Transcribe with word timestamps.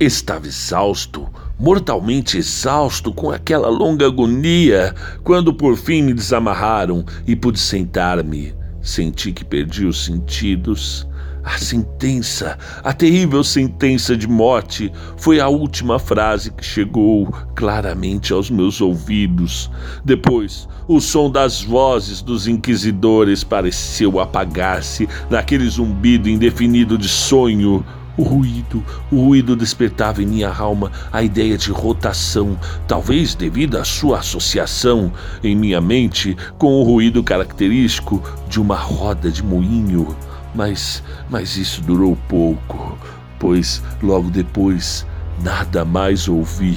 Estava 0.00 0.46
exausto, 0.46 1.28
mortalmente 1.58 2.38
exausto 2.38 3.12
com 3.12 3.32
aquela 3.32 3.68
longa 3.68 4.06
agonia, 4.06 4.94
quando 5.24 5.52
por 5.52 5.76
fim 5.76 6.02
me 6.02 6.14
desamarraram 6.14 7.04
e 7.26 7.34
pude 7.34 7.58
sentar-me. 7.58 8.54
Senti 8.80 9.32
que 9.32 9.44
perdi 9.44 9.84
os 9.86 10.04
sentidos. 10.04 11.04
A 11.42 11.58
sentença, 11.58 12.56
a 12.84 12.92
terrível 12.92 13.42
sentença 13.42 14.16
de 14.16 14.28
morte, 14.28 14.92
foi 15.16 15.40
a 15.40 15.48
última 15.48 15.98
frase 15.98 16.52
que 16.52 16.64
chegou 16.64 17.34
claramente 17.56 18.32
aos 18.32 18.50
meus 18.50 18.80
ouvidos. 18.80 19.68
Depois, 20.04 20.68
o 20.86 21.00
som 21.00 21.28
das 21.28 21.60
vozes 21.60 22.22
dos 22.22 22.46
inquisidores 22.46 23.42
pareceu 23.42 24.20
apagar-se 24.20 25.08
naquele 25.28 25.68
zumbido 25.68 26.28
indefinido 26.28 26.96
de 26.96 27.08
sonho. 27.08 27.84
O 28.18 28.24
ruído, 28.24 28.84
o 29.12 29.26
ruído 29.26 29.54
despertava 29.54 30.20
em 30.20 30.26
minha 30.26 30.52
alma 30.52 30.90
a 31.12 31.22
ideia 31.22 31.56
de 31.56 31.70
rotação, 31.70 32.58
talvez 32.88 33.36
devido 33.36 33.78
à 33.78 33.84
sua 33.84 34.18
associação 34.18 35.12
em 35.42 35.54
minha 35.54 35.80
mente 35.80 36.36
com 36.58 36.80
o 36.80 36.82
ruído 36.82 37.22
característico 37.22 38.20
de 38.48 38.60
uma 38.60 38.74
roda 38.74 39.30
de 39.30 39.40
moinho. 39.40 40.16
Mas, 40.52 41.00
mas 41.30 41.56
isso 41.56 41.80
durou 41.80 42.18
pouco, 42.28 42.98
pois 43.38 43.80
logo 44.02 44.30
depois 44.30 45.06
nada 45.40 45.84
mais 45.84 46.26
ouvi. 46.26 46.76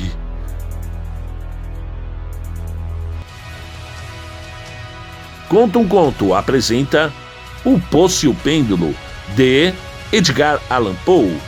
Conta 5.50 5.80
um 5.80 5.88
Conto 5.88 6.36
apresenta 6.36 7.12
O 7.66 7.80
Poço 7.80 8.28
e 8.28 8.30
o 8.30 8.36
Pêndulo, 8.36 8.96
de 9.36 9.74
Edgar 10.14 10.62
Allan 10.70 10.96
Poe. 11.06 11.40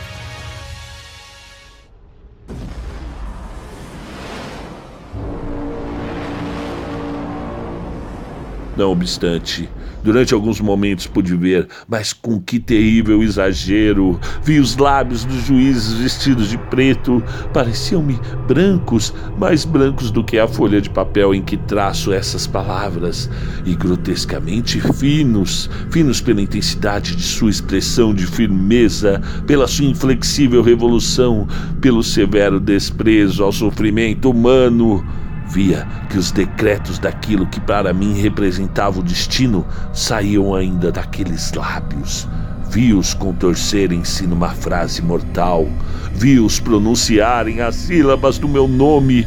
Não 8.74 8.90
obstante, 8.90 9.68
Durante 10.04 10.34
alguns 10.34 10.60
momentos 10.60 11.06
pude 11.06 11.34
ver, 11.34 11.66
mas 11.88 12.12
com 12.12 12.38
que 12.38 12.60
terrível 12.60 13.22
exagero! 13.22 14.20
Vi 14.42 14.60
os 14.60 14.76
lábios 14.76 15.24
dos 15.24 15.46
juízes 15.46 15.94
vestidos 15.94 16.50
de 16.50 16.58
preto, 16.58 17.24
pareciam-me 17.54 18.20
brancos, 18.46 19.14
mais 19.38 19.64
brancos 19.64 20.10
do 20.10 20.22
que 20.22 20.38
a 20.38 20.46
folha 20.46 20.78
de 20.78 20.90
papel 20.90 21.34
em 21.34 21.40
que 21.40 21.56
traço 21.56 22.12
essas 22.12 22.46
palavras, 22.46 23.30
e 23.64 23.74
grotescamente 23.74 24.78
finos, 24.92 25.70
finos 25.90 26.20
pela 26.20 26.42
intensidade 26.42 27.16
de 27.16 27.22
sua 27.22 27.48
expressão 27.48 28.12
de 28.12 28.26
firmeza, 28.26 29.22
pela 29.46 29.66
sua 29.66 29.86
inflexível 29.86 30.62
revolução, 30.62 31.48
pelo 31.80 32.02
severo 32.02 32.60
desprezo 32.60 33.42
ao 33.42 33.52
sofrimento 33.52 34.30
humano. 34.30 35.02
Via 35.46 35.86
que 36.08 36.18
os 36.18 36.32
decretos 36.32 36.98
daquilo 36.98 37.46
que 37.46 37.60
para 37.60 37.92
mim 37.92 38.20
representava 38.20 39.00
o 39.00 39.02
destino 39.02 39.66
saíam 39.92 40.54
ainda 40.54 40.90
daqueles 40.90 41.52
lábios. 41.52 42.26
Vi-os 42.70 43.14
contorcerem-se 43.14 44.26
numa 44.26 44.50
frase 44.50 45.00
mortal. 45.00 45.68
Vi-os 46.12 46.58
pronunciarem 46.58 47.60
as 47.60 47.76
sílabas 47.76 48.38
do 48.38 48.48
meu 48.48 48.66
nome 48.66 49.26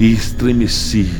e 0.00 0.12
estremeci 0.12 1.10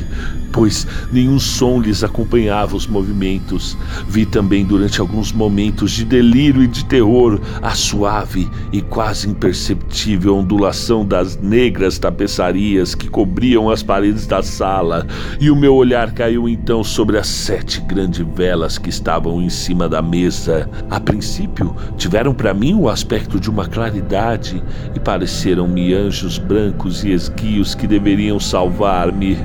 pois 0.57 0.87
nenhum 1.11 1.37
som 1.37 1.79
lhes 1.79 2.03
acompanhava 2.03 2.75
os 2.75 2.87
movimentos. 2.87 3.77
Vi 4.09 4.25
também 4.25 4.65
durante 4.65 4.99
alguns 4.99 5.31
momentos 5.31 5.91
de 5.91 6.03
delírio 6.03 6.63
e 6.63 6.67
de 6.67 6.83
terror 6.83 7.39
a 7.61 7.75
suave 7.75 8.49
e 8.73 8.81
quase 8.81 9.29
imperceptível 9.29 10.35
ondulação 10.35 11.05
das 11.05 11.37
negras 11.37 11.99
tapeçarias 11.99 12.95
que 12.95 13.07
cobriam 13.07 13.69
as 13.69 13.83
paredes 13.83 14.25
da 14.25 14.41
sala, 14.41 15.05
e 15.39 15.51
o 15.51 15.55
meu 15.55 15.75
olhar 15.75 16.11
caiu 16.11 16.49
então 16.49 16.83
sobre 16.83 17.19
as 17.19 17.27
sete 17.27 17.79
grandes 17.81 18.25
velas 18.35 18.79
que 18.79 18.89
estavam 18.89 19.39
em 19.39 19.51
cima 19.51 19.87
da 19.87 20.01
mesa. 20.01 20.67
A 20.89 20.99
princípio, 20.99 21.75
tiveram 21.97 22.33
para 22.33 22.51
mim 22.51 22.73
o 22.73 22.89
aspecto 22.89 23.39
de 23.39 23.47
uma 23.47 23.67
claridade 23.67 24.63
e 24.95 24.99
pareceram-me 24.99 25.93
anjos 25.93 26.39
brancos 26.39 27.03
e 27.03 27.11
esguios 27.11 27.75
que 27.75 27.85
deveriam 27.85 28.39
salvar-me. 28.39 29.37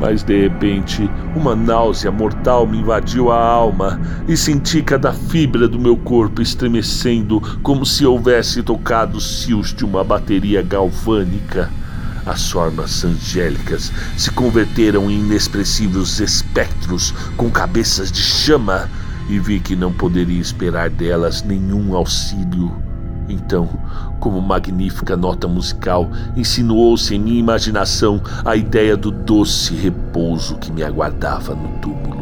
Mas 0.00 0.22
de 0.22 0.42
repente, 0.42 1.10
uma 1.34 1.56
náusea 1.56 2.10
mortal 2.10 2.66
me 2.66 2.78
invadiu 2.78 3.32
a 3.32 3.42
alma 3.42 4.00
e 4.28 4.36
senti 4.36 4.82
cada 4.82 5.12
fibra 5.12 5.66
do 5.66 5.78
meu 5.78 5.96
corpo 5.96 6.40
estremecendo 6.40 7.40
como 7.62 7.84
se 7.84 8.06
houvesse 8.06 8.62
tocado 8.62 9.18
os 9.18 9.44
fios 9.44 9.74
de 9.74 9.84
uma 9.84 10.04
bateria 10.04 10.62
galvânica. 10.62 11.70
As 12.24 12.50
formas 12.50 13.04
angélicas 13.04 13.90
se 14.16 14.30
converteram 14.30 15.10
em 15.10 15.20
inexpressivos 15.20 16.20
espectros 16.20 17.12
com 17.36 17.50
cabeças 17.50 18.12
de 18.12 18.20
chama 18.20 18.88
e 19.28 19.38
vi 19.38 19.58
que 19.58 19.74
não 19.74 19.92
poderia 19.92 20.40
esperar 20.40 20.90
delas 20.90 21.42
nenhum 21.42 21.96
auxílio. 21.96 22.87
Então, 23.28 23.68
como 24.18 24.40
magnífica 24.40 25.16
nota 25.16 25.46
musical, 25.46 26.10
insinuou-se 26.36 27.14
em 27.14 27.20
minha 27.20 27.38
imaginação 27.38 28.20
a 28.44 28.56
ideia 28.56 28.96
do 28.96 29.10
doce 29.10 29.74
repouso 29.74 30.56
que 30.56 30.72
me 30.72 30.82
aguardava 30.82 31.54
no 31.54 31.68
túmulo. 31.80 32.18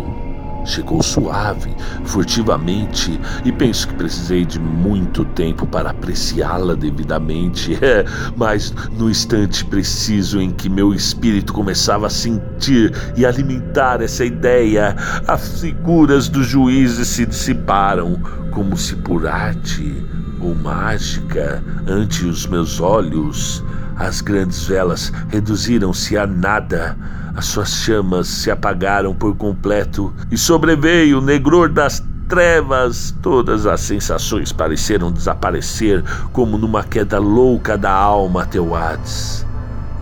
Chegou 0.67 1.00
suave, 1.00 1.72
furtivamente, 2.05 3.21
e 3.44 3.53
penso 3.53 3.87
que 3.87 3.94
precisei 3.94 4.44
de 4.44 4.59
muito 4.59 5.25
tempo 5.25 5.65
para 5.65 5.91
apreciá-la 5.91 6.75
devidamente. 6.75 7.78
É, 7.87 8.05
mas 8.34 8.75
no 8.99 9.09
instante 9.09 9.65
preciso 9.65 10.41
em 10.41 10.50
que 10.50 10.69
meu 10.69 10.93
espírito 10.93 11.53
começava 11.53 12.09
a 12.09 12.11
sentir 12.11 12.93
e 13.17 13.25
alimentar 13.25 14.03
essa 14.03 14.25
ideia, 14.25 14.97
as 15.28 15.61
figuras 15.61 16.28
dos 16.28 16.49
juízes 16.49 17.06
se 17.06 17.27
dissiparam, 17.27 18.19
como 18.50 18.77
se 18.77 18.97
por 18.97 19.27
arte 19.27 20.05
ou 20.41 20.55
mágica 20.55 21.63
ante 21.87 22.25
os 22.25 22.47
meus 22.47 22.81
olhos. 22.81 23.65
As 23.97 24.21
grandes 24.21 24.67
velas 24.67 25.13
reduziram-se 25.29 26.19
a 26.19 26.27
nada, 26.27 26.97
as 27.35 27.47
suas 27.47 27.71
chamas 27.71 28.29
se 28.29 28.51
apagaram 28.51 29.15
por 29.15 29.35
completo 29.37 30.13
e 30.31 30.37
sobreveio 30.37 31.19
o 31.19 31.23
negror 31.23 31.71
das 31.71 32.03
trevas. 32.29 33.15
Todas 33.23 33.67
as 33.67 33.81
sensações 33.81 34.53
pareceram 34.53 35.11
desaparecer 35.11 36.05
como 36.33 36.59
numa 36.59 36.85
queda 36.85 37.19
louca 37.19 37.79
da 37.79 37.93
alma 37.93 38.43
até 38.43 38.61
o 38.61 38.75
Hades. 38.75 39.47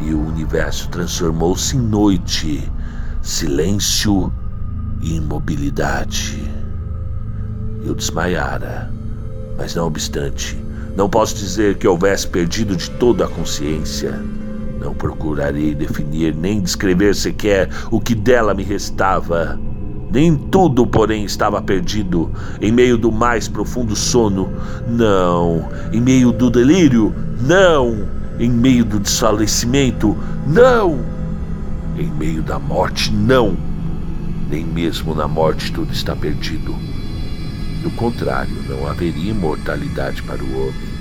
E 0.01 0.12
o 0.12 0.27
universo 0.27 0.89
transformou-se 0.89 1.77
em 1.77 1.81
noite, 1.81 2.71
silêncio 3.22 4.33
e 5.01 5.16
imobilidade. 5.16 6.53
Eu 7.84 7.95
desmaiara 7.95 8.91
mas 9.56 9.75
não 9.75 9.87
obstante, 9.87 10.59
não 10.97 11.09
posso 11.09 11.34
dizer 11.34 11.76
que 11.76 11.88
houvesse 11.88 12.26
perdido 12.26 12.76
de 12.76 12.88
toda 12.92 13.25
a 13.25 13.28
consciência. 13.28 14.12
Não 14.78 14.94
procurarei 14.94 15.75
definir 15.75 16.34
nem 16.34 16.60
descrever 16.60 17.15
sequer 17.15 17.69
o 17.91 18.00
que 18.00 18.15
dela 18.15 18.54
me 18.54 18.62
restava. 18.62 19.59
Nem 20.10 20.37
tudo, 20.37 20.87
porém, 20.87 21.25
estava 21.25 21.60
perdido 21.60 22.31
em 22.60 22.70
meio 22.70 22.97
do 22.97 23.10
mais 23.10 23.48
profundo 23.48 23.97
sono. 23.97 24.48
Não. 24.87 25.69
Em 25.92 26.00
meio 26.00 26.31
do 26.31 26.48
delírio. 26.50 27.12
Não. 27.41 28.06
Em 28.38 28.48
meio 28.48 28.84
do 28.84 29.00
desfalecimento. 29.00 30.16
Não. 30.47 31.00
Em 31.98 32.06
meio 32.12 32.42
da 32.42 32.60
morte. 32.60 33.12
Não. 33.12 33.56
Nem 34.48 34.65
mesmo 34.65 35.15
na 35.15 35.26
morte 35.26 35.72
tudo 35.72 35.92
está 35.92 36.15
perdido. 36.15 36.94
Do 37.84 37.91
contrário, 37.91 38.56
não 38.67 38.89
haveria 38.89 39.33
imortalidade 39.33 40.22
para 40.22 40.42
o 40.42 40.59
homem. 40.59 40.95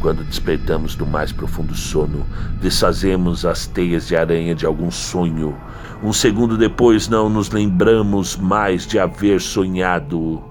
Quando 0.00 0.24
despertamos 0.24 0.96
do 0.96 1.06
mais 1.06 1.30
profundo 1.30 1.72
sono, 1.72 2.26
desfazemos 2.60 3.46
as 3.46 3.68
teias 3.68 4.08
de 4.08 4.16
aranha 4.16 4.52
de 4.52 4.66
algum 4.66 4.90
sonho. 4.90 5.56
Um 6.02 6.12
segundo 6.12 6.58
depois, 6.58 7.06
não 7.06 7.28
nos 7.28 7.50
lembramos 7.50 8.36
mais 8.36 8.88
de 8.88 8.98
haver 8.98 9.40
sonhado. 9.40 10.42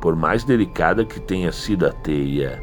Por 0.00 0.16
mais 0.16 0.44
delicada 0.44 1.04
que 1.04 1.20
tenha 1.20 1.52
sido 1.52 1.86
a 1.86 1.92
teia, 1.92 2.62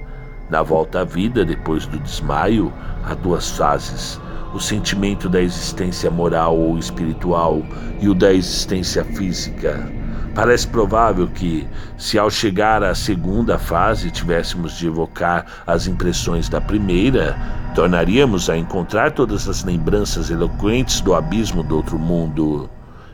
na 0.50 0.63
volta 0.63 1.02
à 1.02 1.04
vida 1.04 1.45
depois 1.45 1.86
do 1.86 2.00
desmaio, 2.00 2.74
há 3.04 3.13
duas 3.13 3.52
fases: 3.52 4.19
o 4.56 4.60
sentimento 4.60 5.30
da 5.30 5.40
existência 5.40 6.10
moral 6.10 6.57
ou 6.57 6.80
espiritual 6.80 7.62
e 8.02 8.10
o 8.10 8.16
da 8.16 8.34
existência 8.34 9.06
física. 9.06 9.99
Parece 10.39 10.65
provável 10.65 11.27
que, 11.27 11.68
se 11.97 12.18
ao 12.18 12.31
chegar 12.31 12.81
à 12.81 12.95
segunda 12.95 13.59
fase 13.59 14.09
tivéssemos 14.09 14.77
de 14.77 14.88
evocar 14.88 15.45
as 15.68 15.86
impressões 15.86 16.47
da 16.47 16.62
primeira, 16.62 17.38
tornaríamos 17.75 18.50
a 18.50 18.57
encontrar 18.57 19.12
todas 19.12 19.50
as 19.50 19.65
lembranças 19.65 20.31
eloquentes 20.31 21.01
do 21.01 21.13
abismo 21.13 21.62
do 21.62 21.75
outro 21.75 22.00
mundo. 22.00 22.69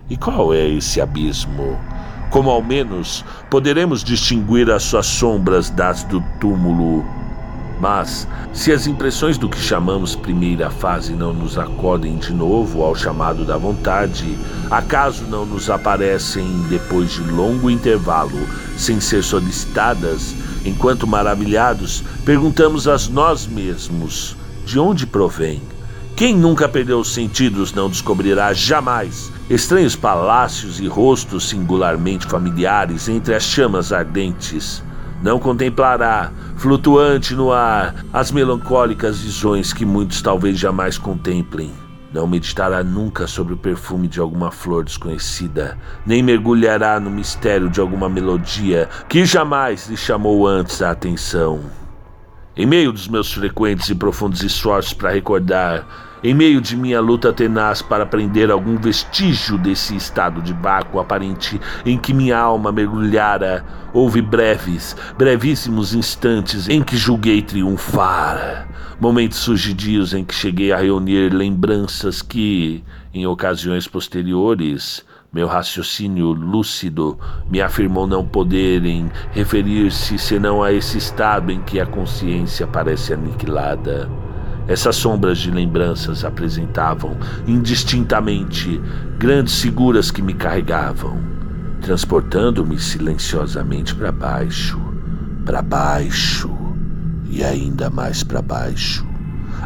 E 0.08 0.16
qual 0.16 0.54
é 0.54 0.68
esse 0.68 1.02
abismo? 1.02 1.80
Como 2.30 2.52
ao 2.52 2.62
menos 2.62 3.26
poderemos 3.50 4.04
distinguir 4.04 4.70
as 4.70 4.84
suas 4.84 5.08
sombras 5.08 5.72
das 5.72 6.04
do 6.04 6.22
túmulo? 6.40 7.04
Mas, 7.80 8.28
se 8.54 8.72
as 8.72 8.88
impressões 8.88 9.38
do 9.38 9.50
que 9.50 9.60
chamamos 9.60 10.16
primeira 10.16 10.70
fase 10.70 11.14
não 11.14 11.34
nos 11.34 11.58
acordem 11.58 12.18
de 12.18 12.34
novo 12.34 12.84
ao 12.84 12.96
chamado 12.96 13.44
da 13.44 13.58
vontade, 13.58 14.38
acaso 14.72 15.26
não 15.26 15.46
nos 15.46 15.70
aparecem 15.70 16.46
depois 16.70 17.12
de 17.12 17.22
longo 17.22 17.70
intervalo, 17.70 18.40
sem 18.78 19.00
ser 19.02 19.24
solicitadas, 19.24 20.34
enquanto 20.64 21.06
maravilhados, 21.06 22.04
perguntamos 22.24 22.88
a 22.88 22.98
nós 23.12 23.46
mesmos: 23.46 24.38
de 24.66 24.80
onde 24.80 25.06
provém? 25.06 25.62
Quem 26.16 26.34
nunca 26.34 26.70
perdeu 26.70 27.00
os 27.00 27.14
sentidos 27.14 27.74
não 27.74 27.90
descobrirá 27.90 28.54
jamais 28.54 29.30
estranhos 29.50 29.98
palácios 29.98 30.80
e 30.80 30.88
rostos 30.88 31.50
singularmente 31.50 32.26
familiares 32.26 33.10
entre 33.10 33.36
as 33.36 33.44
chamas 33.44 33.92
ardentes 33.92 34.82
não 35.26 35.40
contemplará, 35.40 36.32
flutuante 36.56 37.34
no 37.34 37.52
ar, 37.52 37.96
as 38.14 38.32
melancólicas 38.32 39.22
visões 39.22 39.74
que 39.74 39.84
muitos 39.84 40.22
talvez 40.22 40.60
jamais 40.60 41.00
contemplem. 41.00 41.72
Não 42.14 42.28
meditará 42.28 42.84
nunca 42.84 43.26
sobre 43.26 43.56
o 43.56 43.58
perfume 43.58 44.08
de 44.08 44.20
alguma 44.20 44.52
flor 44.52 44.84
desconhecida, 44.84 45.80
nem 46.06 46.22
mergulhará 46.22 47.00
no 47.00 47.10
mistério 47.10 47.72
de 47.72 47.82
alguma 47.82 48.08
melodia 48.08 48.88
que 49.10 49.26
jamais 49.26 49.90
lhe 49.90 49.98
chamou 49.98 50.48
antes 50.48 50.80
a 50.84 50.92
atenção. 50.92 51.60
Em 52.56 52.68
meio 52.68 52.92
dos 52.92 53.08
meus 53.08 53.34
frequentes 53.34 53.90
e 53.90 53.96
profundos 53.96 54.44
esforços 54.44 54.94
para 54.94 55.10
recordar, 55.10 55.88
em 56.24 56.34
meio 56.34 56.60
de 56.60 56.76
minha 56.76 57.00
luta 57.00 57.32
tenaz 57.32 57.82
para 57.82 58.06
prender 58.06 58.50
algum 58.50 58.78
vestígio 58.78 59.58
desse 59.58 59.96
estado 59.96 60.42
de 60.42 60.54
vácuo 60.54 61.00
aparente 61.00 61.60
em 61.86 61.98
que 61.98 62.14
minha 62.14 62.38
alma 62.38 62.72
mergulhara, 62.72 63.66
houve 63.94 64.22
breves, 64.22 64.96
brevíssimos 65.18 65.94
instantes 65.94 66.68
em 66.68 66.82
que 66.82 66.98
julguei 66.98 67.42
triunfar. 67.42 68.68
Momentos 69.00 69.40
surgidios 69.40 70.14
em 70.14 70.24
que 70.24 70.34
cheguei 70.34 70.72
a 70.72 70.78
reunir 70.78 71.34
lembranças 71.34 72.22
que, 72.22 72.84
em 73.14 73.28
ocasiões 73.28 73.88
posteriores, 73.88 75.04
meu 75.34 75.48
raciocínio 75.48 76.32
lúcido 76.32 77.20
me 77.50 77.62
afirmou 77.62 78.08
não 78.08 78.26
poderem 78.26 79.12
referir-se 79.32 80.18
senão 80.18 80.64
a 80.64 80.72
esse 80.72 80.98
estado 80.98 81.52
em 81.52 81.62
que 81.62 81.78
a 81.78 81.86
consciência 81.86 82.66
parece 82.66 83.14
aniquilada. 83.14 84.10
Essas 84.68 84.96
sombras 84.96 85.38
de 85.38 85.52
lembranças 85.52 86.26
apresentavam 86.26 87.16
indistintamente 87.46 88.82
grandes 89.20 89.62
figuras 89.62 90.10
que 90.10 90.24
me 90.24 90.34
carregavam, 90.34 91.20
transportando-me 91.82 92.80
silenciosamente 92.80 93.94
para 93.94 94.12
baixo, 94.12 94.80
para 95.46 95.62
baixo 95.62 96.52
e 97.30 97.44
ainda 97.44 97.92
mais 97.92 98.24
para 98.24 98.42
baixo. 98.42 99.06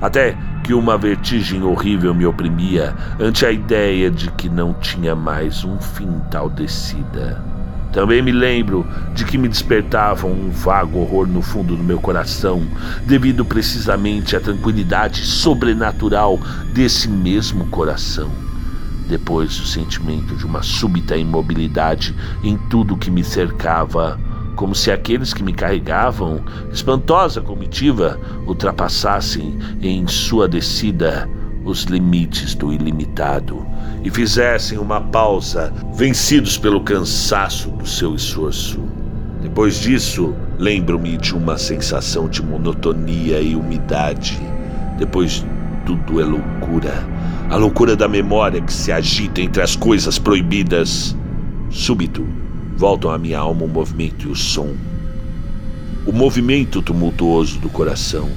Até 0.01 0.38
que 0.63 0.74
uma 0.74 0.98
vertigem 0.98 1.63
horrível 1.63 2.13
me 2.13 2.25
oprimia 2.25 2.94
ante 3.19 3.46
a 3.46 3.51
ideia 3.51 4.12
de 4.12 4.30
que 4.31 4.50
não 4.50 4.74
tinha 4.74 5.16
mais 5.16 5.63
um 5.63 5.80
fim 5.80 6.22
tal 6.30 6.50
descida. 6.50 7.58
Também 7.91 8.21
me 8.21 8.31
lembro 8.31 8.86
de 9.15 9.25
que 9.25 9.38
me 9.38 9.47
despertavam 9.47 10.31
um 10.31 10.51
vago 10.51 11.00
horror 11.00 11.27
no 11.27 11.41
fundo 11.41 11.75
do 11.75 11.83
meu 11.83 12.00
coração, 12.00 12.62
devido 13.06 13.44
precisamente 13.44 14.36
à 14.36 14.39
tranquilidade 14.39 15.25
sobrenatural 15.25 16.39
desse 16.71 17.07
mesmo 17.07 17.65
coração. 17.68 18.30
Depois, 19.07 19.59
o 19.59 19.65
sentimento 19.65 20.36
de 20.36 20.45
uma 20.45 20.62
súbita 20.62 21.18
imobilidade 21.18 22.15
em 22.44 22.56
tudo 22.69 22.95
que 22.95 23.09
me 23.09 23.24
cercava, 23.24 24.19
como 24.56 24.75
se 24.75 24.91
aqueles 24.91 25.33
que 25.33 25.41
me 25.41 25.51
carregavam, 25.51 26.44
espantosa 26.71 27.41
comitiva, 27.41 28.19
ultrapassassem 28.45 29.57
em 29.81 30.06
sua 30.06 30.47
descida 30.47 31.27
os 31.65 31.83
limites 31.83 32.53
do 32.53 32.71
ilimitado 32.71 33.65
e 34.04 34.10
fizessem 34.10 34.78
uma 34.78 35.01
pausa, 35.01 35.74
vencidos 35.94 36.57
pelo 36.57 36.81
cansaço 36.81 37.69
do 37.72 37.88
seu 37.88 38.16
esforço. 38.16 38.80
Depois 39.42 39.80
disso, 39.80 40.34
lembro-me 40.57 41.18
de 41.18 41.36
uma 41.36 41.57
sensação 41.57 42.28
de 42.28 42.42
monotonia 42.44 43.42
e 43.42 43.56
umidade. 43.56 44.40
Depois, 44.98 45.46
tudo 45.86 46.19
é 46.19 46.25
loucura. 46.25 47.07
A 47.50 47.56
loucura 47.56 47.96
da 47.96 48.07
memória 48.07 48.62
que 48.62 48.72
se 48.72 48.92
agita 48.92 49.42
entre 49.42 49.62
as 49.62 49.75
coisas 49.75 50.19
proibidas. 50.19 51.16
Súbito, 51.69 52.28
voltam 52.75 53.12
à 53.12 53.18
minha 53.18 53.40
alma 53.40 53.63
o 53.63 53.68
movimento 53.68 54.28
e 54.28 54.31
o 54.31 54.36
som. 54.36 54.74
O 56.06 56.12
movimento 56.12 56.81
tumultuoso 56.81 57.60
do 57.60 57.69
coração. 57.69 58.30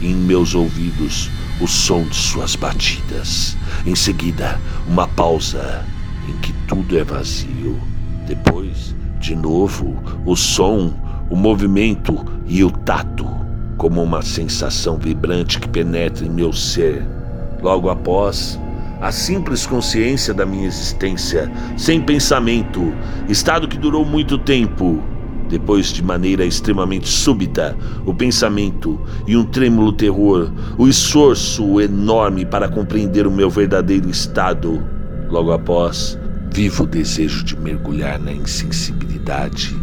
Em 0.00 0.14
meus 0.14 0.54
ouvidos, 0.54 1.28
o 1.60 1.66
som 1.66 2.04
de 2.04 2.14
suas 2.14 2.54
batidas. 2.54 3.56
Em 3.84 3.96
seguida, 3.96 4.60
uma 4.86 5.08
pausa 5.08 5.84
em 6.28 6.36
que 6.38 6.52
tudo 6.68 6.96
é 6.96 7.02
vazio. 7.02 7.76
Depois, 8.26 8.94
de 9.18 9.34
novo, 9.34 9.96
o 10.24 10.36
som, 10.36 10.92
o 11.28 11.34
movimento 11.34 12.24
e 12.46 12.62
o 12.62 12.70
tato, 12.70 13.26
como 13.76 14.02
uma 14.02 14.22
sensação 14.22 14.98
vibrante 14.98 15.58
que 15.58 15.68
penetra 15.68 16.24
em 16.24 16.30
meu 16.30 16.52
ser. 16.52 17.04
Logo 17.60 17.90
após, 17.90 18.58
a 19.00 19.10
simples 19.10 19.66
consciência 19.66 20.32
da 20.32 20.46
minha 20.46 20.66
existência, 20.66 21.50
sem 21.76 22.00
pensamento, 22.00 22.94
estado 23.28 23.66
que 23.66 23.78
durou 23.78 24.04
muito 24.04 24.38
tempo 24.38 25.02
depois, 25.48 25.92
de 25.92 26.02
maneira 26.02 26.44
extremamente 26.44 27.08
súbita, 27.08 27.76
o 28.06 28.14
pensamento 28.14 29.00
e 29.26 29.36
um 29.36 29.44
trêmulo 29.44 29.92
terror, 29.92 30.50
o 30.76 30.86
esforço 30.86 31.80
enorme 31.80 32.44
para 32.44 32.68
compreender 32.68 33.26
o 33.26 33.30
meu 33.30 33.50
verdadeiro 33.50 34.08
estado. 34.08 34.82
Logo 35.28 35.52
após, 35.52 36.18
vivo 36.52 36.86
desejo 36.86 37.44
de 37.44 37.58
mergulhar 37.58 38.18
na 38.18 38.32
insensibilidade. 38.32 39.76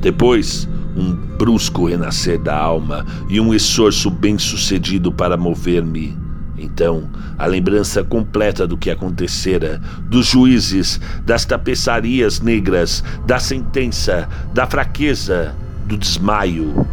Depois, 0.00 0.68
um 0.96 1.14
brusco 1.14 1.86
renascer 1.86 2.38
da 2.40 2.56
alma 2.56 3.04
e 3.28 3.40
um 3.40 3.54
esforço 3.54 4.10
bem-sucedido 4.10 5.12
para 5.12 5.36
mover-me 5.36 6.19
então, 6.60 7.08
a 7.38 7.46
lembrança 7.46 8.04
completa 8.04 8.66
do 8.66 8.76
que 8.76 8.90
acontecera, 8.90 9.80
dos 10.04 10.26
juízes, 10.26 11.00
das 11.24 11.44
tapeçarias 11.44 12.40
negras, 12.40 13.02
da 13.26 13.38
sentença, 13.38 14.28
da 14.52 14.66
fraqueza, 14.66 15.54
do 15.86 15.96
desmaio. 15.96 16.86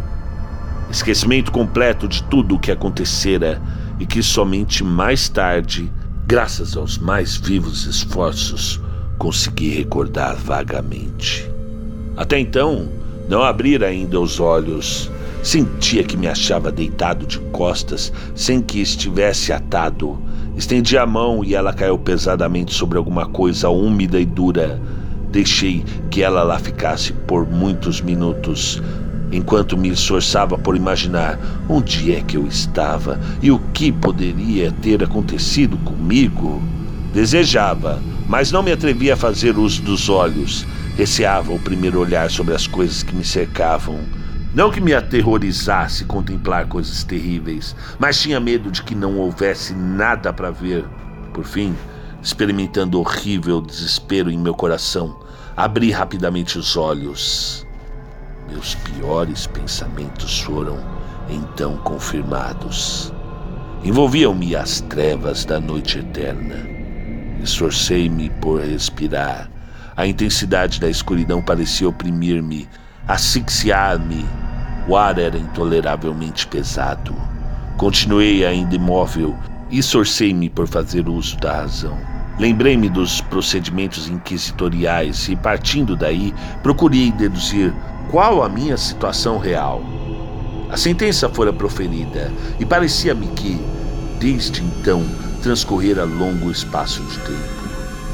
Esquecimento 0.90 1.52
completo 1.52 2.08
de 2.08 2.22
tudo 2.24 2.54
o 2.54 2.58
que 2.58 2.70
acontecera 2.70 3.60
e 4.00 4.06
que 4.06 4.22
somente 4.22 4.82
mais 4.82 5.28
tarde, 5.28 5.92
graças 6.26 6.76
aos 6.76 6.96
mais 6.96 7.36
vivos 7.36 7.84
esforços, 7.84 8.80
consegui 9.18 9.70
recordar 9.70 10.36
vagamente. 10.36 11.50
Até 12.16 12.38
então, 12.38 12.88
não 13.28 13.42
abrira 13.42 13.86
ainda 13.86 14.18
os 14.18 14.40
olhos 14.40 15.10
Sentia 15.42 16.02
que 16.02 16.16
me 16.16 16.26
achava 16.26 16.70
deitado 16.70 17.26
de 17.26 17.38
costas, 17.38 18.12
sem 18.34 18.60
que 18.60 18.80
estivesse 18.80 19.52
atado. 19.52 20.20
Estendi 20.56 20.98
a 20.98 21.06
mão 21.06 21.44
e 21.44 21.54
ela 21.54 21.72
caiu 21.72 21.96
pesadamente 21.96 22.74
sobre 22.74 22.98
alguma 22.98 23.26
coisa 23.26 23.68
úmida 23.68 24.18
e 24.20 24.26
dura. 24.26 24.80
Deixei 25.30 25.84
que 26.10 26.22
ela 26.22 26.42
lá 26.42 26.58
ficasse 26.58 27.12
por 27.12 27.46
muitos 27.46 28.00
minutos, 28.00 28.82
enquanto 29.30 29.76
me 29.76 29.90
esforçava 29.90 30.58
por 30.58 30.74
imaginar 30.74 31.38
onde 31.68 32.12
é 32.12 32.20
que 32.20 32.36
eu 32.36 32.46
estava 32.46 33.20
e 33.40 33.50
o 33.50 33.60
que 33.72 33.92
poderia 33.92 34.72
ter 34.72 35.02
acontecido 35.04 35.76
comigo. 35.78 36.60
Desejava, 37.14 38.02
mas 38.26 38.50
não 38.50 38.62
me 38.62 38.72
atrevia 38.72 39.14
a 39.14 39.16
fazer 39.16 39.56
uso 39.56 39.82
dos 39.82 40.08
olhos. 40.08 40.66
Receava 40.96 41.52
o 41.52 41.58
primeiro 41.58 42.00
olhar 42.00 42.30
sobre 42.30 42.54
as 42.54 42.66
coisas 42.66 43.02
que 43.02 43.14
me 43.14 43.24
cercavam. 43.24 43.98
Não 44.54 44.70
que 44.70 44.80
me 44.80 44.94
aterrorizasse 44.94 46.06
contemplar 46.06 46.66
coisas 46.68 47.04
terríveis, 47.04 47.76
mas 47.98 48.20
tinha 48.20 48.40
medo 48.40 48.70
de 48.70 48.82
que 48.82 48.94
não 48.94 49.18
houvesse 49.18 49.74
nada 49.74 50.32
para 50.32 50.50
ver. 50.50 50.86
Por 51.34 51.44
fim, 51.44 51.76
experimentando 52.22 52.98
horrível 52.98 53.60
desespero 53.60 54.30
em 54.30 54.38
meu 54.38 54.54
coração, 54.54 55.20
abri 55.54 55.90
rapidamente 55.90 56.58
os 56.58 56.78
olhos. 56.78 57.66
Meus 58.50 58.74
piores 58.74 59.46
pensamentos 59.46 60.40
foram 60.40 60.78
então 61.28 61.76
confirmados. 61.78 63.12
Envolviam-me 63.84 64.56
as 64.56 64.80
trevas 64.80 65.44
da 65.44 65.60
noite 65.60 65.98
eterna. 65.98 66.56
Esforcei-me 67.42 68.30
por 68.40 68.62
respirar. 68.62 69.50
A 69.94 70.06
intensidade 70.06 70.80
da 70.80 70.88
escuridão 70.88 71.42
parecia 71.42 71.88
oprimir-me 71.88 72.66
asfixiar-me. 73.08 74.24
O 74.86 74.94
ar 74.96 75.18
era 75.18 75.38
intoleravelmente 75.38 76.46
pesado. 76.46 77.14
Continuei 77.78 78.44
ainda 78.44 78.74
imóvel 78.74 79.34
e 79.70 79.78
esforcei-me 79.78 80.50
por 80.50 80.68
fazer 80.68 81.08
uso 81.08 81.36
da 81.38 81.56
razão. 81.56 81.98
Lembrei-me 82.38 82.88
dos 82.88 83.20
procedimentos 83.22 84.08
inquisitoriais 84.08 85.28
e, 85.28 85.34
partindo 85.34 85.96
daí, 85.96 86.34
procurei 86.62 87.10
deduzir 87.10 87.74
qual 88.10 88.42
a 88.42 88.48
minha 88.48 88.76
situação 88.76 89.38
real. 89.38 89.82
A 90.70 90.76
sentença 90.76 91.28
fora 91.28 91.52
proferida 91.52 92.30
e 92.60 92.64
parecia-me 92.64 93.26
que, 93.28 93.58
desde 94.20 94.62
então, 94.62 95.04
transcorrera 95.42 96.04
longo 96.04 96.50
espaço 96.50 97.02
de 97.02 97.18
tempo. 97.20 97.58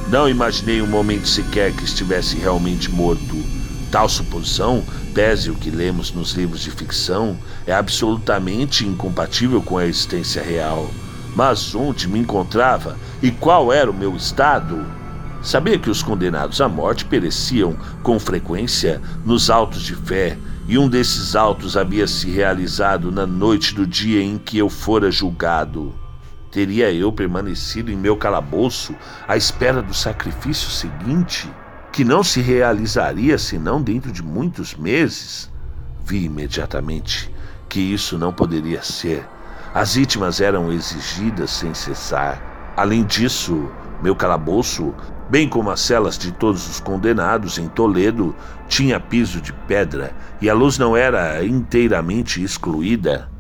Não 0.09 0.29
imaginei 0.29 0.81
um 0.81 0.87
momento 0.87 1.27
sequer 1.27 1.73
que 1.73 1.85
estivesse 1.85 2.37
realmente 2.37 2.91
morto. 2.91 3.64
Tal 3.95 4.09
suposição, 4.09 4.83
pese 5.15 5.53
o 5.53 5.55
que 5.55 5.71
lemos 5.71 6.11
nos 6.11 6.33
livros 6.33 6.63
de 6.63 6.71
ficção, 6.73 7.39
é 7.65 7.73
absolutamente 7.73 8.85
incompatível 8.85 9.63
com 9.63 9.79
a 9.79 9.87
existência 9.87 10.43
real. 10.43 10.91
Mas 11.37 11.77
onde 11.77 12.09
me 12.09 12.19
encontrava 12.19 12.99
e 13.23 13.31
qual 13.31 13.73
era 13.73 13.89
o 13.89 13.95
meu 13.95 14.17
estado? 14.17 14.85
Sabia 15.41 15.79
que 15.79 15.89
os 15.89 16.03
condenados 16.03 16.61
à 16.61 16.69
morte 16.69 17.05
pereciam 17.05 17.77
com 18.03 18.19
frequência 18.19 19.01
nos 19.25 19.49
autos 19.49 19.83
de 19.83 19.95
fé, 19.95 20.37
e 20.67 20.77
um 20.77 20.89
desses 20.89 21.37
autos 21.37 21.77
havia 21.77 22.09
se 22.09 22.29
realizado 22.29 23.13
na 23.13 23.25
noite 23.25 23.77
do 23.77 23.87
dia 23.87 24.21
em 24.21 24.39
que 24.39 24.59
eu 24.59 24.69
fora 24.69 25.09
julgado. 25.09 25.95
Teria 26.51 26.91
eu 26.91 27.13
permanecido 27.13 27.93
em 27.93 27.97
meu 27.97 28.17
calabouço 28.17 28.93
à 29.29 29.37
espera 29.37 29.81
do 29.81 29.95
sacrifício 29.95 30.69
seguinte, 30.69 31.49
que 31.95 32.05
não 32.05 32.25
se 32.25 32.41
realizaria 32.41 33.39
senão 33.39 33.81
dentro 33.81 34.11
de 34.11 34.21
muitos 34.21 34.75
meses? 34.75 35.49
Vi 36.05 36.25
imediatamente 36.25 37.33
que 37.69 37.79
isso 37.79 38.19
não 38.19 38.33
poderia 38.33 38.83
ser. 38.83 39.25
As 39.73 39.95
vítimas 39.95 40.41
eram 40.41 40.73
exigidas 40.73 41.53
sem 41.53 41.73
cessar. 41.73 42.75
Além 42.77 43.05
disso, 43.05 43.71
meu 44.03 44.17
calabouço 44.17 44.93
bem 45.31 45.49
como 45.49 45.71
as 45.71 45.83
celas 45.83 46.19
de 46.19 46.33
todos 46.33 46.69
os 46.69 46.81
condenados 46.81 47.59
em 47.59 47.69
Toledo, 47.69 48.35
tinha 48.67 48.99
piso 48.99 49.41
de 49.41 49.53
pedra 49.53 50.13
e 50.41 50.51
a 50.51 50.55
luz 50.55 50.77
não 50.77 50.97
era 50.97 51.45
inteiramente 51.45 52.43
excluída. 52.43 53.31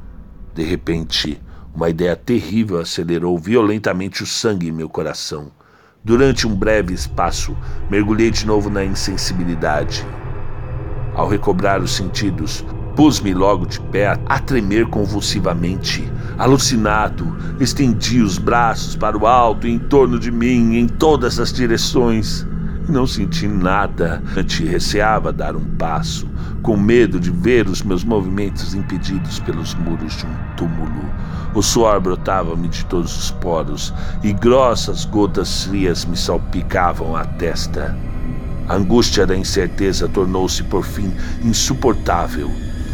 De 0.54 0.62
repente, 0.62 1.42
uma 1.74 1.90
ideia 1.90 2.14
terrível 2.14 2.78
acelerou 2.78 3.36
violentamente 3.36 4.22
o 4.22 4.26
sangue 4.26 4.68
em 4.68 4.72
meu 4.72 4.88
coração. 4.88 5.50
Durante 6.04 6.46
um 6.46 6.54
breve 6.54 6.92
espaço, 6.92 7.56
mergulhei 7.90 8.30
de 8.30 8.46
novo 8.46 8.68
na 8.68 8.84
insensibilidade. 8.84 10.06
Ao 11.14 11.26
recobrar 11.26 11.80
os 11.80 11.92
sentidos, 11.92 12.62
Pus-me 12.96 13.34
logo 13.34 13.66
de 13.66 13.80
pé 13.80 14.16
a 14.24 14.38
tremer 14.38 14.86
convulsivamente. 14.86 16.08
Alucinado, 16.38 17.36
estendi 17.58 18.20
os 18.20 18.38
braços 18.38 18.94
para 18.94 19.18
o 19.18 19.26
alto 19.26 19.66
em 19.66 19.80
torno 19.80 20.16
de 20.16 20.30
mim, 20.30 20.76
em 20.76 20.86
todas 20.86 21.40
as 21.40 21.52
direções. 21.52 22.46
Não 22.88 23.06
senti 23.06 23.48
nada. 23.48 24.22
Antes 24.36 24.58
receava 24.68 25.32
dar 25.32 25.56
um 25.56 25.64
passo, 25.76 26.28
com 26.62 26.76
medo 26.76 27.18
de 27.18 27.30
ver 27.30 27.66
os 27.66 27.82
meus 27.82 28.04
movimentos 28.04 28.74
impedidos 28.74 29.38
pelos 29.40 29.74
muros 29.74 30.16
de 30.16 30.26
um 30.26 30.34
túmulo. 30.56 31.10
O 31.54 31.62
suor 31.62 32.00
brotava-me 32.00 32.68
de 32.68 32.84
todos 32.86 33.16
os 33.16 33.30
poros 33.30 33.92
e 34.22 34.32
grossas 34.32 35.04
gotas 35.04 35.64
frias 35.64 36.04
me 36.04 36.16
salpicavam 36.16 37.16
a 37.16 37.24
testa. 37.24 37.96
A 38.68 38.74
angústia 38.74 39.26
da 39.26 39.36
incerteza 39.36 40.08
tornou-se 40.08 40.62
por 40.64 40.84
fim 40.84 41.12
insuportável 41.42 42.50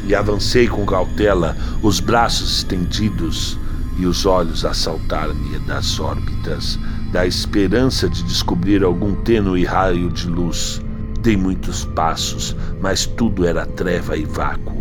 e 0.07 0.15
avancei 0.15 0.69
com 0.69 0.85
cautela, 0.87 1.57
os 1.83 2.01
braços 2.01 2.59
estendidos 2.59 3.59
e 3.99 4.07
os 4.07 4.25
olhos 4.25 4.65
a 4.65 4.73
saltar-me 4.73 5.59
das 5.61 6.01
órbitas, 6.01 6.79
da 7.13 7.27
esperança 7.27 8.09
de 8.09 8.23
descobrir 8.23 8.85
algum 8.85 9.15
tênue 9.15 9.65
raio 9.65 10.11
de 10.11 10.29
luz. 10.29 10.81
Dei 11.21 11.37
muitos 11.37 11.85
passos, 11.85 12.57
mas 12.81 13.05
tudo 13.05 13.45
era 13.45 13.67
treva 13.67 14.17
e 14.17 14.25
vácuo. 14.25 14.75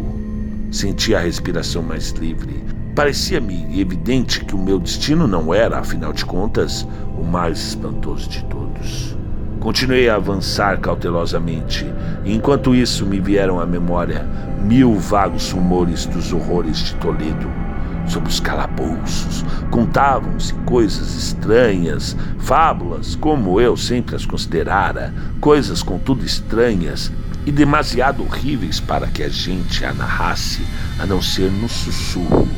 Senti 0.72 1.16
a 1.16 1.20
respiração 1.20 1.82
mais 1.82 2.12
livre. 2.12 2.64
Parecia-me 2.96 3.80
evidente 3.80 4.46
que 4.46 4.54
o 4.54 4.58
meu 4.58 4.80
destino 4.80 5.28
não 5.28 5.54
era, 5.54 5.80
afinal 5.80 6.14
de 6.14 6.26
contas, 6.26 6.88
o 7.18 7.24
mais 7.24 7.60
espantoso 7.70 8.30
de 8.30 8.44
todos. 8.46 9.18
Continuei 9.60 10.10
a 10.10 10.16
avançar 10.16 10.80
cautelosamente, 10.80 11.86
e 12.24 12.34
enquanto 12.34 12.76
isso 12.76 13.06
me 13.06 13.20
vieram 13.20 13.60
à 13.60 13.66
memória 13.66 14.26
mil 14.64 14.96
vagos 14.96 15.52
rumores 15.52 16.06
dos 16.06 16.32
horrores 16.32 16.78
de 16.78 16.96
Toledo. 16.96 17.69
Sobre 18.10 18.30
os 18.30 18.40
calabouços, 18.40 19.46
contavam-se 19.70 20.54
coisas 20.66 21.16
estranhas, 21.16 22.18
fábulas, 22.40 23.16
como 23.16 23.62
eu 23.62 23.78
sempre 23.78 24.16
as 24.16 24.26
considerara, 24.26 25.14
coisas 25.40 25.84
contudo 25.84 26.26
estranhas 26.26 27.12
e 27.46 27.52
demasiado 27.52 28.24
horríveis 28.24 28.80
para 28.80 29.06
que 29.06 29.22
a 29.22 29.30
gente 29.30 29.86
a 29.86 29.94
narrasse, 29.94 30.66
a 30.98 31.06
não 31.06 31.22
ser 31.22 31.52
no 31.52 31.70
sussurro. 31.70 32.50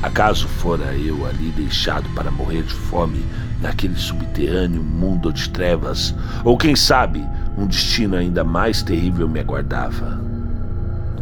Acaso 0.00 0.46
fora 0.46 0.94
eu 0.94 1.26
ali 1.26 1.50
deixado 1.50 2.08
para 2.14 2.30
morrer 2.30 2.62
de 2.62 2.72
fome 2.72 3.26
naquele 3.60 3.96
subterrâneo 3.96 4.82
mundo 4.82 5.32
de 5.32 5.50
trevas? 5.50 6.14
Ou 6.44 6.56
quem 6.56 6.76
sabe, 6.76 7.20
um 7.58 7.66
destino 7.66 8.16
ainda 8.16 8.44
mais 8.44 8.80
terrível 8.80 9.28
me 9.28 9.40
aguardava? 9.40 10.29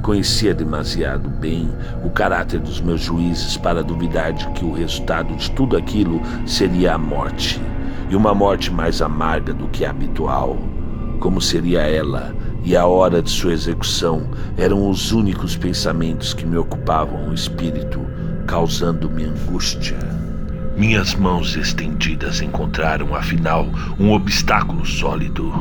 Conhecia 0.02 0.54
demasiado 0.54 1.28
bem 1.28 1.68
o 2.04 2.10
caráter 2.10 2.60
dos 2.60 2.80
meus 2.80 3.02
juízes 3.02 3.56
para 3.56 3.82
duvidar 3.82 4.32
de 4.32 4.48
que 4.50 4.64
o 4.64 4.72
resultado 4.72 5.34
de 5.36 5.50
tudo 5.50 5.76
aquilo 5.76 6.22
seria 6.46 6.94
a 6.94 6.98
morte, 6.98 7.60
e 8.08 8.16
uma 8.16 8.34
morte 8.34 8.72
mais 8.72 9.02
amarga 9.02 9.52
do 9.52 9.68
que 9.68 9.84
a 9.84 9.90
habitual. 9.90 10.56
Como 11.20 11.40
seria 11.40 11.80
ela 11.82 12.34
e 12.64 12.76
a 12.76 12.86
hora 12.86 13.22
de 13.22 13.30
sua 13.30 13.52
execução 13.52 14.28
eram 14.56 14.88
os 14.88 15.12
únicos 15.12 15.56
pensamentos 15.56 16.34
que 16.34 16.46
me 16.46 16.56
ocupavam 16.56 17.28
o 17.28 17.34
espírito 17.34 18.00
causando-me 18.46 19.24
angústia. 19.24 19.98
Minhas 20.76 21.14
mãos 21.14 21.54
estendidas 21.56 22.40
encontraram, 22.40 23.14
afinal, 23.14 23.66
um 23.98 24.12
obstáculo 24.12 24.86
sólido. 24.86 25.52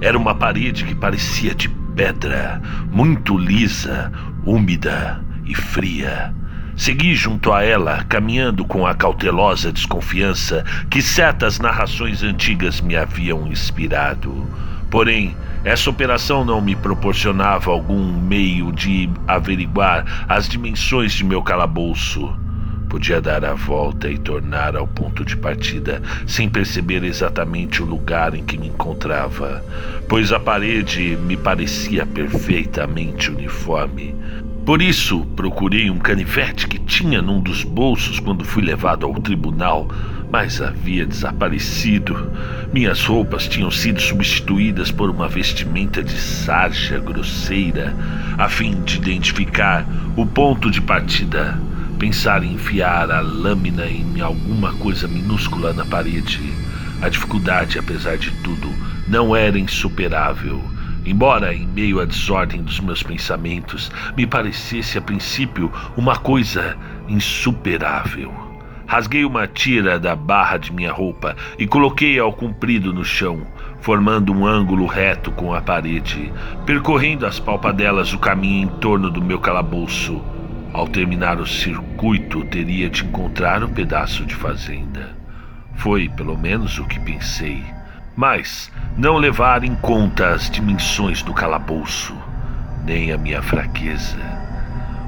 Era 0.00 0.18
uma 0.18 0.34
parede 0.34 0.84
que 0.84 0.94
parecia 0.94 1.54
de 1.54 1.68
pedra, 1.98 2.62
muito 2.92 3.36
lisa, 3.36 4.12
úmida 4.46 5.20
e 5.44 5.52
fria. 5.52 6.32
Segui 6.76 7.16
junto 7.16 7.52
a 7.52 7.64
ela, 7.64 8.04
caminhando 8.04 8.64
com 8.64 8.86
a 8.86 8.94
cautelosa 8.94 9.72
desconfiança 9.72 10.64
que 10.88 11.02
certas 11.02 11.58
narrações 11.58 12.22
antigas 12.22 12.80
me 12.80 12.94
haviam 12.94 13.48
inspirado. 13.48 14.46
Porém, 14.88 15.36
essa 15.64 15.90
operação 15.90 16.44
não 16.44 16.60
me 16.60 16.76
proporcionava 16.76 17.72
algum 17.72 18.12
meio 18.20 18.70
de 18.70 19.10
averiguar 19.26 20.24
as 20.28 20.48
dimensões 20.48 21.12
de 21.12 21.24
meu 21.24 21.42
calabouço. 21.42 22.32
Podia 22.88 23.20
dar 23.20 23.44
a 23.44 23.54
volta 23.54 24.08
e 24.08 24.18
tornar 24.18 24.76
ao 24.76 24.86
ponto 24.86 25.24
de 25.24 25.36
partida 25.36 26.02
sem 26.26 26.48
perceber 26.48 27.04
exatamente 27.04 27.82
o 27.82 27.86
lugar 27.86 28.34
em 28.34 28.44
que 28.44 28.56
me 28.56 28.68
encontrava, 28.68 29.64
pois 30.08 30.32
a 30.32 30.40
parede 30.40 31.16
me 31.22 31.36
parecia 31.36 32.06
perfeitamente 32.06 33.30
uniforme. 33.30 34.14
Por 34.64 34.82
isso, 34.82 35.24
procurei 35.34 35.90
um 35.90 35.98
canivete 35.98 36.66
que 36.66 36.78
tinha 36.78 37.22
num 37.22 37.40
dos 37.40 37.64
bolsos 37.64 38.20
quando 38.20 38.44
fui 38.44 38.62
levado 38.62 39.06
ao 39.06 39.14
tribunal 39.14 39.88
mas 40.30 40.60
havia 40.60 41.06
desaparecido. 41.06 42.30
Minhas 42.72 43.04
roupas 43.04 43.48
tinham 43.48 43.70
sido 43.70 44.00
substituídas 44.00 44.90
por 44.90 45.10
uma 45.10 45.28
vestimenta 45.28 46.02
de 46.02 46.12
sarja 46.12 46.98
grosseira, 46.98 47.94
a 48.36 48.48
fim 48.48 48.80
de 48.82 48.98
identificar 48.98 49.86
o 50.16 50.26
ponto 50.26 50.70
de 50.70 50.80
partida. 50.80 51.58
Pensar 51.98 52.44
em 52.44 52.52
enfiar 52.52 53.10
a 53.10 53.20
lâmina 53.20 53.84
em 53.86 54.20
alguma 54.20 54.72
coisa 54.74 55.08
minúscula 55.08 55.72
na 55.72 55.84
parede. 55.84 56.40
A 57.02 57.08
dificuldade, 57.08 57.76
apesar 57.76 58.16
de 58.16 58.30
tudo, 58.42 58.72
não 59.08 59.34
era 59.34 59.58
insuperável. 59.58 60.62
Embora, 61.04 61.52
em 61.52 61.66
meio 61.66 62.00
à 62.00 62.04
desordem 62.04 62.62
dos 62.62 62.78
meus 62.78 63.02
pensamentos, 63.02 63.90
me 64.16 64.26
parecesse 64.26 64.96
a 64.96 65.00
princípio 65.00 65.72
uma 65.96 66.16
coisa 66.16 66.76
insuperável. 67.08 68.32
Rasguei 68.86 69.24
uma 69.24 69.48
tira 69.48 69.98
da 69.98 70.14
barra 70.14 70.56
de 70.56 70.72
minha 70.72 70.92
roupa 70.92 71.34
e 71.58 71.66
coloquei 71.66 72.16
ao 72.16 72.32
comprido 72.32 72.92
no 72.92 73.04
chão, 73.04 73.42
formando 73.80 74.32
um 74.32 74.46
ângulo 74.46 74.86
reto 74.86 75.32
com 75.32 75.52
a 75.52 75.60
parede, 75.60 76.32
percorrendo 76.64 77.26
as 77.26 77.40
palpadelas 77.40 78.12
o 78.12 78.18
caminho 78.18 78.64
em 78.68 78.78
torno 78.78 79.10
do 79.10 79.20
meu 79.20 79.40
calabouço. 79.40 80.22
Ao 80.78 80.86
terminar 80.86 81.40
o 81.40 81.44
circuito, 81.44 82.44
teria 82.44 82.88
de 82.88 83.04
encontrar 83.04 83.64
um 83.64 83.68
pedaço 83.68 84.24
de 84.24 84.32
fazenda. 84.32 85.10
Foi, 85.74 86.08
pelo 86.08 86.38
menos, 86.38 86.78
o 86.78 86.84
que 86.84 87.00
pensei. 87.00 87.64
Mas 88.14 88.70
não 88.96 89.16
levar 89.16 89.64
em 89.64 89.74
conta 89.74 90.28
as 90.28 90.48
dimensões 90.48 91.20
do 91.20 91.34
calabouço, 91.34 92.16
nem 92.84 93.10
a 93.10 93.18
minha 93.18 93.42
fraqueza. 93.42 94.20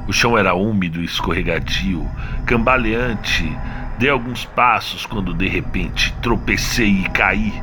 O 0.09 0.12
chão 0.12 0.37
era 0.37 0.55
úmido 0.55 1.00
e 1.00 1.05
escorregadio, 1.05 2.05
cambaleante. 2.45 3.57
Dei 3.97 4.11
alguns 4.11 4.45
passos 4.45 5.07
quando 5.07 5.33
de 5.33 5.47
repente 5.47 6.12
tropecei 6.21 7.03
e 7.03 7.09
caí. 7.11 7.55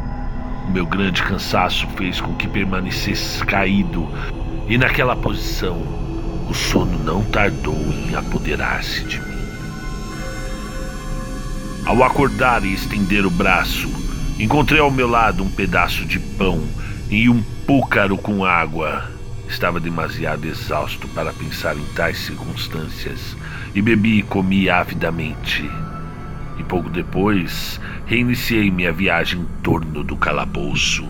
O 0.66 0.72
meu 0.72 0.86
grande 0.86 1.22
cansaço 1.24 1.86
fez 1.98 2.22
com 2.22 2.34
que 2.36 2.48
permanecesse 2.48 3.44
caído, 3.44 4.08
e 4.70 4.78
naquela 4.78 5.14
posição, 5.14 6.07
o 6.50 6.54
sono 6.54 6.98
não 7.04 7.24
tardou 7.24 7.75
em 7.75 8.16
apoderar-se 8.16 9.04
de 9.04 9.20
mim. 9.20 9.38
Ao 11.86 12.04
acordar 12.04 12.66
e 12.66 12.74
estender 12.74 13.25
o 13.25 13.30
braço, 13.30 13.89
encontrei 14.39 14.80
ao 14.80 14.92
meu 14.92 15.08
lado 15.08 15.44
um 15.44 15.50
pedaço 15.50 16.06
de 16.06 16.20
pão 16.20 16.62
e 17.10 17.30
um 17.30 17.42
púcaro 17.66 18.18
com 18.18 18.46
água. 18.46 19.10
Estava 19.48 19.80
demasiado 19.80 20.46
exausto 20.46 21.08
para 21.10 21.32
pensar 21.32 21.77
em 21.77 21.86
tais 21.96 22.18
circunstâncias 22.18 23.36
e 23.74 23.82
bebi 23.82 24.20
e 24.20 24.24
comi 24.24 24.70
avidamente. 24.70 25.70
E 26.58 26.63
pouco 26.63 26.89
depois, 26.89 27.80
reiniciei 28.06 28.72
minha 28.72 28.92
viagem 28.92 29.42
em 29.42 29.62
torno 29.62 30.04
do 30.04 30.18
calabouço 30.18 31.08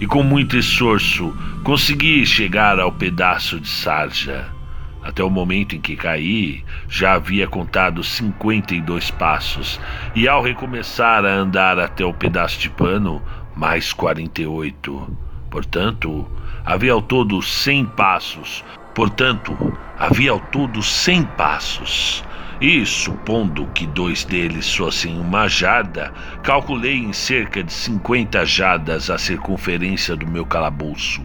e, 0.00 0.06
com 0.06 0.22
muito 0.22 0.56
esforço, 0.56 1.34
consegui 1.62 2.26
chegar 2.26 2.78
ao 2.78 2.92
pedaço 2.92 3.60
de 3.60 3.68
sarja. 3.68 4.57
Até 5.02 5.22
o 5.22 5.30
momento 5.30 5.76
em 5.76 5.80
que 5.80 5.96
caí, 5.96 6.64
já 6.88 7.14
havia 7.14 7.46
contado 7.46 8.02
52 8.02 9.10
passos, 9.12 9.80
e 10.14 10.28
ao 10.28 10.42
recomeçar 10.42 11.24
a 11.24 11.32
andar 11.32 11.78
até 11.78 12.04
o 12.04 12.12
pedaço 12.12 12.58
de 12.58 12.70
pano, 12.70 13.22
mais 13.56 13.92
48. 13.92 15.16
Portanto, 15.50 16.26
havia 16.64 16.92
ao 16.92 17.02
todo 17.02 17.40
100 17.40 17.86
passos. 17.86 18.64
Portanto, 18.94 19.56
havia 19.98 20.32
ao 20.32 20.40
todo 20.40 20.82
100 20.82 21.24
passos. 21.24 22.24
E, 22.60 22.84
supondo 22.84 23.66
que 23.68 23.86
dois 23.86 24.24
deles 24.24 24.74
fossem 24.74 25.18
uma 25.18 25.46
jarda, 25.46 26.12
calculei 26.42 26.96
em 26.96 27.12
cerca 27.12 27.62
de 27.62 27.72
50 27.72 28.44
jardas 28.44 29.10
a 29.10 29.16
circunferência 29.16 30.16
do 30.16 30.26
meu 30.26 30.44
calabouço. 30.44 31.22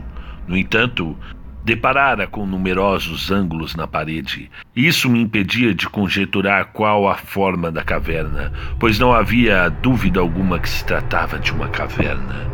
No 0.47 0.55
entanto, 0.55 1.17
deparara 1.63 2.27
com 2.27 2.45
numerosos 2.45 3.31
ângulos 3.31 3.73
na 3.73 3.87
parede. 3.87 4.51
Isso 4.75 5.09
me 5.09 5.21
impedia 5.21 5.73
de 5.73 5.87
conjecturar 5.87 6.71
qual 6.73 7.07
a 7.07 7.15
forma 7.15 7.71
da 7.71 7.83
caverna, 7.83 8.51
pois 8.77 8.99
não 8.99 9.13
havia 9.13 9.69
dúvida 9.69 10.19
alguma 10.19 10.59
que 10.59 10.69
se 10.69 10.83
tratava 10.83 11.39
de 11.39 11.53
uma 11.53 11.69
caverna. 11.69 12.51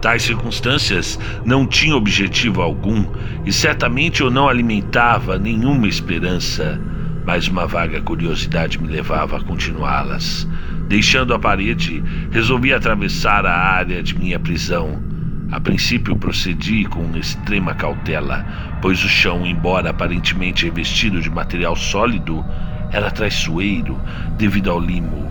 Tais 0.00 0.22
circunstâncias 0.22 1.18
não 1.44 1.66
tinham 1.66 1.98
objetivo 1.98 2.62
algum 2.62 3.04
e 3.44 3.52
certamente 3.52 4.20
eu 4.20 4.30
não 4.30 4.48
alimentava 4.48 5.36
nenhuma 5.36 5.88
esperança, 5.88 6.80
mas 7.26 7.48
uma 7.48 7.66
vaga 7.66 8.00
curiosidade 8.00 8.80
me 8.80 8.86
levava 8.86 9.38
a 9.38 9.42
continuá-las. 9.42 10.46
Deixando 10.86 11.34
a 11.34 11.38
parede, 11.38 12.02
resolvi 12.30 12.72
atravessar 12.72 13.44
a 13.44 13.52
área 13.52 14.00
de 14.00 14.16
minha 14.16 14.38
prisão 14.38 15.17
a 15.50 15.58
princípio 15.58 16.14
procedi 16.14 16.84
com 16.84 17.16
extrema 17.16 17.74
cautela, 17.74 18.44
pois 18.82 19.02
o 19.02 19.08
chão, 19.08 19.46
embora 19.46 19.90
aparentemente 19.90 20.66
revestido 20.66 21.20
de 21.20 21.30
material 21.30 21.74
sólido, 21.74 22.44
era 22.92 23.10
traiçoeiro 23.10 23.98
devido 24.36 24.70
ao 24.70 24.78
limo. 24.78 25.26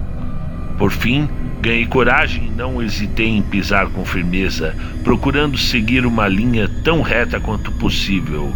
Por 0.77 0.91
fim, 0.91 1.29
ganhei 1.61 1.85
coragem 1.85 2.47
e 2.47 2.51
não 2.51 2.81
hesitei 2.81 3.27
em 3.27 3.41
pisar 3.41 3.87
com 3.87 4.05
firmeza, 4.05 4.75
procurando 5.03 5.57
seguir 5.57 6.05
uma 6.05 6.27
linha 6.27 6.67
tão 6.83 7.01
reta 7.01 7.39
quanto 7.39 7.71
possível. 7.73 8.55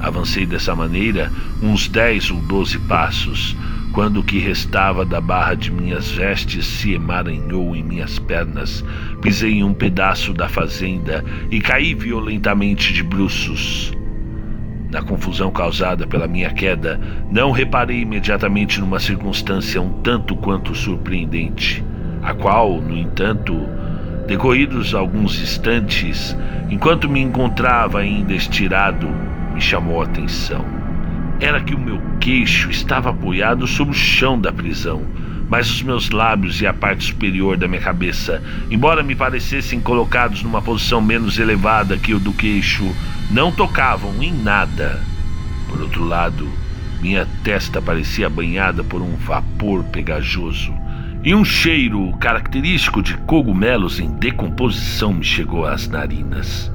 Avancei 0.00 0.46
dessa 0.46 0.74
maneira 0.74 1.32
uns 1.62 1.88
dez 1.88 2.30
ou 2.30 2.40
doze 2.42 2.78
passos, 2.80 3.56
quando 3.98 4.18
o 4.18 4.22
que 4.22 4.38
restava 4.38 5.04
da 5.04 5.20
barra 5.20 5.56
de 5.56 5.72
minhas 5.72 6.08
vestes 6.08 6.64
se 6.64 6.92
emaranhou 6.92 7.74
em 7.74 7.82
minhas 7.82 8.16
pernas, 8.16 8.84
pisei 9.20 9.54
em 9.54 9.64
um 9.64 9.74
pedaço 9.74 10.32
da 10.32 10.48
fazenda 10.48 11.24
e 11.50 11.60
caí 11.60 11.94
violentamente 11.94 12.92
de 12.92 13.02
bruços. 13.02 13.92
Na 14.88 15.02
confusão 15.02 15.50
causada 15.50 16.06
pela 16.06 16.28
minha 16.28 16.50
queda, 16.50 17.00
não 17.28 17.50
reparei 17.50 18.02
imediatamente 18.02 18.80
numa 18.80 19.00
circunstância 19.00 19.82
um 19.82 20.00
tanto 20.00 20.36
quanto 20.36 20.76
surpreendente, 20.76 21.84
a 22.22 22.32
qual, 22.32 22.80
no 22.80 22.96
entanto, 22.96 23.52
decorridos 24.28 24.94
alguns 24.94 25.42
instantes, 25.42 26.36
enquanto 26.70 27.08
me 27.08 27.20
encontrava 27.20 27.98
ainda 27.98 28.32
estirado, 28.32 29.08
me 29.52 29.60
chamou 29.60 30.00
a 30.00 30.04
atenção 30.04 30.77
era 31.40 31.60
que 31.60 31.74
o 31.74 31.78
meu 31.78 32.00
queixo 32.20 32.70
estava 32.70 33.10
apoiado 33.10 33.66
sobre 33.66 33.94
o 33.94 33.98
chão 33.98 34.40
da 34.40 34.52
prisão, 34.52 35.06
mas 35.48 35.70
os 35.70 35.82
meus 35.82 36.10
lábios 36.10 36.60
e 36.60 36.66
a 36.66 36.72
parte 36.72 37.04
superior 37.04 37.56
da 37.56 37.68
minha 37.68 37.80
cabeça, 37.80 38.42
embora 38.70 39.02
me 39.02 39.14
parecessem 39.14 39.80
colocados 39.80 40.42
numa 40.42 40.60
posição 40.60 41.00
menos 41.00 41.38
elevada 41.38 41.96
que 41.96 42.12
o 42.12 42.20
do 42.20 42.32
queixo, 42.32 42.94
não 43.30 43.52
tocavam 43.52 44.22
em 44.22 44.32
nada. 44.32 45.00
Por 45.68 45.80
outro 45.80 46.04
lado, 46.04 46.48
minha 47.00 47.26
testa 47.44 47.80
parecia 47.80 48.28
banhada 48.28 48.82
por 48.82 49.00
um 49.00 49.14
vapor 49.16 49.84
pegajoso, 49.84 50.74
e 51.22 51.34
um 51.34 51.44
cheiro 51.44 52.12
característico 52.18 53.02
de 53.02 53.16
cogumelos 53.18 54.00
em 54.00 54.10
decomposição 54.10 55.12
me 55.12 55.24
chegou 55.24 55.66
às 55.66 55.88
narinas. 55.88 56.70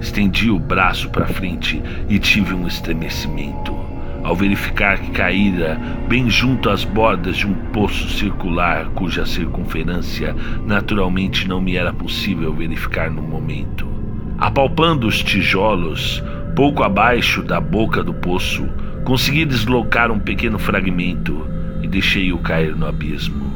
Estendi 0.00 0.50
o 0.50 0.58
braço 0.58 1.10
para 1.10 1.26
frente 1.26 1.82
e 2.08 2.18
tive 2.18 2.54
um 2.54 2.66
estremecimento 2.66 3.86
ao 4.26 4.34
verificar 4.34 4.98
que 4.98 5.12
caíra 5.12 5.80
bem 6.08 6.28
junto 6.28 6.68
às 6.68 6.82
bordas 6.82 7.36
de 7.36 7.46
um 7.46 7.54
poço 7.70 8.08
circular 8.10 8.86
cuja 8.86 9.24
circunferência 9.24 10.34
naturalmente 10.66 11.46
não 11.46 11.60
me 11.60 11.76
era 11.76 11.92
possível 11.92 12.52
verificar 12.52 13.08
no 13.08 13.22
momento. 13.22 13.86
Apalpando 14.36 15.06
os 15.06 15.22
tijolos, 15.22 16.24
pouco 16.56 16.82
abaixo 16.82 17.40
da 17.40 17.60
boca 17.60 18.02
do 18.02 18.12
poço, 18.12 18.68
consegui 19.04 19.44
deslocar 19.44 20.10
um 20.10 20.18
pequeno 20.18 20.58
fragmento 20.58 21.46
e 21.80 21.86
deixei-o 21.86 22.38
cair 22.38 22.74
no 22.74 22.86
abismo. 22.86 23.55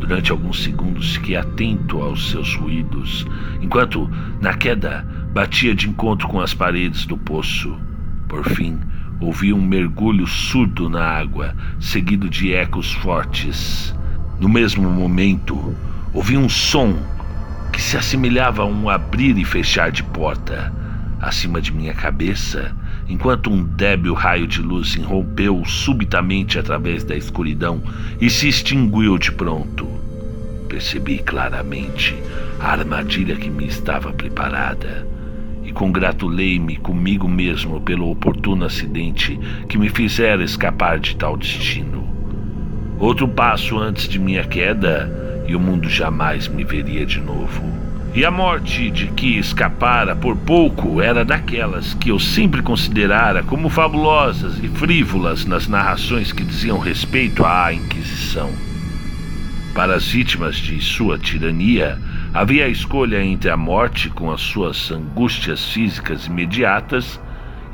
Durante 0.00 0.32
alguns 0.32 0.64
segundos 0.64 1.14
fiquei 1.14 1.36
atento 1.36 2.02
aos 2.02 2.30
seus 2.30 2.54
ruídos, 2.56 3.26
enquanto, 3.60 4.10
na 4.40 4.54
queda, 4.54 5.06
batia 5.32 5.74
de 5.74 5.88
encontro 5.88 6.26
com 6.26 6.40
as 6.40 6.54
paredes 6.54 7.06
do 7.06 7.16
poço. 7.16 7.78
Por 8.26 8.42
fim, 8.44 8.80
ouvi 9.20 9.52
um 9.52 9.62
mergulho 9.62 10.26
surdo 10.26 10.88
na 10.88 11.04
água, 11.04 11.54
seguido 11.78 12.28
de 12.28 12.52
ecos 12.52 12.92
fortes. 12.92 13.94
No 14.40 14.48
mesmo 14.48 14.90
momento, 14.90 15.76
ouvi 16.14 16.36
um 16.36 16.48
som 16.48 16.96
que 17.70 17.80
se 17.80 17.96
assemelhava 17.96 18.62
a 18.62 18.66
um 18.66 18.88
abrir 18.88 19.38
e 19.38 19.44
fechar 19.44 19.92
de 19.92 20.02
porta. 20.02 20.72
Acima 21.20 21.60
de 21.60 21.72
minha 21.72 21.92
cabeça, 21.92 22.74
enquanto 23.10 23.50
um 23.50 23.64
débil 23.64 24.14
raio 24.14 24.46
de 24.46 24.62
luz 24.62 24.94
irrompeu 24.94 25.64
subitamente 25.64 26.60
através 26.60 27.02
da 27.02 27.16
escuridão 27.16 27.82
e 28.20 28.30
se 28.30 28.48
extinguiu 28.48 29.18
de 29.18 29.32
pronto. 29.32 29.84
Percebi 30.68 31.18
claramente 31.18 32.14
a 32.60 32.70
armadilha 32.70 33.34
que 33.34 33.50
me 33.50 33.66
estava 33.66 34.12
preparada 34.12 35.04
e 35.64 35.72
congratulei-me 35.72 36.76
comigo 36.76 37.28
mesmo 37.28 37.80
pelo 37.80 38.08
oportuno 38.08 38.64
acidente 38.64 39.36
que 39.68 39.76
me 39.76 39.88
fizera 39.88 40.44
escapar 40.44 41.00
de 41.00 41.16
tal 41.16 41.36
destino. 41.36 42.08
Outro 42.96 43.26
passo 43.26 43.76
antes 43.76 44.06
de 44.06 44.20
minha 44.20 44.44
queda 44.44 45.44
e 45.48 45.56
o 45.56 45.60
mundo 45.60 45.88
jamais 45.88 46.46
me 46.46 46.62
veria 46.62 47.04
de 47.04 47.18
novo. 47.18 47.89
E 48.14 48.24
a 48.24 48.30
morte 48.30 48.90
de 48.90 49.06
que 49.08 49.38
escapara 49.38 50.16
por 50.16 50.36
pouco 50.36 51.00
era 51.00 51.24
daquelas 51.24 51.94
que 51.94 52.10
eu 52.10 52.18
sempre 52.18 52.60
considerara 52.60 53.42
como 53.42 53.68
fabulosas 53.68 54.58
e 54.62 54.68
frívolas 54.68 55.44
nas 55.44 55.68
narrações 55.68 56.32
que 56.32 56.44
diziam 56.44 56.78
respeito 56.78 57.44
à 57.44 57.72
Inquisição. 57.72 58.50
Para 59.74 59.94
as 59.94 60.08
vítimas 60.08 60.56
de 60.56 60.80
sua 60.80 61.16
tirania, 61.18 61.98
Havia 62.32 62.66
a 62.66 62.68
escolha 62.68 63.24
entre 63.24 63.50
a 63.50 63.56
morte 63.56 64.08
com 64.08 64.30
as 64.30 64.40
suas 64.40 64.92
angústias 64.92 65.72
físicas 65.72 66.26
imediatas 66.26 67.20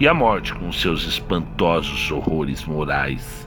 e 0.00 0.08
a 0.08 0.14
morte 0.14 0.54
com 0.54 0.72
seus 0.72 1.06
espantosos 1.06 2.10
horrores 2.10 2.64
morais. 2.64 3.46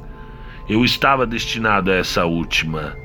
Eu 0.70 0.86
estava 0.86 1.26
destinado 1.26 1.90
a 1.90 1.96
essa 1.96 2.26
última. 2.26 2.96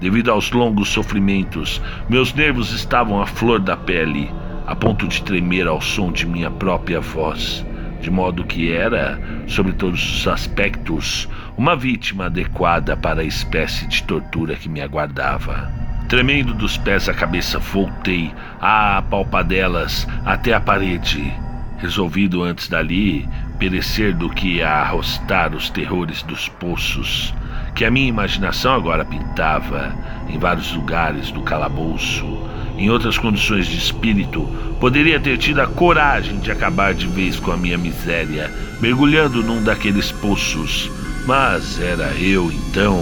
Devido 0.00 0.30
aos 0.30 0.50
longos 0.50 0.88
sofrimentos, 0.88 1.80
meus 2.08 2.34
nervos 2.34 2.72
estavam 2.72 3.22
à 3.22 3.26
flor 3.26 3.60
da 3.60 3.76
pele, 3.76 4.30
a 4.66 4.74
ponto 4.74 5.06
de 5.06 5.22
tremer 5.22 5.66
ao 5.66 5.80
som 5.80 6.10
de 6.10 6.26
minha 6.26 6.50
própria 6.50 7.00
voz, 7.00 7.64
de 8.00 8.10
modo 8.10 8.44
que 8.44 8.72
era, 8.72 9.20
sobre 9.46 9.72
todos 9.72 10.18
os 10.18 10.28
aspectos, 10.28 11.28
uma 11.56 11.76
vítima 11.76 12.26
adequada 12.26 12.96
para 12.96 13.22
a 13.22 13.24
espécie 13.24 13.86
de 13.86 14.02
tortura 14.02 14.56
que 14.56 14.68
me 14.68 14.80
aguardava. 14.80 15.72
Tremendo 16.08 16.52
dos 16.52 16.76
pés 16.76 17.08
à 17.08 17.14
cabeça, 17.14 17.58
voltei 17.58 18.30
a 18.60 19.02
palpadelas 19.08 20.06
até 20.24 20.52
a 20.52 20.60
parede, 20.60 21.32
resolvido 21.78 22.42
antes 22.42 22.68
dali 22.68 23.26
perecer 23.58 24.14
do 24.14 24.28
que 24.28 24.62
a 24.62 24.82
arrostar 24.82 25.54
os 25.54 25.70
terrores 25.70 26.22
dos 26.22 26.48
poços 26.48 27.34
que 27.74 27.84
a 27.84 27.90
minha 27.90 28.08
imaginação 28.08 28.74
agora 28.74 29.04
pintava 29.04 29.92
em 30.28 30.38
vários 30.38 30.72
lugares 30.72 31.30
do 31.30 31.42
calabouço 31.42 32.44
em 32.76 32.90
outras 32.90 33.16
condições 33.16 33.66
de 33.66 33.76
espírito, 33.76 34.42
poderia 34.80 35.20
ter 35.20 35.38
tido 35.38 35.60
a 35.60 35.66
coragem 35.66 36.38
de 36.40 36.50
acabar 36.50 36.92
de 36.92 37.06
vez 37.06 37.38
com 37.38 37.52
a 37.52 37.56
minha 37.56 37.78
miséria, 37.78 38.50
mergulhando 38.80 39.42
num 39.42 39.62
daqueles 39.62 40.10
poços. 40.10 40.90
Mas 41.26 41.80
era 41.80 42.12
eu, 42.14 42.50
então, 42.50 42.98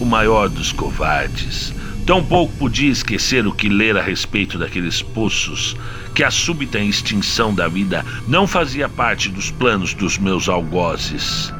o 0.00 0.04
maior 0.04 0.48
dos 0.48 0.72
covardes. 0.72 1.74
Tampouco 2.06 2.52
podia 2.54 2.90
esquecer 2.90 3.46
o 3.46 3.52
que 3.52 3.68
ler 3.68 3.96
a 3.96 4.02
respeito 4.02 4.58
daqueles 4.58 5.02
poços, 5.02 5.76
que 6.14 6.24
a 6.24 6.30
súbita 6.30 6.78
extinção 6.78 7.54
da 7.54 7.68
vida 7.68 8.04
não 8.26 8.46
fazia 8.46 8.88
parte 8.88 9.28
dos 9.28 9.50
planos 9.50 9.94
dos 9.94 10.18
meus 10.18 10.48
algozes. 10.48 11.52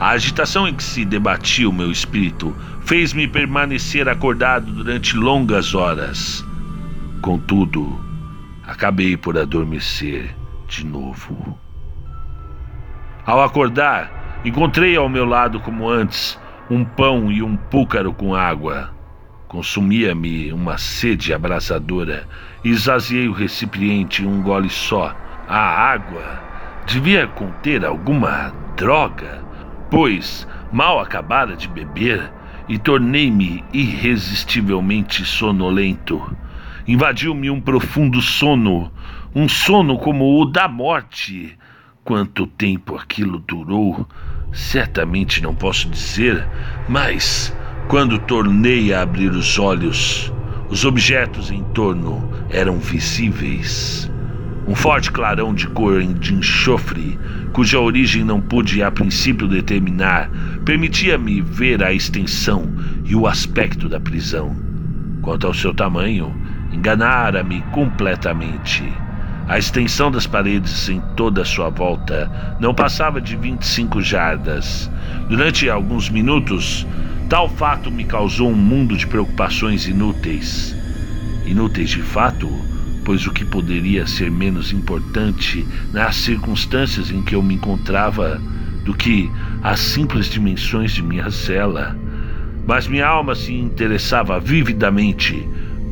A 0.00 0.10
agitação 0.10 0.68
em 0.68 0.74
que 0.74 0.82
se 0.82 1.04
debatia 1.04 1.68
o 1.68 1.72
meu 1.72 1.90
espírito 1.90 2.54
fez-me 2.82 3.26
permanecer 3.26 4.08
acordado 4.08 4.70
durante 4.70 5.16
longas 5.16 5.74
horas. 5.74 6.44
Contudo, 7.20 7.98
acabei 8.64 9.16
por 9.16 9.36
adormecer 9.36 10.36
de 10.68 10.86
novo. 10.86 11.58
Ao 13.26 13.42
acordar, 13.42 14.40
encontrei 14.44 14.96
ao 14.96 15.08
meu 15.08 15.24
lado, 15.24 15.58
como 15.60 15.88
antes, 15.88 16.38
um 16.70 16.84
pão 16.84 17.32
e 17.32 17.42
um 17.42 17.56
púcaro 17.56 18.12
com 18.12 18.36
água. 18.36 18.90
Consumia-me 19.48 20.52
uma 20.52 20.78
sede 20.78 21.34
abrasadora 21.34 22.28
e 22.62 22.68
esvaziei 22.68 23.28
o 23.28 23.32
recipiente 23.32 24.22
em 24.22 24.26
um 24.26 24.42
gole 24.42 24.70
só. 24.70 25.16
A 25.48 25.58
água 25.58 26.40
devia 26.86 27.26
conter 27.26 27.84
alguma 27.84 28.52
droga, 28.76 29.47
pois 29.90 30.46
mal 30.72 31.00
acabara 31.00 31.56
de 31.56 31.68
beber 31.68 32.30
e 32.68 32.78
tornei-me 32.78 33.64
irresistivelmente 33.72 35.24
sonolento. 35.24 36.36
Invadiu-me 36.86 37.50
um 37.50 37.60
profundo 37.60 38.20
sono, 38.20 38.92
um 39.34 39.48
sono 39.48 39.98
como 39.98 40.40
o 40.40 40.44
da 40.44 40.68
morte. 40.68 41.56
Quanto 42.04 42.46
tempo 42.46 42.96
aquilo 42.96 43.38
durou, 43.38 44.06
certamente 44.52 45.42
não 45.42 45.54
posso 45.54 45.88
dizer, 45.88 46.46
mas 46.88 47.54
quando 47.88 48.18
tornei 48.18 48.92
a 48.92 49.02
abrir 49.02 49.30
os 49.30 49.58
olhos, 49.58 50.32
os 50.70 50.84
objetos 50.84 51.50
em 51.50 51.62
torno 51.72 52.30
eram 52.50 52.78
visíveis. 52.78 54.10
Um 54.68 54.74
forte 54.74 55.10
clarão 55.10 55.54
de 55.54 55.66
cor 55.66 56.02
de 56.02 56.34
enxofre, 56.34 57.18
cuja 57.54 57.80
origem 57.80 58.22
não 58.22 58.38
pude 58.38 58.82
a 58.82 58.90
princípio 58.90 59.48
determinar, 59.48 60.30
permitia-me 60.62 61.40
ver 61.40 61.82
a 61.82 61.90
extensão 61.90 62.70
e 63.02 63.16
o 63.16 63.26
aspecto 63.26 63.88
da 63.88 63.98
prisão. 63.98 64.54
Quanto 65.22 65.46
ao 65.46 65.54
seu 65.54 65.72
tamanho, 65.72 66.36
enganara-me 66.70 67.62
completamente. 67.72 68.84
A 69.48 69.56
extensão 69.56 70.10
das 70.10 70.26
paredes 70.26 70.90
em 70.90 71.00
toda 71.16 71.40
a 71.40 71.46
sua 71.46 71.70
volta 71.70 72.30
não 72.60 72.74
passava 72.74 73.22
de 73.22 73.36
25 73.36 74.02
jardas. 74.02 74.90
Durante 75.30 75.70
alguns 75.70 76.10
minutos, 76.10 76.86
tal 77.30 77.48
fato 77.48 77.90
me 77.90 78.04
causou 78.04 78.50
um 78.50 78.54
mundo 78.54 78.98
de 78.98 79.06
preocupações 79.06 79.88
inúteis. 79.88 80.76
Inúteis 81.46 81.88
de 81.88 82.02
fato, 82.02 82.46
pois 83.08 83.26
o 83.26 83.32
que 83.32 83.42
poderia 83.42 84.06
ser 84.06 84.30
menos 84.30 84.70
importante 84.70 85.66
nas 85.94 86.14
circunstâncias 86.14 87.10
em 87.10 87.22
que 87.22 87.34
eu 87.34 87.42
me 87.42 87.54
encontrava 87.54 88.38
do 88.84 88.92
que 88.92 89.32
as 89.62 89.80
simples 89.80 90.26
dimensões 90.26 90.92
de 90.92 91.02
minha 91.02 91.30
cela. 91.30 91.96
Mas 92.66 92.86
minha 92.86 93.06
alma 93.06 93.34
se 93.34 93.54
interessava 93.54 94.38
vividamente 94.38 95.42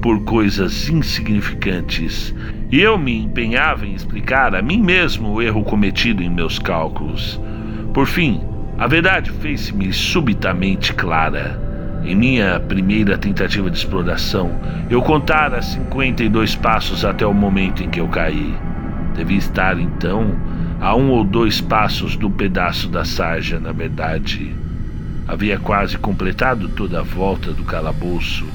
por 0.03 0.25
coisas 0.25 0.91
insignificantes, 0.91 2.35
e 2.71 2.83
eu 2.83 2.99
me 2.99 3.17
empenhava 3.17 3.87
em 3.87 3.95
explicar 3.95 4.55
a 4.55 4.61
mim 4.61 4.83
mesmo 4.83 5.31
o 5.31 5.41
erro 5.41 5.65
cometido 5.65 6.23
em 6.23 6.29
meus 6.29 6.59
cálculos. 6.59 7.41
Por 7.95 8.07
fim, 8.07 8.43
a 8.77 8.87
verdade 8.87 9.31
fez-me 9.41 9.91
subitamente 9.91 10.93
clara. 10.93 11.66
Em 12.07 12.15
minha 12.15 12.59
primeira 12.61 13.19
tentativa 13.19 13.71
de 13.71 13.77
exploração, 13.77 14.51
eu 14.89 15.03
contara 15.03 15.61
52 15.61 16.55
passos 16.55 17.05
até 17.05 17.27
o 17.27 17.35
momento 17.35 17.83
em 17.83 17.91
que 17.91 18.01
eu 18.01 18.09
caí. 18.09 18.55
Devia 19.15 19.39
estar, 19.39 19.79
então, 19.79 20.35
a 20.81 20.95
um 20.95 21.11
ou 21.11 21.25
dois 21.25 21.61
passos 21.61 22.17
do 22.17 22.31
pedaço 22.31 22.89
da 22.89 23.05
sarja, 23.05 23.59
na 23.59 23.73
verdade. 23.73 24.55
Havia 25.27 25.59
quase 25.59 25.99
completado 25.99 26.69
toda 26.69 27.01
a 27.01 27.03
volta 27.03 27.53
do 27.53 27.65
calabouço. 27.65 28.47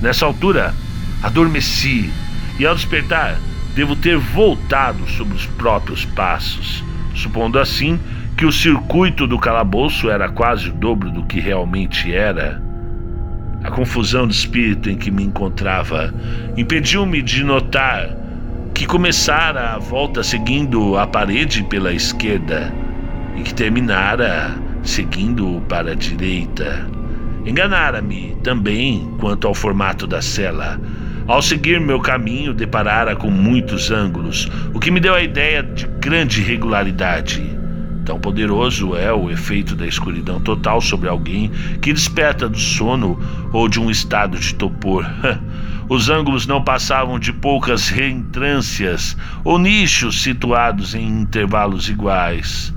Nessa 0.00 0.26
altura, 0.26 0.74
Adormeci 1.22 2.12
e 2.60 2.66
ao 2.66 2.74
despertar 2.76 3.38
devo 3.74 3.96
ter 3.96 4.16
voltado 4.16 5.08
sobre 5.10 5.34
os 5.34 5.46
próprios 5.46 6.04
passos, 6.04 6.84
supondo 7.14 7.58
assim 7.58 7.98
que 8.36 8.46
o 8.46 8.52
circuito 8.52 9.26
do 9.26 9.38
calabouço 9.38 10.08
era 10.08 10.28
quase 10.28 10.68
o 10.68 10.72
dobro 10.72 11.10
do 11.10 11.24
que 11.24 11.40
realmente 11.40 12.14
era. 12.14 12.67
A 13.68 13.70
confusão 13.70 14.26
de 14.26 14.32
espírito 14.32 14.88
em 14.88 14.96
que 14.96 15.10
me 15.10 15.22
encontrava 15.22 16.14
impediu-me 16.56 17.20
de 17.20 17.44
notar 17.44 18.16
que 18.72 18.86
começara 18.86 19.74
a 19.74 19.78
volta 19.78 20.22
seguindo 20.22 20.96
a 20.96 21.06
parede 21.06 21.62
pela 21.64 21.92
esquerda 21.92 22.72
e 23.36 23.42
que 23.42 23.52
terminara 23.52 24.56
seguindo 24.82 25.62
para 25.68 25.92
a 25.92 25.94
direita. 25.94 26.88
Enganara-me 27.44 28.38
também 28.42 29.06
quanto 29.20 29.46
ao 29.46 29.54
formato 29.54 30.06
da 30.06 30.22
cela 30.22 30.80
ao 31.26 31.42
seguir 31.42 31.78
meu 31.78 32.00
caminho, 32.00 32.54
deparara 32.54 33.14
com 33.14 33.30
muitos 33.30 33.90
ângulos, 33.90 34.48
o 34.72 34.80
que 34.80 34.90
me 34.90 34.98
deu 34.98 35.14
a 35.14 35.20
ideia 35.20 35.62
de 35.62 35.86
grande 36.00 36.40
regularidade. 36.40 37.57
Tão 38.08 38.18
poderoso 38.18 38.96
é 38.96 39.12
o 39.12 39.30
efeito 39.30 39.76
da 39.76 39.86
escuridão 39.86 40.40
total 40.40 40.80
sobre 40.80 41.10
alguém 41.10 41.50
que 41.82 41.92
desperta 41.92 42.48
do 42.48 42.58
sono 42.58 43.20
ou 43.52 43.68
de 43.68 43.78
um 43.78 43.90
estado 43.90 44.38
de 44.38 44.54
topor. 44.54 45.04
Os 45.90 46.08
ângulos 46.08 46.46
não 46.46 46.64
passavam 46.64 47.18
de 47.18 47.34
poucas 47.34 47.90
reentrâncias 47.90 49.14
ou 49.44 49.58
nichos 49.58 50.22
situados 50.22 50.94
em 50.94 51.06
intervalos 51.06 51.90
iguais. 51.90 52.72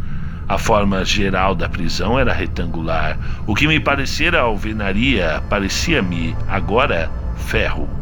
A 0.50 0.58
forma 0.58 1.06
geral 1.06 1.56
da 1.56 1.70
prisão 1.70 2.20
era 2.20 2.34
retangular. 2.34 3.18
O 3.48 3.56
que 3.56 3.70
me 3.70 3.80
parecera 3.80 4.42
alvenaria 4.42 5.42
parecia-me 5.50 6.36
agora 6.50 7.10
ferro 7.38 8.01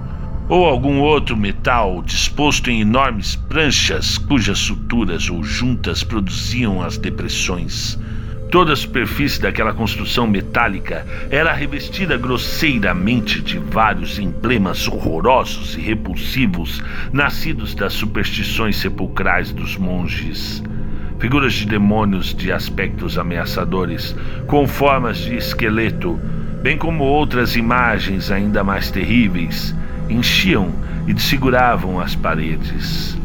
ou 0.49 0.65
algum 0.65 0.99
outro 0.99 1.38
metal 1.38 2.01
disposto 2.01 2.71
em 2.71 2.81
enormes 2.81 3.35
pranchas 3.35 4.17
cujas 4.17 4.57
suturas 4.57 5.29
ou 5.29 5.43
juntas 5.43 6.03
produziam 6.03 6.81
as 6.81 6.97
depressões. 6.97 7.97
Toda 8.49 8.73
a 8.73 8.75
superfície 8.75 9.39
daquela 9.39 9.73
construção 9.73 10.25
metálica 10.25 11.05
era 11.29 11.53
revestida 11.53 12.17
grosseiramente 12.17 13.41
de 13.43 13.59
vários 13.59 14.17
emblemas 14.17 14.88
horrorosos 14.88 15.77
e 15.77 15.81
repulsivos 15.81 16.81
nascidos 17.13 17.75
das 17.75 17.93
superstições 17.93 18.77
sepulcrais 18.77 19.51
dos 19.51 19.77
monges. 19.77 20.63
Figuras 21.19 21.53
de 21.53 21.67
demônios 21.67 22.33
de 22.33 22.51
aspectos 22.51 23.19
ameaçadores, 23.19 24.15
com 24.47 24.67
formas 24.67 25.19
de 25.19 25.35
esqueleto, 25.35 26.19
bem 26.63 26.75
como 26.75 27.03
outras 27.03 27.55
imagens 27.55 28.31
ainda 28.31 28.63
mais 28.63 28.89
terríveis, 28.89 29.75
enchiam 30.10 30.74
e 31.08 31.13
desfiguravam 31.13 32.00
as 32.00 32.15
paredes. 32.15 33.17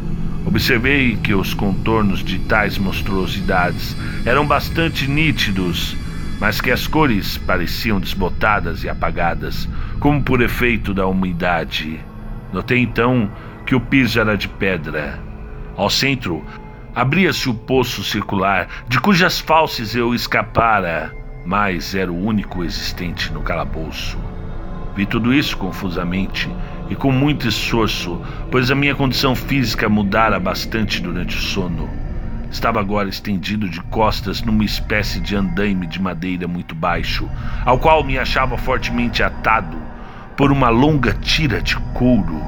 Observei 0.45 1.17
que 1.17 1.33
os 1.33 1.53
contornos 1.53 2.23
de 2.23 2.39
tais 2.39 2.77
monstruosidades 2.77 3.97
eram 4.25 4.45
bastante 4.45 5.09
nítidos, 5.09 5.97
mas 6.39 6.61
que 6.61 6.69
as 6.69 6.85
cores 6.85 7.37
pareciam 7.37 7.99
desbotadas 7.99 8.83
e 8.83 8.89
apagadas, 8.89 9.67
como 9.99 10.21
por 10.21 10.41
efeito 10.41 10.93
da 10.93 11.07
umidade. 11.07 11.99
Notei 12.53 12.79
então 12.79 13.29
que 13.65 13.73
o 13.73 13.79
piso 13.79 14.19
era 14.19 14.37
de 14.37 14.47
pedra. 14.47 15.19
Ao 15.75 15.89
centro, 15.89 16.43
abria-se 16.93 17.49
o 17.49 17.53
poço 17.53 18.03
circular, 18.03 18.67
de 18.87 18.99
cujas 18.99 19.39
falses 19.39 19.95
eu 19.95 20.13
escapara, 20.13 21.11
mas 21.45 21.95
era 21.95 22.11
o 22.11 22.23
único 22.23 22.63
existente 22.63 23.33
no 23.33 23.41
calabouço. 23.41 24.17
Vi 24.95 25.05
tudo 25.05 25.33
isso 25.33 25.57
confusamente 25.57 26.49
e 26.89 26.95
com 26.95 27.11
muito 27.11 27.47
esforço, 27.47 28.21
pois 28.51 28.69
a 28.69 28.75
minha 28.75 28.95
condição 28.95 29.35
física 29.35 29.89
mudara 29.89 30.39
bastante 30.39 31.01
durante 31.01 31.37
o 31.37 31.41
sono. 31.41 31.89
Estava 32.51 32.79
agora 32.79 33.09
estendido 33.09 33.67
de 33.67 33.81
costas 33.81 34.41
numa 34.41 34.63
espécie 34.63 35.19
de 35.19 35.35
andaime 35.35 35.87
de 35.87 36.01
madeira 36.01 36.47
muito 36.47 36.73
baixo, 36.73 37.29
ao 37.65 37.77
qual 37.77 38.03
me 38.03 38.17
achava 38.17 38.57
fortemente 38.57 39.21
atado 39.21 39.77
por 40.37 40.51
uma 40.51 40.69
longa 40.69 41.13
tira 41.13 41.61
de 41.61 41.75
couro. 41.93 42.41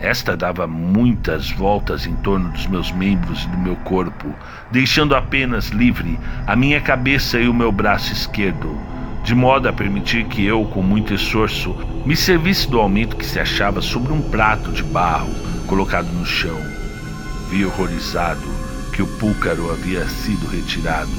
Esta 0.00 0.36
dava 0.36 0.66
muitas 0.66 1.50
voltas 1.50 2.06
em 2.06 2.14
torno 2.16 2.50
dos 2.50 2.66
meus 2.66 2.90
membros 2.92 3.44
e 3.44 3.48
do 3.48 3.58
meu 3.58 3.76
corpo, 3.76 4.34
deixando 4.70 5.14
apenas 5.14 5.68
livre 5.68 6.18
a 6.46 6.56
minha 6.56 6.80
cabeça 6.80 7.38
e 7.38 7.48
o 7.48 7.54
meu 7.54 7.70
braço 7.70 8.12
esquerdo. 8.12 8.93
De 9.24 9.34
modo 9.34 9.66
a 9.66 9.72
permitir 9.72 10.26
que 10.26 10.44
eu, 10.44 10.66
com 10.66 10.82
muito 10.82 11.14
esforço, 11.14 11.74
me 12.04 12.14
servisse 12.14 12.68
do 12.68 12.78
aumento 12.78 13.16
que 13.16 13.24
se 13.24 13.40
achava 13.40 13.80
sobre 13.80 14.12
um 14.12 14.20
prato 14.20 14.70
de 14.70 14.82
barro 14.82 15.34
colocado 15.66 16.12
no 16.12 16.26
chão. 16.26 16.60
Vi 17.48 17.64
horrorizado 17.64 18.42
que 18.92 19.02
o 19.02 19.06
púcaro 19.06 19.72
havia 19.72 20.06
sido 20.06 20.46
retirado, 20.46 21.10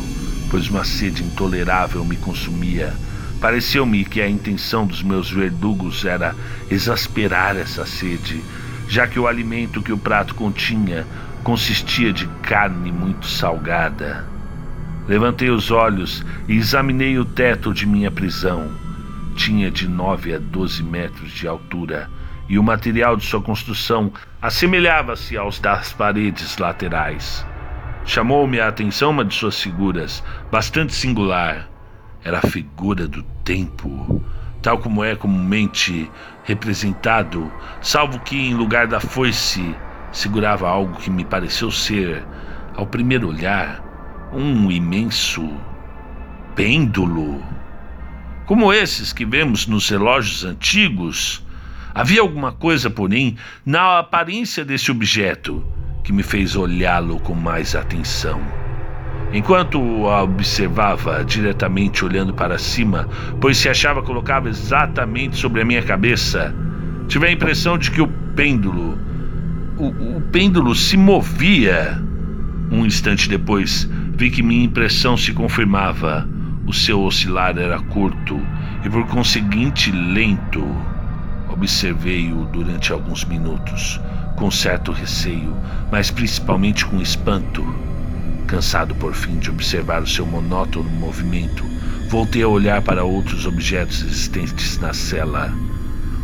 pois 0.51 0.69
uma 0.69 0.85
sede 0.85 1.23
intolerável 1.23 2.05
me 2.05 2.15
consumia. 2.15 2.93
Pareceu-me 3.41 4.05
que 4.05 4.21
a 4.21 4.29
intenção 4.29 4.85
dos 4.85 5.01
meus 5.01 5.31
verdugos 5.31 6.05
era 6.05 6.35
exasperar 6.69 7.57
essa 7.57 7.87
sede, 7.87 8.39
já 8.87 9.07
que 9.07 9.19
o 9.19 9.27
alimento 9.27 9.81
que 9.81 9.91
o 9.91 9.97
prato 9.97 10.35
continha 10.35 11.07
consistia 11.43 12.13
de 12.13 12.27
carne 12.43 12.91
muito 12.91 13.25
salgada. 13.27 14.34
Levantei 15.07 15.49
os 15.49 15.69
olhos 15.69 16.25
e 16.47 16.55
examinei 16.55 17.19
o 17.19 17.25
teto 17.25 17.73
de 17.73 17.85
minha 17.85 18.09
prisão. 18.09 18.71
Tinha 19.35 19.69
de 19.69 19.87
9 19.87 20.33
a 20.33 20.39
12 20.39 20.81
metros 20.81 21.31
de 21.31 21.47
altura 21.47 22.09
e 22.49 22.57
o 22.57 22.63
material 22.63 23.15
de 23.15 23.25
sua 23.25 23.41
construção 23.41 24.11
assemelhava-se 24.41 25.37
aos 25.37 25.59
das 25.59 25.93
paredes 25.93 26.57
laterais. 26.57 27.45
Chamou-me 28.03 28.59
a 28.59 28.67
atenção 28.67 29.11
uma 29.11 29.25
de 29.25 29.33
suas 29.33 29.61
figuras, 29.61 30.23
bastante 30.51 30.93
singular. 30.93 31.69
Era 32.23 32.39
a 32.39 32.47
figura 32.47 33.07
do 33.07 33.21
tempo, 33.43 34.23
tal 34.61 34.79
como 34.79 35.03
é 35.03 35.15
comumente 35.15 36.09
representado, 36.43 37.51
salvo 37.81 38.19
que 38.19 38.35
em 38.35 38.53
lugar 38.53 38.87
da 38.87 38.99
foice 38.99 39.75
segurava 40.11 40.67
algo 40.67 40.97
que 40.97 41.09
me 41.09 41.25
pareceu 41.25 41.69
ser, 41.69 42.23
ao 42.75 42.85
primeiro 42.87 43.27
olhar, 43.27 43.84
um 44.35 44.69
imenso 44.69 45.49
pêndulo. 46.55 47.41
Como 48.45 48.71
esses 48.71 49.13
que 49.13 49.25
vemos 49.25 49.65
nos 49.65 49.89
relógios 49.89 50.43
antigos, 50.43 51.43
havia 51.93 52.21
alguma 52.21 52.51
coisa, 52.51 52.89
porém, 52.89 53.37
na 53.65 53.99
aparência 53.99 54.65
desse 54.65 54.91
objeto 54.91 55.65
que 56.03 56.11
me 56.11 56.21
fez 56.21 56.55
olhá-lo 56.55 57.19
com 57.19 57.33
mais 57.33 57.75
atenção. 57.75 58.41
Enquanto 59.33 59.79
o 59.79 60.03
observava 60.03 61.23
diretamente 61.25 62.05
olhando 62.05 62.33
para 62.33 62.57
cima, 62.57 63.09
pois 63.41 63.57
se 63.57 63.67
achava 63.67 64.03
colocado 64.03 64.47
exatamente 64.47 65.37
sobre 65.37 65.61
a 65.61 65.65
minha 65.65 65.81
cabeça, 65.81 66.53
tive 67.07 67.27
a 67.27 67.31
impressão 67.31 67.77
de 67.77 67.89
que 67.89 68.01
o 68.01 68.07
pêndulo, 68.35 68.99
o, 69.77 70.17
o 70.17 70.21
pêndulo 70.31 70.75
se 70.75 70.95
movia. 70.95 72.01
Um 72.71 72.85
instante 72.85 73.29
depois, 73.29 73.89
Vi 74.17 74.31
que 74.31 74.41
minha 74.41 74.63
impressão 74.63 75.17
se 75.17 75.33
confirmava. 75.33 76.27
O 76.65 76.73
seu 76.73 77.01
oscilar 77.03 77.57
era 77.57 77.79
curto 77.79 78.39
e, 78.83 78.89
por 78.89 79.05
conseguinte, 79.07 79.91
lento. 79.91 80.65
Observei-o 81.49 82.45
durante 82.45 82.93
alguns 82.93 83.25
minutos, 83.25 83.99
com 84.35 84.49
certo 84.49 84.91
receio, 84.91 85.55
mas 85.91 86.09
principalmente 86.09 86.85
com 86.85 87.01
espanto. 87.01 87.63
Cansado 88.47 88.95
por 88.95 89.13
fim 89.13 89.37
de 89.37 89.49
observar 89.49 90.01
o 90.01 90.07
seu 90.07 90.25
monótono 90.25 90.89
movimento, 90.89 91.65
voltei 92.09 92.41
a 92.41 92.47
olhar 92.47 92.81
para 92.81 93.03
outros 93.03 93.45
objetos 93.45 94.01
existentes 94.01 94.79
na 94.79 94.93
cela. 94.93 95.53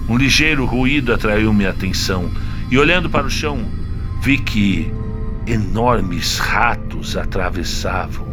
Um 0.08 0.18
ligeiro 0.18 0.66
ruído 0.66 1.14
atraiu 1.14 1.54
minha 1.54 1.70
atenção 1.70 2.32
e, 2.70 2.78
olhando 2.78 3.10
para 3.10 3.26
o 3.26 3.30
chão, 3.30 3.66
vi 4.22 4.38
que 4.38 4.92
enormes 5.48 6.38
ratos 6.38 7.18
atravessavam. 7.18 8.26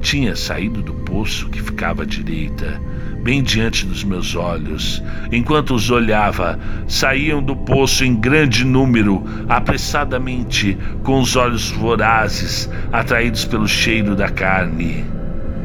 Tinha 0.00 0.36
saído 0.36 0.82
do 0.82 0.92
poço 0.92 1.48
que 1.48 1.62
ficava 1.62 2.02
à 2.02 2.06
direita, 2.06 2.80
bem 3.22 3.42
diante 3.42 3.86
dos 3.86 4.04
meus 4.04 4.36
olhos. 4.36 5.02
Enquanto 5.32 5.74
os 5.74 5.90
olhava, 5.90 6.58
saíam 6.86 7.42
do 7.42 7.56
poço 7.56 8.04
em 8.04 8.14
grande 8.14 8.64
número, 8.66 9.24
apressadamente, 9.48 10.76
com 11.02 11.20
os 11.20 11.36
olhos 11.36 11.70
vorazes, 11.70 12.68
atraídos 12.92 13.46
pelo 13.46 13.66
cheiro 13.66 14.14
da 14.14 14.28
carne. 14.28 15.04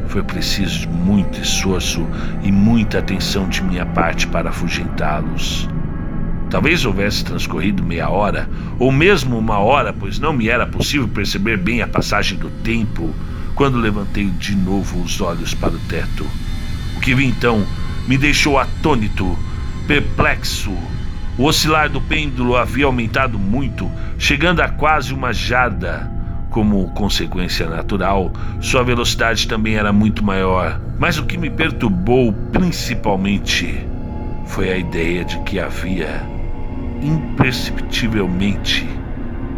Foi 0.06 0.22
preciso 0.22 0.88
muito 0.88 1.38
esforço 1.38 2.04
e 2.42 2.50
muita 2.50 2.98
atenção 2.98 3.48
de 3.48 3.62
minha 3.62 3.84
parte 3.84 4.26
para 4.26 4.48
afugentá-los. 4.48 5.68
Talvez 6.50 6.84
houvesse 6.84 7.24
transcorrido 7.24 7.80
meia 7.80 8.10
hora, 8.10 8.50
ou 8.76 8.90
mesmo 8.90 9.38
uma 9.38 9.58
hora, 9.60 9.92
pois 9.92 10.18
não 10.18 10.32
me 10.32 10.48
era 10.48 10.66
possível 10.66 11.06
perceber 11.06 11.56
bem 11.56 11.80
a 11.80 11.86
passagem 11.86 12.36
do 12.36 12.50
tempo, 12.50 13.14
quando 13.54 13.78
levantei 13.78 14.24
de 14.26 14.56
novo 14.56 15.00
os 15.00 15.20
olhos 15.20 15.54
para 15.54 15.70
o 15.74 15.78
teto. 15.78 16.26
O 16.96 17.00
que 17.00 17.14
vi 17.14 17.24
então 17.24 17.64
me 18.08 18.18
deixou 18.18 18.58
atônito, 18.58 19.38
perplexo. 19.86 20.76
O 21.38 21.44
oscilar 21.44 21.88
do 21.88 22.00
pêndulo 22.00 22.56
havia 22.56 22.86
aumentado 22.86 23.38
muito, 23.38 23.88
chegando 24.18 24.60
a 24.60 24.68
quase 24.68 25.14
uma 25.14 25.32
jarda. 25.32 26.10
Como 26.50 26.90
consequência 26.94 27.70
natural, 27.70 28.32
sua 28.60 28.82
velocidade 28.82 29.46
também 29.46 29.76
era 29.76 29.92
muito 29.92 30.24
maior. 30.24 30.80
Mas 30.98 31.16
o 31.16 31.24
que 31.24 31.38
me 31.38 31.48
perturbou 31.48 32.32
principalmente 32.50 33.86
foi 34.46 34.72
a 34.72 34.76
ideia 34.76 35.24
de 35.24 35.38
que 35.42 35.60
havia 35.60 36.39
imperceptivelmente 37.02 38.86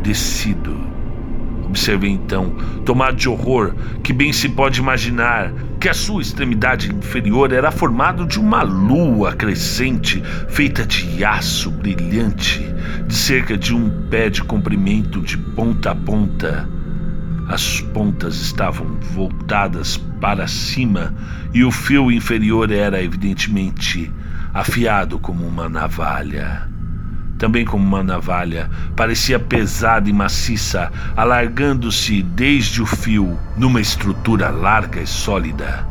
descido. 0.02 0.92
Observei 1.64 2.10
então, 2.10 2.50
tomado 2.84 3.16
de 3.16 3.28
horror, 3.28 3.74
que 4.02 4.12
bem 4.12 4.30
se 4.30 4.46
pode 4.48 4.78
imaginar 4.78 5.50
que 5.80 5.88
a 5.88 5.94
sua 5.94 6.20
extremidade 6.20 6.94
inferior 6.94 7.50
era 7.50 7.70
formada 7.70 8.26
de 8.26 8.38
uma 8.38 8.62
lua 8.62 9.32
crescente 9.32 10.22
feita 10.48 10.84
de 10.84 11.24
aço 11.24 11.70
brilhante, 11.70 12.60
de 13.06 13.14
cerca 13.14 13.56
de 13.56 13.74
um 13.74 13.88
pé 14.10 14.28
de 14.28 14.44
comprimento 14.44 15.22
de 15.22 15.38
ponta 15.38 15.92
a 15.92 15.94
ponta. 15.94 16.68
As 17.48 17.80
pontas 17.80 18.36
estavam 18.36 18.98
voltadas 19.00 19.96
para 20.20 20.46
cima 20.46 21.14
e 21.54 21.64
o 21.64 21.70
fio 21.70 22.12
inferior 22.12 22.70
era 22.70 23.02
evidentemente 23.02 24.12
afiado 24.52 25.18
como 25.18 25.46
uma 25.46 25.68
navalha 25.70 26.71
também 27.42 27.64
como 27.64 27.84
uma 27.84 28.04
navalha, 28.04 28.70
parecia 28.94 29.36
pesada 29.36 30.08
e 30.08 30.12
maciça, 30.12 30.92
alargando-se 31.16 32.22
desde 32.22 32.80
o 32.80 32.86
fio 32.86 33.36
numa 33.56 33.80
estrutura 33.80 34.48
larga 34.48 35.02
e 35.02 35.06
sólida. 35.08 35.84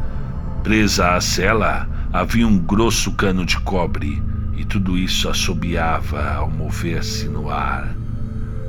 Presa 0.63 1.09
à 1.09 1.19
cela 1.19 1.89
havia 2.13 2.47
um 2.47 2.57
grosso 2.57 3.11
cano 3.11 3.45
de 3.45 3.59
cobre, 3.59 4.23
e 4.55 4.63
tudo 4.63 4.97
isso 4.97 5.27
assobiava 5.27 6.35
ao 6.35 6.49
mover-se 6.49 7.27
no 7.27 7.49
ar. 7.49 8.00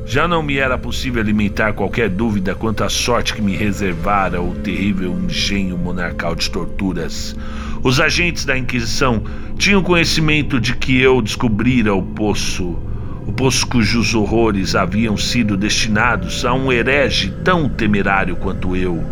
Já 0.04 0.26
não 0.26 0.42
me 0.42 0.56
era 0.58 0.76
possível 0.76 1.22
alimentar 1.22 1.72
qualquer 1.72 2.08
dúvida 2.08 2.54
quanto 2.54 2.84
à 2.84 2.88
sorte 2.88 3.34
que 3.34 3.40
me 3.40 3.56
reservara 3.56 4.42
o 4.42 4.54
terrível 4.56 5.16
engenho 5.18 5.78
monarcal 5.78 6.34
de 6.34 6.50
torturas. 6.50 7.36
Os 7.82 8.00
agentes 8.00 8.44
da 8.44 8.58
Inquisição 8.58 9.22
tinham 9.56 9.82
conhecimento 9.82 10.60
de 10.60 10.74
que 10.74 11.00
eu 11.00 11.22
descobrira 11.22 11.94
o 11.94 12.02
poço, 12.02 12.76
o 13.26 13.32
poço 13.32 13.66
cujos 13.68 14.14
horrores 14.14 14.74
haviam 14.74 15.16
sido 15.16 15.56
destinados 15.56 16.44
a 16.44 16.52
um 16.52 16.72
herege 16.72 17.32
tão 17.44 17.68
temerário 17.68 18.34
quanto 18.34 18.74
eu. 18.74 19.02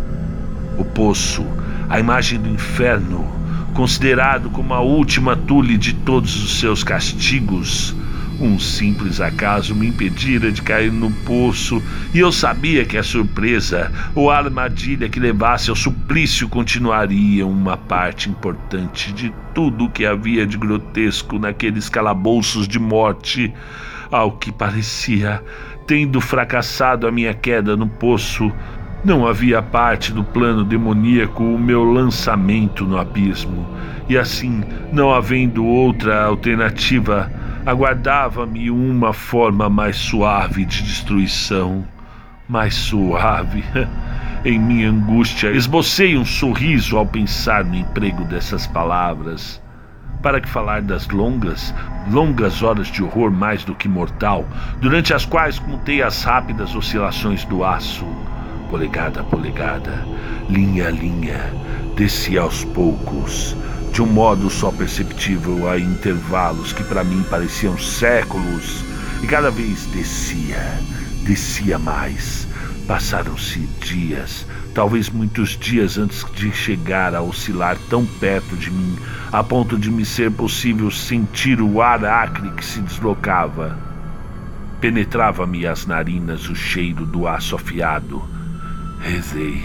O 0.77 0.83
poço, 0.83 1.45
a 1.89 1.97
imagem 1.97 2.37
do 2.37 2.49
inferno, 2.49 3.25
considerado 3.73 4.49
como 4.49 4.73
a 4.73 4.81
última 4.81 5.35
tule 5.35 5.77
de 5.77 5.93
todos 5.93 6.43
os 6.43 6.59
seus 6.59 6.83
castigos, 6.83 7.95
um 8.41 8.57
simples 8.57 9.21
acaso 9.21 9.75
me 9.75 9.87
impedira 9.87 10.51
de 10.51 10.63
cair 10.63 10.91
no 10.91 11.11
poço, 11.11 11.81
e 12.11 12.19
eu 12.19 12.31
sabia 12.31 12.83
que 12.83 12.97
a 12.97 13.03
surpresa 13.03 13.91
ou 14.15 14.31
a 14.31 14.37
armadilha 14.37 15.07
que 15.07 15.19
levasse 15.19 15.69
ao 15.69 15.75
suplício 15.75 16.49
continuaria 16.49 17.45
uma 17.45 17.77
parte 17.77 18.29
importante 18.29 19.13
de 19.13 19.31
tudo 19.53 19.85
o 19.85 19.89
que 19.89 20.05
havia 20.05 20.47
de 20.47 20.57
grotesco 20.57 21.37
naqueles 21.37 21.87
calabouços 21.87 22.67
de 22.67 22.79
morte. 22.79 23.53
Ao 24.09 24.31
que 24.31 24.51
parecia, 24.51 25.41
tendo 25.85 26.19
fracassado 26.19 27.07
a 27.07 27.11
minha 27.11 27.33
queda 27.33 27.77
no 27.77 27.87
poço, 27.87 28.51
não 29.05 29.25
havia 29.27 29.61
parte 29.61 30.11
do 30.11 30.23
plano 30.23 30.63
demoníaco 30.63 31.43
o 31.43 31.59
meu 31.59 31.83
lançamento 31.83 32.85
no 32.85 32.97
abismo, 32.97 33.67
e 34.09 34.17
assim, 34.17 34.63
não 34.91 35.13
havendo 35.13 35.65
outra 35.65 36.25
alternativa, 36.25 37.31
aguardava-me 37.65 38.69
uma 38.71 39.13
forma 39.13 39.69
mais 39.69 39.97
suave 39.97 40.65
de 40.65 40.83
destruição. 40.83 41.85
Mais 42.47 42.73
suave. 42.75 43.63
em 44.43 44.59
minha 44.59 44.89
angústia, 44.89 45.51
esbocei 45.51 46.17
um 46.17 46.25
sorriso 46.25 46.97
ao 46.97 47.05
pensar 47.05 47.63
no 47.63 47.75
emprego 47.75 48.23
dessas 48.25 48.65
palavras. 48.67 49.61
Para 50.21 50.41
que 50.41 50.49
falar 50.49 50.81
das 50.81 51.07
longas, 51.07 51.73
longas 52.11 52.61
horas 52.61 52.87
de 52.87 53.03
horror 53.03 53.31
mais 53.31 53.63
do 53.63 53.73
que 53.73 53.87
mortal, 53.87 54.45
durante 54.79 55.13
as 55.13 55.25
quais 55.25 55.57
contei 55.57 56.01
as 56.01 56.23
rápidas 56.23 56.75
oscilações 56.75 57.43
do 57.45 57.63
aço 57.63 58.05
polegada 58.71 59.19
a 59.19 59.23
polegada, 59.25 60.07
linha 60.49 60.87
a 60.87 60.91
linha, 60.91 61.53
descia 61.97 62.39
aos 62.39 62.63
poucos, 62.63 63.53
de 63.91 64.01
um 64.01 64.05
modo 64.05 64.49
só 64.49 64.71
perceptível 64.71 65.69
a 65.69 65.77
intervalos 65.77 66.71
que 66.71 66.83
para 66.83 67.03
mim 67.03 67.23
pareciam 67.29 67.77
séculos, 67.77 68.83
e 69.21 69.27
cada 69.27 69.51
vez 69.51 69.85
descia, 69.87 70.79
descia 71.23 71.77
mais. 71.77 72.47
Passaram-se 72.87 73.59
dias, 73.81 74.45
talvez 74.73 75.09
muitos 75.09 75.51
dias 75.51 75.97
antes 75.97 76.25
de 76.33 76.51
chegar 76.51 77.13
a 77.13 77.21
oscilar 77.21 77.77
tão 77.89 78.05
perto 78.05 78.55
de 78.55 78.71
mim, 78.71 78.97
a 79.31 79.43
ponto 79.43 79.77
de 79.77 79.91
me 79.91 80.05
ser 80.05 80.31
possível 80.31 80.89
sentir 80.89 81.61
o 81.61 81.81
ar 81.81 82.03
acre 82.03 82.49
que 82.51 82.65
se 82.65 82.79
deslocava. 82.79 83.77
Penetrava-me 84.79 85.67
as 85.67 85.85
narinas 85.85 86.49
o 86.49 86.55
cheiro 86.55 87.05
do 87.05 87.27
aço 87.27 87.55
afiado. 87.55 88.23
Rezei 88.99 89.61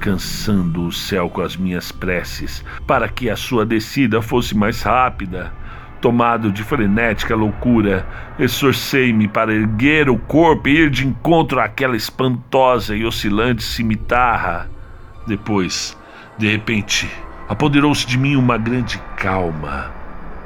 cansando 0.00 0.86
o 0.86 0.92
céu 0.92 1.28
com 1.28 1.42
as 1.42 1.56
minhas 1.56 1.92
preces, 1.92 2.64
para 2.86 3.08
que 3.08 3.28
a 3.28 3.36
sua 3.36 3.66
descida 3.66 4.22
fosse 4.22 4.56
mais 4.56 4.82
rápida. 4.82 5.52
Tomado 6.00 6.50
de 6.50 6.64
frenética 6.64 7.36
loucura, 7.36 8.06
esforcei-me 8.38 9.28
para 9.28 9.52
erguer 9.52 10.08
o 10.08 10.18
corpo 10.18 10.66
e 10.66 10.78
ir 10.78 10.90
de 10.90 11.06
encontro 11.06 11.60
àquela 11.60 11.94
espantosa 11.94 12.96
e 12.96 13.04
oscilante 13.04 13.62
cimitarra. 13.62 14.70
Depois, 15.26 15.96
de 16.38 16.50
repente, 16.50 17.08
apoderou-se 17.46 18.06
de 18.06 18.16
mim 18.16 18.34
uma 18.34 18.56
grande 18.56 18.98
calma 19.16 19.99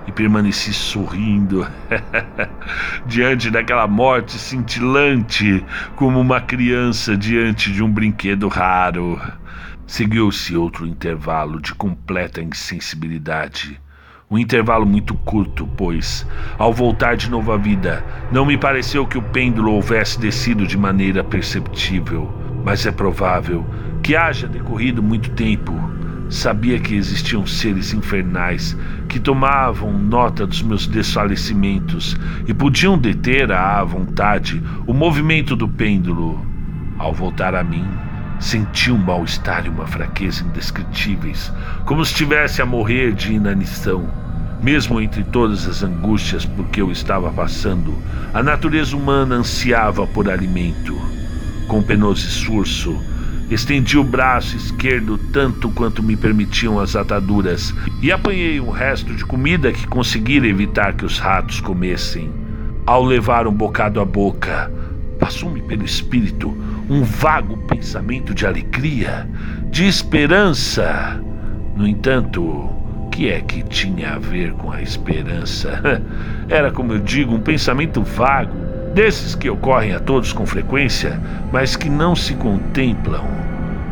e 0.06 0.12
permaneci 0.12 0.72
sorrindo 0.72 1.66
diante 3.06 3.50
daquela 3.50 3.86
morte 3.86 4.32
cintilante 4.32 5.64
como 5.96 6.20
uma 6.20 6.40
criança 6.40 7.16
diante 7.16 7.72
de 7.72 7.82
um 7.82 7.90
brinquedo 7.90 8.48
raro. 8.48 9.20
Seguiu-se 9.86 10.56
outro 10.56 10.86
intervalo 10.86 11.60
de 11.60 11.74
completa 11.74 12.40
insensibilidade. 12.40 13.80
Um 14.30 14.38
intervalo 14.38 14.86
muito 14.86 15.14
curto, 15.14 15.66
pois, 15.76 16.26
ao 16.58 16.72
voltar 16.72 17.16
de 17.16 17.30
novo 17.30 17.52
à 17.52 17.56
vida, 17.56 18.04
não 18.32 18.46
me 18.46 18.56
pareceu 18.56 19.06
que 19.06 19.18
o 19.18 19.22
pêndulo 19.22 19.72
houvesse 19.72 20.18
descido 20.18 20.66
de 20.66 20.78
maneira 20.78 21.22
perceptível, 21.22 22.32
mas 22.64 22.86
é 22.86 22.90
provável 22.90 23.64
que 24.02 24.16
haja 24.16 24.48
decorrido 24.48 25.02
muito 25.02 25.30
tempo. 25.30 25.93
Sabia 26.28 26.78
que 26.78 26.94
existiam 26.94 27.46
seres 27.46 27.92
infernais 27.92 28.76
que 29.08 29.20
tomavam 29.20 29.92
nota 29.92 30.46
dos 30.46 30.62
meus 30.62 30.86
desfalecimentos 30.86 32.16
e 32.46 32.54
podiam 32.54 32.98
deter 32.98 33.52
à 33.52 33.82
vontade 33.84 34.62
o 34.86 34.92
movimento 34.92 35.54
do 35.54 35.68
pêndulo. 35.68 36.44
Ao 36.98 37.12
voltar 37.12 37.54
a 37.54 37.62
mim, 37.62 37.86
Senti 38.38 38.90
um 38.90 38.98
mal-estar 38.98 39.64
e 39.64 39.68
uma 39.68 39.86
fraqueza 39.86 40.44
indescritíveis, 40.44 41.52
como 41.86 42.04
se 42.04 42.12
estivesse 42.12 42.60
a 42.60 42.66
morrer 42.66 43.14
de 43.14 43.32
inanição. 43.32 44.08
Mesmo 44.62 45.00
entre 45.00 45.22
todas 45.24 45.66
as 45.66 45.82
angústias 45.82 46.44
por 46.44 46.66
que 46.66 46.82
eu 46.82 46.90
estava 46.90 47.30
passando, 47.30 47.96
a 48.32 48.42
natureza 48.42 48.96
humana 48.96 49.36
ansiava 49.36 50.06
por 50.06 50.28
alimento. 50.28 50.94
Com 51.68 51.82
penoso 51.82 52.26
esforço, 52.26 53.00
estendi 53.50 53.98
o 53.98 54.04
braço 54.04 54.56
esquerdo 54.56 55.18
tanto 55.32 55.70
quanto 55.70 56.02
me 56.02 56.16
permitiam 56.16 56.80
as 56.80 56.96
ataduras 56.96 57.74
e 58.02 58.10
apanhei 58.10 58.60
um 58.60 58.70
resto 58.70 59.14
de 59.14 59.24
comida 59.24 59.72
que 59.72 59.86
conseguira 59.86 60.46
evitar 60.46 60.94
que 60.94 61.04
os 61.04 61.18
ratos 61.18 61.60
comessem. 61.60 62.30
Ao 62.86 63.02
levar 63.02 63.46
um 63.46 63.52
bocado 63.52 64.00
à 64.00 64.04
boca, 64.04 64.70
passou-me 65.18 65.62
pelo 65.62 65.84
espírito 65.84 66.54
um 66.88 67.02
vago 67.02 67.56
pensamento 67.66 68.34
de 68.34 68.46
alegria, 68.46 69.28
de 69.70 69.86
esperança. 69.86 71.20
No 71.74 71.86
entanto, 71.86 72.42
o 72.42 73.08
que 73.10 73.30
é 73.30 73.40
que 73.40 73.62
tinha 73.62 74.14
a 74.14 74.18
ver 74.18 74.52
com 74.52 74.70
a 74.70 74.82
esperança? 74.82 75.80
Era, 76.48 76.70
como 76.70 76.92
eu 76.92 76.98
digo, 76.98 77.34
um 77.34 77.40
pensamento 77.40 78.02
vago, 78.02 78.54
desses 78.94 79.34
que 79.34 79.50
ocorrem 79.50 79.92
a 79.92 80.00
todos 80.00 80.32
com 80.32 80.46
frequência, 80.46 81.20
mas 81.52 81.74
que 81.74 81.90
não 81.90 82.14
se 82.14 82.34
contemplam. 82.34 83.24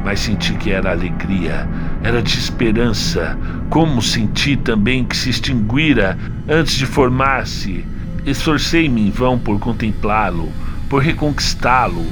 Mas 0.05 0.21
senti 0.21 0.55
que 0.55 0.71
era 0.71 0.93
alegria, 0.93 1.69
era 2.03 2.23
de 2.23 2.38
esperança, 2.38 3.37
como 3.69 4.01
senti 4.01 4.57
também 4.57 5.05
que 5.05 5.17
se 5.17 5.31
extinguira 5.31 6.17
antes 6.49 6.75
de 6.75 6.87
formar-se. 6.87 7.85
Esforcei-me 8.25 9.09
em 9.09 9.11
vão 9.11 9.38
por 9.38 9.59
contemplá-lo, 9.59 10.51
por 10.88 11.03
reconquistá-lo, 11.03 12.07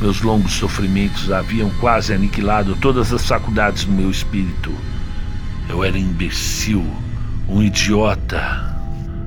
meus 0.00 0.20
longos 0.22 0.52
sofrimentos 0.52 1.32
haviam 1.32 1.70
quase 1.80 2.12
aniquilado 2.12 2.76
todas 2.76 3.12
as 3.12 3.26
faculdades 3.26 3.84
do 3.84 3.92
meu 3.92 4.10
espírito. 4.10 4.72
Eu 5.68 5.82
era 5.82 5.98
imbecil, 5.98 6.84
um 7.48 7.62
idiota. 7.62 8.75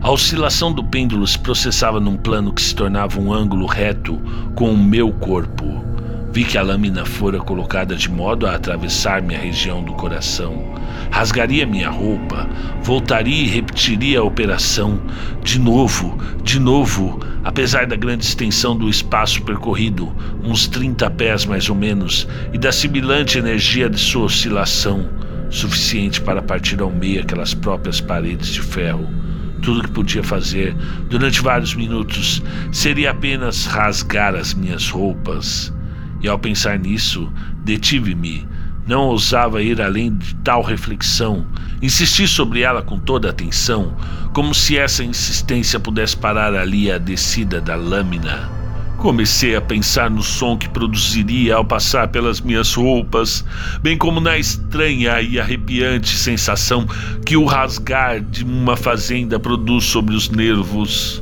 A 0.02 0.12
oscilação 0.12 0.72
do 0.72 0.82
pêndulo 0.82 1.28
se 1.28 1.38
processava 1.38 2.00
num 2.00 2.16
plano 2.16 2.54
que 2.54 2.62
se 2.62 2.74
tornava 2.74 3.20
um 3.20 3.34
ângulo 3.34 3.66
reto 3.66 4.18
com 4.56 4.72
o 4.72 4.78
meu 4.78 5.12
corpo. 5.12 5.84
Vi 6.32 6.46
que 6.46 6.58
a 6.58 6.62
lâmina 6.62 7.06
fora 7.06 7.38
colocada 7.40 7.98
de 7.98 8.10
modo 8.10 8.48
a 8.48 8.56
atravessar 8.56 9.22
minha 9.22 9.38
região 9.38 9.84
do 9.84 9.92
coração. 9.94 10.74
Rasgaria 11.12 11.66
minha 11.66 11.90
roupa, 11.90 12.48
voltaria 12.82 13.44
e 13.44 13.48
repetiria 13.48 14.20
a 14.22 14.24
operação. 14.24 15.02
De 15.44 15.60
novo, 15.60 16.18
de 16.44 16.62
novo, 16.62 17.20
apesar 17.44 17.86
da 17.86 17.98
grande 17.98 18.24
extensão 18.24 18.78
do 18.78 18.88
espaço 18.88 19.42
percorrido, 19.42 20.16
uns 20.42 20.66
30 20.66 21.10
pés 21.12 21.46
mais 21.46 21.70
ou 21.70 21.76
menos, 21.76 22.26
e 22.54 22.58
da 22.58 22.72
sibilante 22.72 23.38
energia 23.38 23.90
de 23.90 24.00
sua 24.00 24.24
oscilação, 24.24 25.10
suficiente 25.50 26.22
para 26.22 26.42
partir 26.42 26.80
ao 26.80 26.90
meio 26.90 27.22
aquelas 27.22 27.54
próprias 27.54 28.00
paredes 28.00 28.48
de 28.48 28.62
ferro. 28.62 29.29
Tudo 29.62 29.84
que 29.84 29.92
podia 29.92 30.24
fazer 30.24 30.74
durante 31.10 31.42
vários 31.42 31.76
minutos 31.76 32.42
seria 32.72 33.12
apenas 33.12 33.66
rasgar 33.66 34.36
as 34.36 34.54
minhas 34.54 34.90
roupas 34.90 35.74
e 36.22 36.28
ao 36.28 36.38
pensar 36.38 36.78
nisso, 36.78 37.32
detive-me. 37.64 38.48
Não 38.86 39.04
ousava 39.04 39.62
ir 39.62 39.82
além 39.82 40.16
de 40.16 40.36
tal 40.36 40.62
reflexão. 40.62 41.46
Insisti 41.82 42.28
sobre 42.28 42.62
ela 42.62 42.82
com 42.82 43.00
toda 43.00 43.30
atenção, 43.30 43.96
como 44.34 44.54
se 44.54 44.78
essa 44.78 45.04
insistência 45.04 45.80
pudesse 45.80 46.18
parar 46.18 46.54
ali 46.56 46.92
a 46.92 46.98
descida 46.98 47.62
da 47.62 47.76
lâmina. 47.76 48.59
Comecei 49.00 49.56
a 49.56 49.62
pensar 49.62 50.10
no 50.10 50.22
som 50.22 50.58
que 50.58 50.68
produziria 50.68 51.56
ao 51.56 51.64
passar 51.64 52.10
pelas 52.10 52.42
minhas 52.42 52.74
roupas, 52.74 53.46
bem 53.82 53.98
como 53.98 54.20
na 54.20 54.38
estranha 54.38 55.22
e 55.22 55.40
arrepiante 55.40 56.18
sensação 56.18 56.86
que 57.26 57.38
o 57.38 57.46
rasgar 57.46 58.20
de 58.20 58.44
uma 58.44 58.76
fazenda 58.76 59.40
produz 59.40 59.86
sobre 59.86 60.14
os 60.16 60.30
nervos. 60.30 61.22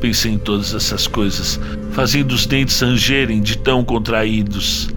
Pensei 0.00 0.32
em 0.32 0.38
todas 0.38 0.74
essas 0.74 1.06
coisas, 1.06 1.60
fazendo 1.92 2.32
os 2.32 2.46
dentes 2.46 2.80
rangerem 2.80 3.42
de 3.42 3.58
tão 3.58 3.84
contraídos. 3.84 4.88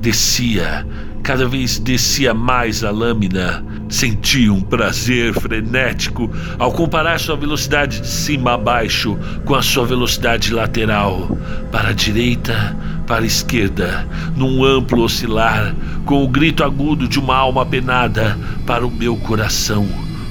Descia, 0.00 0.86
cada 1.22 1.46
vez 1.46 1.78
descia 1.78 2.34
mais 2.34 2.82
a 2.82 2.90
lâmina. 2.90 3.64
Senti 3.88 4.48
um 4.48 4.60
prazer 4.60 5.32
frenético 5.34 6.30
ao 6.58 6.72
comparar 6.72 7.18
sua 7.18 7.36
velocidade 7.36 8.00
de 8.00 8.06
cima 8.06 8.54
a 8.54 8.56
baixo 8.58 9.18
com 9.44 9.54
a 9.54 9.62
sua 9.62 9.84
velocidade 9.84 10.52
lateral, 10.52 11.36
para 11.72 11.88
a 11.88 11.92
direita, 11.92 12.76
para 13.06 13.24
a 13.24 13.26
esquerda, 13.26 14.06
num 14.36 14.64
amplo 14.64 15.02
oscilar, 15.02 15.74
com 16.04 16.22
o 16.22 16.28
grito 16.28 16.62
agudo 16.62 17.08
de 17.08 17.18
uma 17.18 17.36
alma 17.36 17.66
penada 17.66 18.38
para 18.66 18.86
o 18.86 18.90
meu 18.90 19.16
coração, 19.16 19.88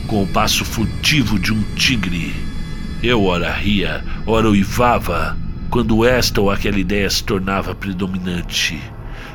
com 0.07 0.23
o 0.23 0.27
passo 0.27 0.63
furtivo 0.63 1.37
de 1.37 1.53
um 1.53 1.61
tigre. 1.75 2.33
Eu 3.03 3.25
ora 3.25 3.51
ria, 3.51 4.03
ora 4.25 4.49
uivava, 4.49 5.37
quando 5.69 6.05
esta 6.05 6.41
ou 6.41 6.49
aquela 6.49 6.79
ideia 6.79 7.09
se 7.09 7.23
tornava 7.23 7.75
predominante. 7.75 8.79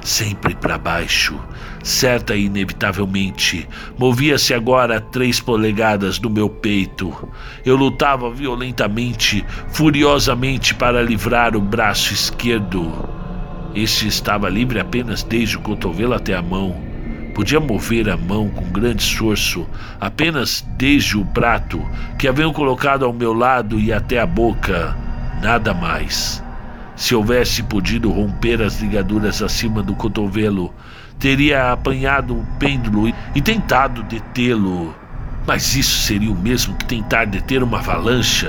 Sempre 0.04 0.54
para 0.54 0.78
baixo, 0.78 1.34
certa 1.82 2.36
e 2.36 2.44
inevitavelmente, 2.44 3.66
movia-se 3.98 4.54
agora 4.54 5.00
três 5.00 5.40
polegadas 5.40 6.18
do 6.18 6.30
meu 6.30 6.48
peito. 6.48 7.28
Eu 7.64 7.74
lutava 7.74 8.30
violentamente, 8.30 9.44
furiosamente 9.72 10.74
para 10.74 11.02
livrar 11.02 11.56
o 11.56 11.60
braço 11.60 12.12
esquerdo. 12.12 13.08
Este 13.74 14.06
estava 14.06 14.48
livre 14.48 14.78
apenas 14.78 15.24
desde 15.24 15.56
o 15.56 15.60
cotovelo 15.60 16.14
até 16.14 16.34
a 16.34 16.42
mão 16.42 16.94
Podia 17.34 17.58
mover 17.58 18.08
a 18.08 18.16
mão 18.16 18.48
com 18.48 18.64
grande 18.70 19.02
esforço, 19.02 19.66
apenas 20.00 20.64
desde 20.78 21.18
o 21.18 21.24
prato 21.24 21.84
que 22.16 22.28
haviam 22.28 22.52
colocado 22.52 23.04
ao 23.04 23.12
meu 23.12 23.32
lado 23.32 23.80
e 23.80 23.92
até 23.92 24.20
a 24.20 24.26
boca, 24.26 24.96
nada 25.42 25.74
mais. 25.74 26.43
Se 26.96 27.14
houvesse 27.14 27.62
podido 27.62 28.10
romper 28.10 28.62
as 28.62 28.80
ligaduras 28.80 29.42
acima 29.42 29.82
do 29.82 29.94
cotovelo, 29.94 30.72
teria 31.18 31.72
apanhado 31.72 32.38
o 32.38 32.46
pêndulo 32.58 33.12
e 33.34 33.40
tentado 33.42 34.02
detê-lo. 34.04 34.94
Mas 35.46 35.74
isso 35.74 36.00
seria 36.02 36.30
o 36.30 36.38
mesmo 36.38 36.74
que 36.76 36.84
tentar 36.86 37.26
deter 37.26 37.62
uma 37.62 37.78
avalanche. 37.78 38.48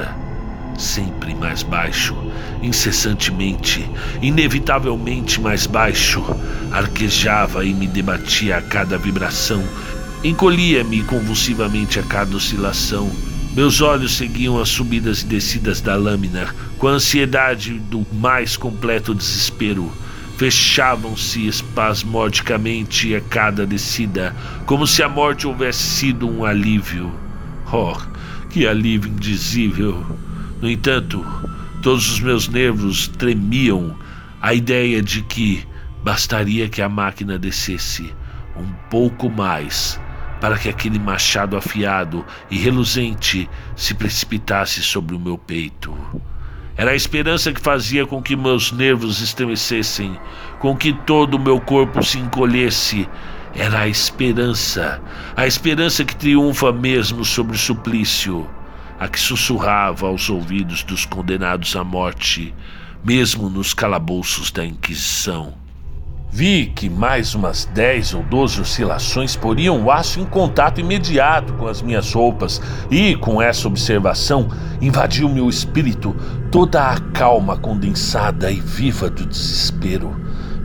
sempre 0.77 1.33
mais 1.33 1.63
baixo, 1.63 2.15
incessantemente, 2.61 3.89
inevitavelmente 4.21 5.39
mais 5.39 5.65
baixo, 5.65 6.23
arquejava 6.71 7.65
e 7.65 7.73
me 7.73 7.87
debatia 7.87 8.57
a 8.57 8.61
cada 8.61 8.97
vibração, 8.97 9.63
encolhia-me 10.23 11.01
convulsivamente 11.03 11.99
a 11.99 12.03
cada 12.03 12.35
oscilação. 12.35 13.09
Meus 13.55 13.79
olhos 13.79 14.17
seguiam 14.17 14.59
as 14.59 14.67
subidas 14.67 15.21
e 15.21 15.27
descidas 15.27 15.79
da 15.79 15.95
lâmina, 15.95 16.53
com 16.77 16.89
a 16.89 16.91
ansiedade 16.91 17.79
do 17.79 18.05
mais 18.11 18.57
completo 18.57 19.15
desespero. 19.15 19.89
Fechavam-se 20.37 21.47
espasmodicamente 21.47 23.15
a 23.15 23.21
cada 23.21 23.65
descida, 23.65 24.35
como 24.65 24.85
se 24.85 25.01
a 25.01 25.07
morte 25.07 25.47
houvesse 25.47 25.81
sido 25.81 26.29
um 26.29 26.43
alívio. 26.43 27.09
Oh, 27.71 27.95
que 28.49 28.67
alívio 28.67 29.09
indizível! 29.09 30.05
No 30.61 30.69
entanto, 30.69 31.25
todos 31.81 32.11
os 32.11 32.19
meus 32.19 32.49
nervos 32.49 33.07
tremiam 33.07 33.95
à 34.41 34.53
ideia 34.53 35.01
de 35.01 35.21
que 35.21 35.65
bastaria 36.03 36.67
que 36.67 36.81
a 36.81 36.89
máquina 36.89 37.39
descesse 37.39 38.13
um 38.57 38.69
pouco 38.89 39.29
mais 39.29 39.97
para 40.39 40.57
que 40.57 40.69
aquele 40.69 40.99
machado 40.99 41.57
afiado 41.57 42.25
e 42.49 42.57
reluzente 42.57 43.49
se 43.75 43.93
precipitasse 43.93 44.81
sobre 44.83 45.15
o 45.15 45.19
meu 45.19 45.37
peito. 45.37 45.95
Era 46.77 46.91
a 46.91 46.95
esperança 46.95 47.53
que 47.53 47.61
fazia 47.61 48.05
com 48.05 48.21
que 48.21 48.35
meus 48.35 48.71
nervos 48.71 49.21
estremecessem, 49.21 50.19
com 50.59 50.75
que 50.75 50.91
todo 50.91 51.35
o 51.35 51.39
meu 51.39 51.59
corpo 51.59 52.03
se 52.03 52.19
encolhesse. 52.19 53.07
Era 53.53 53.81
a 53.81 53.87
esperança, 53.87 55.01
a 55.37 55.47
esperança 55.47 56.03
que 56.03 56.15
triunfa 56.15 56.73
mesmo 56.73 57.23
sobre 57.23 57.55
o 57.55 57.59
suplício, 57.59 58.49
a 58.99 59.07
que 59.07 59.19
sussurrava 59.19 60.07
aos 60.07 60.29
ouvidos 60.29 60.83
dos 60.83 61.05
condenados 61.05 61.73
à 61.77 61.83
morte, 61.83 62.53
mesmo 63.01 63.49
nos 63.49 63.73
calabouços 63.73 64.51
da 64.51 64.65
Inquisição. 64.65 65.64
Vi 66.37 66.65
que 66.65 66.89
mais 66.89 67.33
umas 67.33 67.63
10 67.63 68.15
ou 68.15 68.23
12 68.23 68.59
oscilações 68.59 69.37
poriam 69.37 69.81
o 69.81 69.89
aço 69.89 70.19
em 70.19 70.25
contato 70.25 70.81
imediato 70.81 71.53
com 71.53 71.65
as 71.65 71.81
minhas 71.81 72.11
roupas, 72.11 72.61
e 72.91 73.15
com 73.15 73.41
essa 73.41 73.69
observação 73.69 74.49
invadiu 74.81 75.29
meu 75.29 75.47
espírito 75.47 76.13
toda 76.51 76.89
a 76.89 76.99
calma 76.99 77.55
condensada 77.55 78.51
e 78.51 78.59
viva 78.59 79.09
do 79.09 79.25
desespero. 79.25 80.13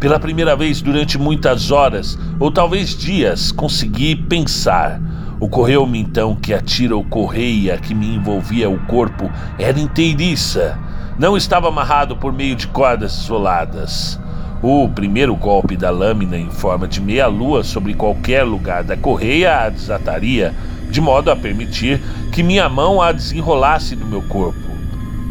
Pela 0.01 0.19
primeira 0.19 0.57
vez 0.57 0.83
durante 0.83 1.17
muitas 1.17 1.71
horas, 1.71 2.19
ou 2.41 2.51
talvez 2.51 2.99
dias, 2.99 3.53
consegui 3.53 4.17
pensar. 4.17 5.01
Ocorreu-me 5.39 6.01
então 6.01 6.35
que 6.35 6.53
a 6.53 6.61
tira 6.61 6.97
ou 6.97 7.05
correia 7.05 7.79
que 7.79 7.95
me 7.95 8.17
envolvia 8.17 8.69
o 8.69 8.87
corpo 8.87 9.31
era 9.57 9.79
inteiriça. 9.79 10.77
Não 11.17 11.37
estava 11.37 11.69
amarrado 11.69 12.17
por 12.17 12.33
meio 12.33 12.57
de 12.57 12.67
cordas 12.67 13.23
isoladas. 13.23 14.19
O 14.63 14.87
primeiro 14.91 15.35
golpe 15.35 15.75
da 15.75 15.89
lâmina 15.89 16.37
em 16.37 16.51
forma 16.51 16.87
de 16.87 17.01
meia-lua 17.01 17.65
sobre 17.65 17.95
qualquer 17.95 18.43
lugar 18.43 18.85
da 18.85 18.95
correia 18.95 19.61
a 19.61 19.71
desataria, 19.71 20.55
de 20.91 21.01
modo 21.01 21.31
a 21.31 21.37
permitir 21.37 21.99
que 22.31 22.43
minha 22.43 22.69
mão 22.69 23.01
a 23.01 23.11
desenrolasse 23.11 23.97
do 23.97 24.05
meu 24.05 24.21
corpo. 24.21 24.69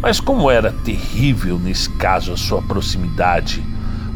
Mas 0.02 0.20
como 0.20 0.50
era 0.50 0.72
terrível 0.72 1.60
nesse 1.60 1.92
caso 1.92 2.34
a 2.34 2.38
sua 2.38 2.60
proximidade, 2.64 3.64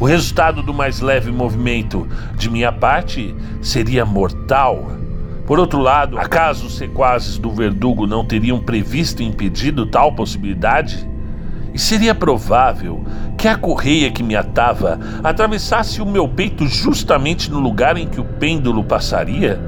o 0.00 0.04
resultado 0.04 0.64
do 0.64 0.74
mais 0.74 1.00
leve 1.00 1.30
movimento 1.30 2.08
de 2.36 2.50
minha 2.50 2.72
parte 2.72 3.32
seria 3.62 4.04
mortal. 4.04 4.90
Por 5.46 5.60
outro 5.60 5.78
lado, 5.78 6.18
acaso 6.18 6.66
os 6.66 6.76
sequazes 6.76 7.38
do 7.38 7.52
verdugo 7.52 8.04
não 8.04 8.24
teriam 8.24 8.58
previsto 8.58 9.22
e 9.22 9.26
impedido 9.26 9.86
tal 9.86 10.12
possibilidade? 10.12 11.13
E 11.74 11.78
seria 11.78 12.14
provável 12.14 13.04
que 13.36 13.48
a 13.48 13.56
correia 13.56 14.08
que 14.12 14.22
me 14.22 14.36
atava 14.36 14.96
atravessasse 15.24 16.00
o 16.00 16.06
meu 16.06 16.28
peito 16.28 16.68
justamente 16.68 17.50
no 17.50 17.58
lugar 17.58 17.96
em 17.96 18.06
que 18.06 18.20
o 18.20 18.24
pêndulo 18.24 18.84
passaria? 18.84 19.60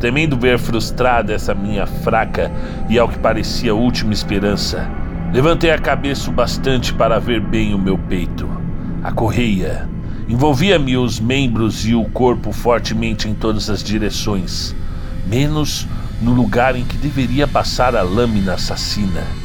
Temendo 0.00 0.36
ver 0.36 0.58
frustrada 0.58 1.32
essa 1.32 1.54
minha 1.54 1.86
fraca 1.86 2.50
e 2.88 2.98
ao 2.98 3.08
que 3.08 3.20
parecia 3.20 3.72
última 3.72 4.12
esperança, 4.12 4.90
levantei 5.32 5.70
a 5.70 5.78
cabeça 5.78 6.28
o 6.28 6.32
bastante 6.32 6.92
para 6.92 7.20
ver 7.20 7.40
bem 7.40 7.72
o 7.72 7.78
meu 7.78 7.96
peito. 7.96 8.50
A 9.00 9.12
correia 9.12 9.88
envolvia-me 10.28 10.96
os 10.96 11.20
membros 11.20 11.86
e 11.86 11.94
o 11.94 12.04
corpo 12.06 12.50
fortemente 12.50 13.28
em 13.28 13.34
todas 13.34 13.70
as 13.70 13.84
direções, 13.84 14.74
menos 15.28 15.86
no 16.20 16.32
lugar 16.32 16.74
em 16.74 16.82
que 16.82 16.96
deveria 16.96 17.46
passar 17.46 17.94
a 17.94 18.02
lâmina 18.02 18.54
assassina. 18.54 19.41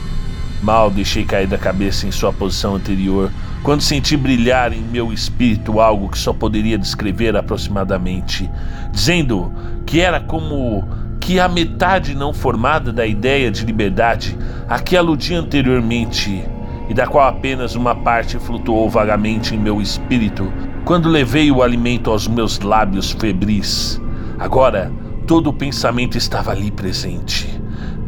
Mal 0.61 0.89
deixei 0.89 1.23
cair 1.23 1.47
da 1.47 1.57
cabeça 1.57 2.07
em 2.07 2.11
sua 2.11 2.33
posição 2.33 2.75
anterior, 2.75 3.31
quando 3.61 3.81
senti 3.81 4.17
brilhar 4.17 4.73
em 4.73 4.81
meu 4.81 5.13
espírito 5.13 5.79
algo 5.79 6.09
que 6.09 6.17
só 6.17 6.33
poderia 6.33 6.77
descrever 6.77 7.35
aproximadamente, 7.35 8.49
dizendo 8.91 9.53
que 9.85 10.01
era 10.01 10.19
como 10.19 10.83
que 11.19 11.39
a 11.39 11.47
metade 11.47 12.15
não 12.15 12.33
formada 12.33 12.91
da 12.91 13.05
ideia 13.05 13.51
de 13.51 13.65
liberdade 13.65 14.35
a 14.67 14.79
que 14.79 14.97
aludi 14.97 15.35
anteriormente, 15.35 16.43
e 16.89 16.93
da 16.93 17.05
qual 17.05 17.27
apenas 17.27 17.75
uma 17.75 17.93
parte 17.93 18.39
flutuou 18.39 18.89
vagamente 18.89 19.53
em 19.53 19.59
meu 19.59 19.81
espírito 19.81 20.51
quando 20.85 21.09
levei 21.09 21.51
o 21.51 21.61
alimento 21.61 22.09
aos 22.09 22.27
meus 22.27 22.59
lábios 22.61 23.11
febris. 23.11 24.01
Agora, 24.39 24.89
todo 25.27 25.49
o 25.49 25.53
pensamento 25.53 26.17
estava 26.17 26.51
ali 26.51 26.71
presente 26.71 27.57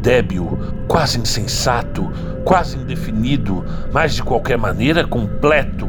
débil, 0.01 0.57
quase 0.87 1.19
insensato, 1.19 2.11
quase 2.43 2.77
indefinido, 2.77 3.65
mas 3.91 4.15
de 4.15 4.23
qualquer 4.23 4.57
maneira 4.57 5.05
completo. 5.05 5.87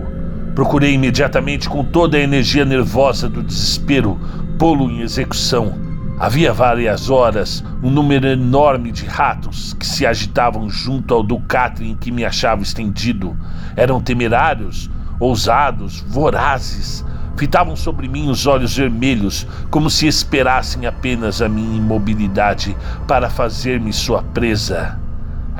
Procurei 0.54 0.94
imediatamente, 0.94 1.68
com 1.68 1.84
toda 1.84 2.16
a 2.16 2.20
energia 2.20 2.64
nervosa 2.64 3.28
do 3.28 3.42
desespero, 3.42 4.20
pô-lo 4.58 4.90
em 4.90 5.00
execução. 5.00 5.78
Havia 6.18 6.52
várias 6.52 7.08
horas 7.08 7.64
um 7.82 7.90
número 7.90 8.26
enorme 8.26 8.92
de 8.92 9.06
ratos 9.06 9.72
que 9.74 9.86
se 9.86 10.04
agitavam 10.04 10.68
junto 10.68 11.14
ao 11.14 11.22
ducatre 11.22 11.88
em 11.88 11.96
que 11.96 12.10
me 12.10 12.24
achava 12.24 12.62
estendido. 12.62 13.36
Eram 13.74 14.00
temerários, 14.00 14.90
ousados, 15.18 16.04
vorazes, 16.06 17.04
Fitavam 17.40 17.74
sobre 17.74 18.06
mim 18.06 18.28
os 18.28 18.46
olhos 18.46 18.76
vermelhos, 18.76 19.46
como 19.70 19.88
se 19.88 20.06
esperassem 20.06 20.84
apenas 20.84 21.40
a 21.40 21.48
minha 21.48 21.78
imobilidade 21.78 22.76
para 23.08 23.30
fazer-me 23.30 23.94
sua 23.94 24.22
presa. 24.22 25.00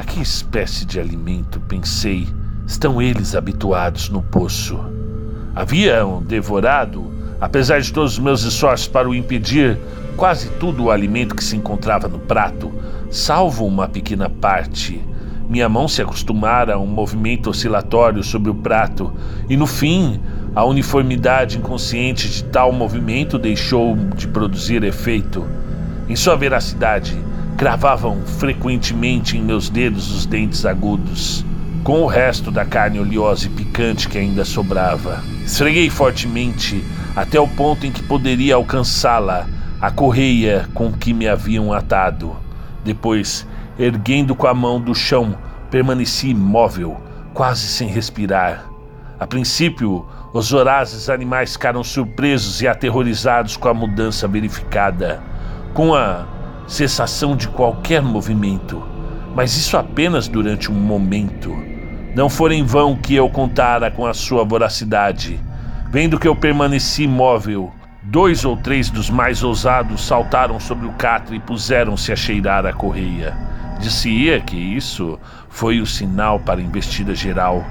A 0.00 0.02
que 0.02 0.22
espécie 0.22 0.86
de 0.86 0.98
alimento, 0.98 1.60
pensei, 1.60 2.26
estão 2.66 3.02
eles 3.02 3.34
habituados 3.34 4.08
no 4.08 4.22
poço? 4.22 4.80
Haviam 5.54 6.22
devorado, 6.22 7.12
apesar 7.38 7.82
de 7.82 7.92
todos 7.92 8.14
os 8.14 8.18
meus 8.18 8.42
esforços 8.42 8.88
para 8.88 9.06
o 9.06 9.14
impedir, 9.14 9.78
quase 10.16 10.48
tudo 10.52 10.84
o 10.84 10.90
alimento 10.90 11.34
que 11.34 11.44
se 11.44 11.54
encontrava 11.54 12.08
no 12.08 12.18
prato, 12.18 12.72
salvo 13.10 13.66
uma 13.66 13.86
pequena 13.88 14.30
parte. 14.30 15.04
Minha 15.46 15.68
mão 15.68 15.86
se 15.86 16.00
acostumara 16.00 16.76
a 16.76 16.78
um 16.78 16.86
movimento 16.86 17.50
oscilatório 17.50 18.24
sobre 18.24 18.50
o 18.50 18.54
prato 18.54 19.12
e, 19.50 19.56
no 19.56 19.66
fim, 19.66 20.18
a 20.56 20.64
uniformidade 20.64 21.58
inconsciente 21.58 22.26
de 22.26 22.44
tal 22.44 22.72
movimento 22.72 23.38
deixou 23.38 23.94
de 24.16 24.26
produzir 24.26 24.82
efeito. 24.82 25.44
Em 26.08 26.16
sua 26.16 26.36
veracidade, 26.36 27.18
cravavam 27.60 28.22
frequentemente 28.24 29.36
em 29.36 29.42
meus 29.42 29.68
dedos 29.68 30.10
os 30.10 30.24
dentes 30.24 30.64
agudos, 30.64 31.44
com 31.84 32.00
o 32.00 32.06
resto 32.06 32.50
da 32.50 32.64
carne 32.64 32.98
oleosa 32.98 33.48
e 33.48 33.50
picante 33.50 34.08
que 34.08 34.16
ainda 34.16 34.46
sobrava. 34.46 35.22
Esfreguei 35.44 35.90
fortemente 35.90 36.82
até 37.14 37.38
o 37.38 37.46
ponto 37.46 37.84
em 37.84 37.92
que 37.92 38.02
poderia 38.02 38.54
alcançá-la, 38.54 39.46
a 39.78 39.90
correia 39.90 40.70
com 40.72 40.90
que 40.90 41.12
me 41.12 41.28
haviam 41.28 41.70
atado. 41.70 42.34
Depois, 42.82 43.46
erguendo 43.78 44.34
com 44.34 44.46
a 44.46 44.54
mão 44.54 44.80
do 44.80 44.94
chão, 44.94 45.36
permaneci 45.70 46.30
imóvel, 46.30 46.98
quase 47.34 47.66
sem 47.66 47.88
respirar. 47.88 48.64
A 49.18 49.26
princípio, 49.26 50.06
os 50.32 50.50
vorazes 50.50 51.10
animais 51.10 51.52
ficaram 51.52 51.84
surpresos 51.84 52.62
e 52.62 52.66
aterrorizados 52.66 53.58
com 53.58 53.68
a 53.68 53.74
mudança 53.74 54.26
verificada, 54.26 55.22
com 55.74 55.94
a 55.94 56.39
cessação 56.70 57.34
de 57.34 57.48
qualquer 57.48 58.00
movimento, 58.00 58.80
mas 59.34 59.56
isso 59.56 59.76
apenas 59.76 60.28
durante 60.28 60.70
um 60.70 60.74
momento. 60.74 61.52
Não 62.14 62.28
foi 62.28 62.54
em 62.54 62.62
vão 62.62 62.94
que 62.94 63.12
eu 63.12 63.28
contara 63.28 63.90
com 63.90 64.06
a 64.06 64.14
sua 64.14 64.44
voracidade. 64.44 65.40
Vendo 65.90 66.16
que 66.16 66.28
eu 66.28 66.36
permaneci 66.36 67.02
imóvel, 67.02 67.72
dois 68.04 68.44
ou 68.44 68.56
três 68.56 68.88
dos 68.88 69.10
mais 69.10 69.42
ousados 69.42 70.00
saltaram 70.00 70.60
sobre 70.60 70.86
o 70.86 70.92
catre 70.92 71.36
e 71.36 71.40
puseram-se 71.40 72.12
a 72.12 72.16
cheirar 72.16 72.64
a 72.64 72.72
correia. 72.72 73.36
Dizia 73.80 74.40
que 74.40 74.56
isso 74.56 75.18
foi 75.48 75.80
o 75.80 75.86
sinal 75.86 76.38
para 76.38 76.60
a 76.60 76.62
investida 76.64 77.16
geral 77.16 77.64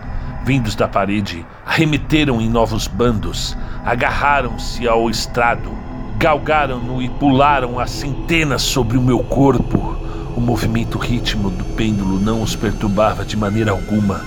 vindos 0.43 0.73
da 0.73 0.87
parede, 0.87 1.45
arremeteram 1.65 2.41
em 2.41 2.49
novos 2.49 2.87
bandos, 2.87 3.55
agarraram-se 3.85 4.87
ao 4.87 5.09
estrado, 5.09 5.71
galgaram-no 6.19 7.01
e 7.01 7.07
pularam 7.07 7.79
a 7.79 7.87
centenas 7.87 8.61
sobre 8.61 8.97
o 8.97 9.01
meu 9.01 9.19
corpo. 9.19 9.95
O 10.35 10.41
movimento 10.41 10.97
ritmo 10.97 11.49
do 11.49 11.63
pêndulo 11.63 12.19
não 12.19 12.41
os 12.41 12.57
perturbava 12.57 13.23
de 13.23 13.37
maneira 13.37 13.71
alguma. 13.71 14.21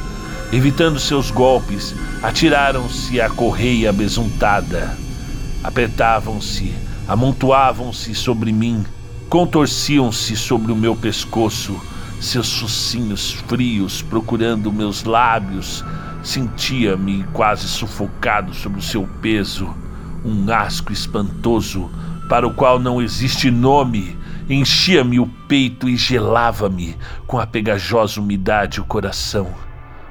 Evitando 0.50 0.98
seus 0.98 1.30
golpes, 1.30 1.94
atiraram-se 2.22 3.20
à 3.20 3.28
correia 3.28 3.92
besuntada. 3.92 4.96
Apertavam-se, 5.62 6.72
amontoavam-se 7.06 8.14
sobre 8.14 8.52
mim, 8.52 8.82
contorciam-se 9.28 10.34
sobre 10.34 10.72
o 10.72 10.76
meu 10.76 10.96
pescoço, 10.96 11.78
seus 12.18 12.58
focinhos 12.58 13.32
frios 13.46 14.00
procurando 14.00 14.72
meus 14.72 15.04
lábios. 15.04 15.84
Sentia-me 16.22 17.22
quase 17.34 17.68
sufocado 17.68 18.54
sob 18.54 18.78
o 18.78 18.82
seu 18.82 19.06
peso, 19.20 19.81
um 20.24 20.52
asco 20.52 20.92
espantoso 20.92 21.90
para 22.28 22.46
o 22.46 22.54
qual 22.54 22.78
não 22.78 23.00
existe 23.00 23.50
nome. 23.50 24.16
Enchia-me 24.48 25.20
o 25.20 25.26
peito 25.48 25.88
e 25.88 25.96
gelava-me 25.96 26.96
com 27.26 27.38
a 27.38 27.46
pegajosa 27.46 28.20
umidade 28.20 28.80
o 28.80 28.84
coração. 28.84 29.48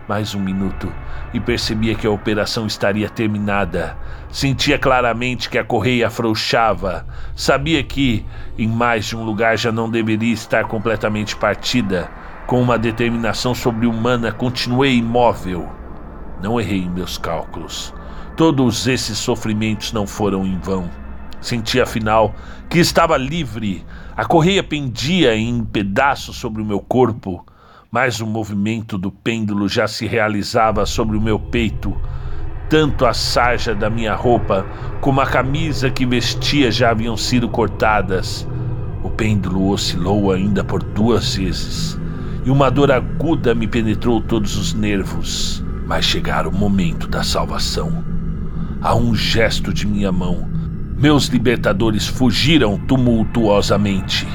Mais 0.08 0.34
um 0.34 0.40
minuto 0.40 0.92
e 1.34 1.40
percebia 1.40 1.96
que 1.96 2.06
a 2.06 2.12
operação 2.12 2.66
estaria 2.66 3.10
terminada. 3.10 3.98
Sentia 4.30 4.78
claramente 4.78 5.50
que 5.50 5.58
a 5.58 5.64
correia 5.64 6.08
afrouxava. 6.08 7.06
Sabia 7.36 7.84
que, 7.84 8.26
em 8.58 8.68
mais 8.68 9.06
de 9.06 9.16
um 9.16 9.24
lugar, 9.24 9.58
já 9.58 9.72
não 9.72 9.90
deveria 9.90 10.34
estar 10.34 10.66
completamente 10.66 11.36
partida. 11.36 12.10
Com 12.48 12.62
uma 12.62 12.78
determinação 12.78 13.54
sobre-humana, 13.54 14.32
continuei 14.32 14.98
imóvel. 14.98 15.70
Não 16.42 16.60
errei 16.60 16.80
em 16.80 16.90
meus 16.90 17.18
cálculos. 17.18 17.94
Todos 18.36 18.88
esses 18.88 19.18
sofrimentos 19.18 19.94
não 19.94 20.08
foram 20.08 20.46
em 20.46 20.58
vão. 20.60 20.90
Senti 21.40 21.82
afinal 21.82 22.34
que 22.70 22.80
estava 22.80 23.18
livre. 23.18 23.86
A 24.16 24.26
correia 24.26 24.64
pendia 24.64 25.36
em 25.36 25.64
pedaços 25.64 26.38
sobre 26.38 26.62
o 26.62 26.66
meu 26.66 26.80
corpo 26.80 27.46
mas 27.92 28.22
o 28.22 28.26
movimento 28.26 28.98
do 28.98 29.12
pêndulo 29.12 29.68
já 29.68 29.86
se 29.86 30.08
realizava 30.08 30.86
sobre 30.86 31.18
o 31.18 31.22
meu 31.22 31.38
peito. 31.38 31.94
Tanto 32.70 33.06
a 33.06 33.14
sarja 33.14 33.76
da 33.76 33.90
minha 33.90 34.16
roupa 34.16 34.66
como 35.02 35.20
a 35.20 35.26
camisa 35.26 35.90
que 35.90 36.06
vestia 36.06 36.72
já 36.72 36.92
haviam 36.92 37.18
sido 37.18 37.50
cortadas. 37.50 38.48
O 39.04 39.10
pêndulo 39.10 39.70
oscilou 39.70 40.32
ainda 40.32 40.64
por 40.64 40.82
duas 40.82 41.36
vezes 41.36 42.00
e 42.46 42.50
uma 42.50 42.72
dor 42.72 42.92
aguda 42.92 43.54
me 43.54 43.68
penetrou 43.68 44.22
todos 44.22 44.56
os 44.56 44.74
nervos. 44.74 45.62
Mas 45.86 46.06
chegara 46.06 46.48
o 46.48 46.56
momento 46.56 47.10
da 47.10 47.24
salvação. 47.24 48.06
A 48.82 48.96
um 48.96 49.14
gesto 49.14 49.72
de 49.72 49.86
minha 49.86 50.12
mão, 50.12 50.50
meus 50.98 51.28
libertadores 51.28 52.08
fugiram 52.08 52.80
tumultuosamente. 52.80 54.28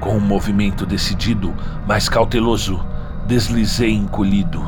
Com 0.00 0.16
um 0.16 0.20
movimento 0.20 0.84
decidido, 0.84 1.54
mas 1.86 2.08
cauteloso, 2.08 2.84
deslizei 3.28 3.92
encolhido, 3.92 4.60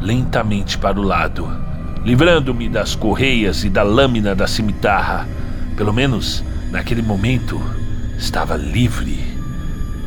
lentamente 0.00 0.76
para 0.78 0.98
o 0.98 1.02
lado, 1.04 1.48
livrando-me 2.04 2.68
das 2.68 2.96
correias 2.96 3.62
e 3.62 3.70
da 3.70 3.84
lâmina 3.84 4.34
da 4.34 4.48
cimitarra. 4.48 5.28
Pelo 5.76 5.92
menos, 5.92 6.42
naquele 6.72 7.02
momento, 7.02 7.62
estava 8.18 8.56
livre. 8.56 9.24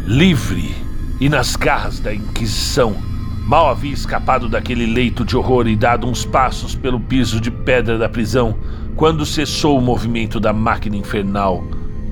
Livre 0.06 0.76
e 1.22 1.30
nas 1.30 1.56
garras 1.56 2.02
da 2.02 2.14
Inquisição. 2.14 3.09
Mal 3.50 3.68
havia 3.68 3.92
escapado 3.92 4.48
daquele 4.48 4.86
leito 4.86 5.26
de 5.26 5.36
horror 5.36 5.68
e 5.68 5.76
dado 5.76 6.08
uns 6.08 6.24
passos 6.24 6.76
pelo 6.76 7.00
piso 7.00 7.42
de 7.42 7.50
pedra 7.50 7.98
da 7.98 8.08
prisão 8.08 8.56
quando 8.96 9.26
cessou 9.26 9.76
o 9.76 9.82
movimento 9.82 10.40
da 10.40 10.54
máquina 10.54 10.96
infernal 10.96 11.64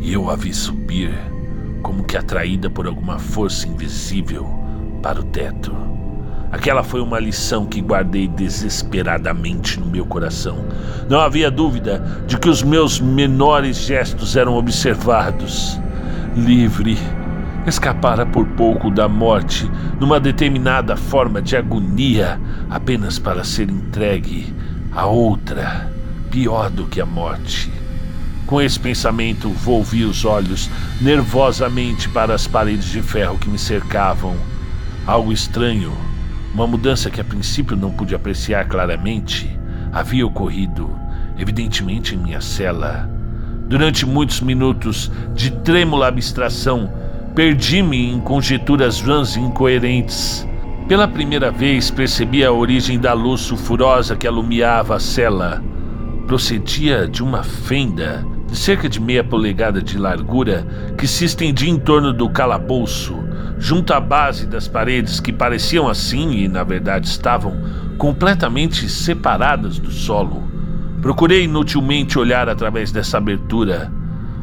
e 0.01 0.13
eu 0.13 0.31
a 0.31 0.35
vi 0.35 0.51
subir 0.51 1.13
como 1.83 2.03
que 2.03 2.17
atraída 2.17 2.71
por 2.71 2.87
alguma 2.87 3.19
força 3.19 3.67
invisível 3.67 4.49
para 5.03 5.19
o 5.19 5.23
teto. 5.25 5.75
Aquela 6.51 6.81
foi 6.81 7.01
uma 7.01 7.19
lição 7.19 7.67
que 7.67 7.81
guardei 7.81 8.27
desesperadamente 8.27 9.79
no 9.79 9.85
meu 9.85 10.07
coração. 10.07 10.65
Não 11.07 11.19
havia 11.19 11.51
dúvida 11.51 12.23
de 12.25 12.35
que 12.39 12.49
os 12.49 12.63
meus 12.63 12.99
menores 12.99 13.77
gestos 13.77 14.35
eram 14.35 14.55
observados. 14.57 15.79
Livre, 16.35 16.97
escapara 17.69 18.25
por 18.25 18.45
pouco 18.47 18.89
da 18.89 19.07
morte 19.07 19.69
numa 19.99 20.19
determinada 20.19 20.95
forma 20.95 21.41
de 21.41 21.55
agonia, 21.55 22.39
apenas 22.69 23.19
para 23.19 23.43
ser 23.43 23.69
entregue 23.69 24.53
a 24.91 25.05
outra, 25.05 25.91
pior 26.31 26.69
do 26.69 26.85
que 26.85 27.01
a 27.01 27.05
morte. 27.05 27.71
Com 28.45 28.61
esse 28.61 28.79
pensamento, 28.79 29.49
volvi 29.49 30.05
os 30.05 30.23
olhos 30.23 30.69
nervosamente 31.01 32.07
para 32.07 32.33
as 32.33 32.47
paredes 32.47 32.85
de 32.85 33.01
ferro 33.01 33.37
que 33.37 33.49
me 33.49 33.59
cercavam. 33.59 34.35
Algo 35.05 35.33
estranho, 35.33 35.91
uma 36.53 36.65
mudança 36.65 37.09
que 37.09 37.19
a 37.19 37.25
princípio 37.25 37.75
não 37.75 37.91
pude 37.91 38.15
apreciar 38.15 38.65
claramente, 38.67 39.59
havia 39.91 40.25
ocorrido, 40.25 40.89
evidentemente 41.37 42.15
em 42.15 42.17
minha 42.17 42.39
cela. 42.39 43.09
Durante 43.67 44.05
muitos 44.05 44.39
minutos 44.39 45.11
de 45.35 45.51
trêmula 45.51 46.07
abstração, 46.07 46.89
perdi-me 47.37 48.13
em 48.13 48.19
conjecturas 48.19 48.99
vãs 48.99 49.35
e 49.35 49.39
incoerentes. 49.39 50.43
Pela 50.87 51.07
primeira 51.07 51.51
vez 51.51 51.91
percebi 51.91 52.43
a 52.43 52.51
origem 52.51 52.97
da 52.97 53.13
luz 53.13 53.41
sulfurosa 53.41 54.15
que 54.15 54.25
alumiava 54.25 54.95
a 54.95 54.99
cela. 54.99 55.63
Procedia 56.25 57.07
de 57.07 57.21
uma 57.21 57.43
fenda 57.43 58.25
de 58.47 58.57
cerca 58.57 58.89
de 58.89 58.99
meia 58.99 59.23
polegada 59.23 59.83
de 59.83 59.99
largura 59.99 60.65
que 60.97 61.07
se 61.07 61.25
estendia 61.25 61.69
em 61.69 61.77
torno 61.77 62.11
do 62.11 62.27
calabouço, 62.27 63.15
junto 63.59 63.93
à 63.93 63.99
base 63.99 64.47
das 64.47 64.67
paredes 64.67 65.19
que 65.19 65.31
pareciam 65.31 65.87
assim 65.87 66.31
e, 66.31 66.47
na 66.47 66.63
verdade, 66.63 67.05
estavam 67.05 67.53
completamente 67.99 68.89
separadas 68.89 69.77
do 69.77 69.91
solo. 69.91 70.41
Procurei 71.03 71.43
inutilmente 71.43 72.17
olhar 72.17 72.49
através 72.49 72.91
dessa 72.91 73.19
abertura. 73.19 73.91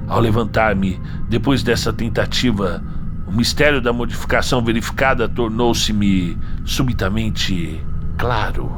Ao 0.09 0.21
levantar-me, 0.21 1.01
depois 1.29 1.63
dessa 1.63 1.93
tentativa, 1.93 2.83
o 3.27 3.33
mistério 3.33 3.81
da 3.81 3.93
modificação 3.93 4.63
verificada 4.63 5.29
tornou-se-me 5.29 6.39
subitamente 6.65 7.81
claro. 8.17 8.71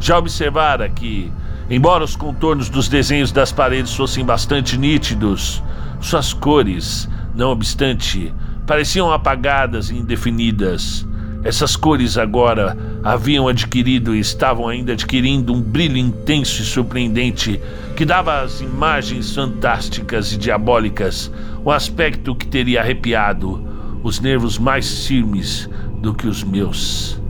Já 0.00 0.18
observara 0.18 0.88
que 0.88 1.32
Embora 1.68 2.04
os 2.04 2.14
contornos 2.14 2.68
dos 2.68 2.88
desenhos 2.88 3.32
das 3.32 3.50
paredes 3.50 3.94
fossem 3.94 4.22
bastante 4.22 4.76
nítidos, 4.76 5.62
suas 5.98 6.34
cores, 6.34 7.08
não 7.34 7.50
obstante, 7.50 8.34
pareciam 8.66 9.10
apagadas 9.10 9.88
e 9.88 9.96
indefinidas. 9.96 11.06
Essas 11.42 11.74
cores 11.74 12.18
agora 12.18 12.76
haviam 13.04 13.46
adquirido 13.46 14.14
e 14.14 14.20
estavam 14.20 14.66
ainda 14.66 14.94
adquirindo 14.94 15.52
um 15.52 15.60
brilho 15.60 15.98
intenso 15.98 16.62
e 16.62 16.64
surpreendente 16.64 17.60
que 17.94 18.06
dava 18.06 18.40
às 18.40 18.62
imagens 18.62 19.34
fantásticas 19.34 20.32
e 20.32 20.38
diabólicas 20.38 21.30
um 21.64 21.70
aspecto 21.70 22.34
que 22.34 22.46
teria 22.46 22.80
arrepiado 22.80 23.62
os 24.02 24.20
nervos 24.20 24.58
mais 24.58 25.06
firmes 25.06 25.68
do 26.00 26.14
que 26.14 26.26
os 26.26 26.42
meus. 26.42 27.20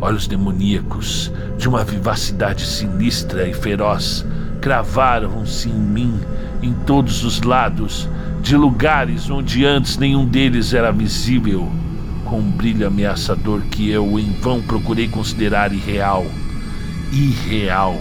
Olhos 0.00 0.26
demoníacos, 0.26 1.32
de 1.56 1.66
uma 1.66 1.82
vivacidade 1.82 2.66
sinistra 2.66 3.48
e 3.48 3.54
feroz, 3.54 4.24
cravaram-se 4.60 5.70
em 5.70 5.72
mim 5.72 6.20
em 6.62 6.74
todos 6.84 7.24
os 7.24 7.40
lados, 7.40 8.08
de 8.42 8.54
lugares 8.54 9.30
onde 9.30 9.64
antes 9.64 9.96
nenhum 9.96 10.26
deles 10.26 10.74
era 10.74 10.92
visível, 10.92 11.70
com 12.26 12.38
um 12.38 12.50
brilho 12.50 12.86
ameaçador 12.86 13.62
que 13.70 13.90
eu 13.90 14.18
em 14.18 14.32
vão 14.32 14.60
procurei 14.60 15.08
considerar 15.08 15.72
irreal. 15.72 16.26
Irreal. 17.10 17.98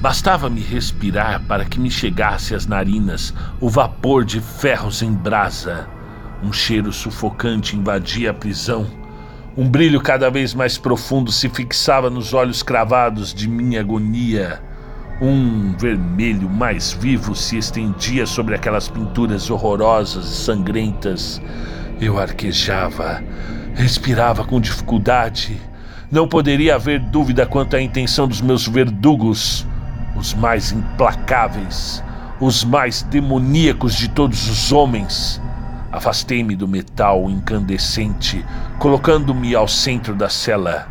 Bastava-me 0.00 0.60
respirar 0.60 1.42
para 1.48 1.64
que 1.64 1.80
me 1.80 1.90
chegasse 1.90 2.54
às 2.54 2.66
narinas 2.66 3.34
o 3.60 3.68
vapor 3.68 4.24
de 4.24 4.40
ferros 4.40 5.02
em 5.02 5.12
brasa. 5.12 5.88
Um 6.42 6.52
cheiro 6.52 6.92
sufocante 6.92 7.76
invadia 7.76 8.30
a 8.30 8.34
prisão 8.34 8.86
um 9.58 9.66
brilho 9.66 10.02
cada 10.02 10.28
vez 10.30 10.52
mais 10.52 10.76
profundo 10.76 11.32
se 11.32 11.48
fixava 11.48 12.10
nos 12.10 12.34
olhos 12.34 12.62
cravados 12.62 13.32
de 13.32 13.48
minha 13.48 13.80
agonia. 13.80 14.60
Um 15.18 15.74
vermelho 15.78 16.46
mais 16.46 16.92
vivo 16.92 17.34
se 17.34 17.56
estendia 17.56 18.26
sobre 18.26 18.54
aquelas 18.54 18.86
pinturas 18.86 19.48
horrorosas 19.48 20.26
e 20.26 20.36
sangrentas. 20.36 21.40
Eu 21.98 22.18
arquejava, 22.18 23.24
respirava 23.74 24.44
com 24.44 24.60
dificuldade. 24.60 25.58
Não 26.10 26.28
poderia 26.28 26.74
haver 26.74 27.00
dúvida 27.00 27.46
quanto 27.46 27.74
à 27.74 27.80
intenção 27.80 28.28
dos 28.28 28.42
meus 28.42 28.68
verdugos, 28.68 29.66
os 30.14 30.34
mais 30.34 30.72
implacáveis, 30.72 32.04
os 32.38 32.64
mais 32.64 33.02
demoníacos 33.02 33.94
de 33.94 34.08
todos 34.08 34.46
os 34.48 34.72
homens. 34.72 35.40
Afastei-me 35.90 36.54
do 36.54 36.68
metal 36.68 37.30
incandescente, 37.30 38.44
colocando-me 38.78 39.54
ao 39.54 39.66
centro 39.66 40.14
da 40.14 40.28
cela. 40.28 40.86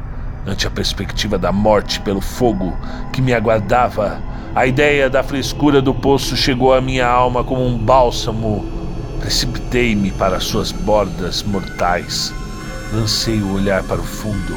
Ante 0.47 0.65
a 0.65 0.71
perspectiva 0.71 1.37
da 1.37 1.51
morte 1.51 1.99
pelo 2.01 2.21
fogo 2.21 2.75
que 3.13 3.21
me 3.21 3.31
aguardava, 3.31 4.19
a 4.55 4.65
ideia 4.65 5.07
da 5.07 5.21
frescura 5.21 5.83
do 5.83 5.93
poço 5.93 6.35
chegou 6.35 6.73
à 6.73 6.81
minha 6.81 7.05
alma 7.05 7.43
como 7.43 7.63
um 7.63 7.77
bálsamo. 7.77 8.74
Precipitei-me 9.25 10.11
para 10.11 10.39
suas 10.39 10.71
bordas 10.71 11.41
mortais. 11.41 12.31
Lancei 12.93 13.41
o 13.41 13.53
olhar 13.53 13.81
para 13.81 13.99
o 13.99 14.03
fundo. 14.03 14.55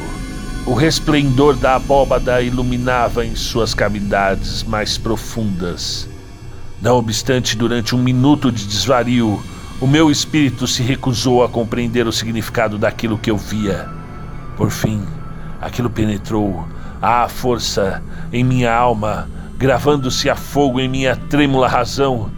O 0.63 0.75
resplendor 0.75 1.55
da 1.55 1.73
abóbada 1.73 2.39
iluminava 2.39 3.25
em 3.25 3.35
suas 3.35 3.73
cavidades 3.73 4.61
mais 4.61 4.95
profundas. 4.95 6.07
Não 6.79 6.97
obstante, 6.97 7.57
durante 7.57 7.95
um 7.95 8.03
minuto 8.03 8.51
de 8.51 8.67
desvario, 8.67 9.43
o 9.81 9.87
meu 9.87 10.11
espírito 10.11 10.67
se 10.67 10.83
recusou 10.83 11.43
a 11.43 11.49
compreender 11.49 12.05
o 12.05 12.13
significado 12.13 12.77
daquilo 12.77 13.17
que 13.17 13.31
eu 13.31 13.37
via. 13.37 13.89
Por 14.55 14.69
fim, 14.69 15.03
aquilo 15.59 15.89
penetrou 15.89 16.67
à 17.01 17.27
força 17.27 18.03
em 18.31 18.43
minha 18.43 18.71
alma, 18.71 19.27
gravando-se 19.57 20.29
a 20.29 20.35
fogo 20.35 20.79
em 20.79 20.87
minha 20.87 21.15
trêmula 21.15 21.67
razão. 21.67 22.29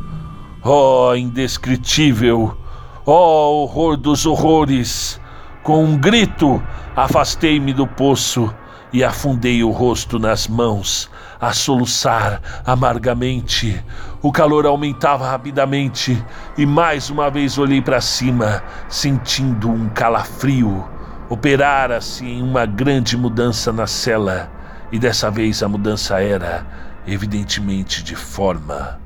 Oh, 0.64 1.16
indescritível! 1.16 2.56
Oh, 3.04 3.64
horror 3.64 3.98
dos 3.98 4.28
horrores! 4.28 5.20
Com 5.64 5.84
um 5.84 5.98
grito, 5.98 6.62
afastei-me 6.96 7.74
do 7.74 7.88
poço 7.88 8.54
e 8.94 9.04
afundei 9.04 9.64
o 9.64 9.72
rosto 9.72 10.20
nas 10.20 10.48
mãos, 10.48 11.10
a 11.40 11.52
soluçar 11.52 12.40
amargamente. 12.64 13.84
O 14.22 14.32
calor 14.32 14.68
aumentava 14.68 15.28
rapidamente 15.28 16.24
e 16.56 16.64
mais 16.64 17.10
uma 17.10 17.32
vez 17.32 17.58
olhei 17.58 17.82
para 17.82 18.00
cima, 18.00 18.64
sentindo 18.88 19.68
um 19.68 19.90
calafrio. 19.90 20.88
Operara-se 21.28 22.24
em 22.24 22.44
uma 22.44 22.68
grande 22.68 23.18
mudança 23.18 23.74
na 23.74 23.88
cela, 23.88 24.52
e 24.92 25.00
dessa 25.00 25.32
vez 25.32 25.64
a 25.64 25.68
mudança 25.68 26.22
era, 26.22 26.68
evidentemente, 27.08 28.04
de 28.04 28.16
forma. 28.16 29.02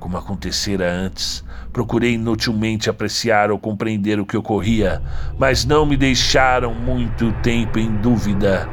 Como 0.00 0.16
acontecera 0.16 0.90
antes, 0.90 1.44
procurei 1.74 2.14
inutilmente 2.14 2.88
apreciar 2.88 3.50
ou 3.50 3.58
compreender 3.58 4.18
o 4.18 4.24
que 4.24 4.34
ocorria, 4.34 5.02
mas 5.38 5.66
não 5.66 5.84
me 5.84 5.94
deixaram 5.94 6.72
muito 6.74 7.30
tempo 7.42 7.78
em 7.78 7.92
dúvida. 7.96 8.66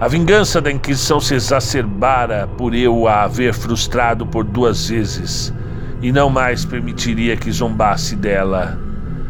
A 0.00 0.08
vingança 0.08 0.60
da 0.60 0.72
Inquisição 0.72 1.20
se 1.20 1.36
exacerbara 1.36 2.48
por 2.58 2.74
eu 2.74 3.06
a 3.06 3.22
haver 3.22 3.54
frustrado 3.54 4.26
por 4.26 4.42
duas 4.42 4.88
vezes, 4.88 5.54
e 6.02 6.10
não 6.10 6.28
mais 6.28 6.64
permitiria 6.64 7.36
que 7.36 7.52
zombasse 7.52 8.16
dela. 8.16 8.76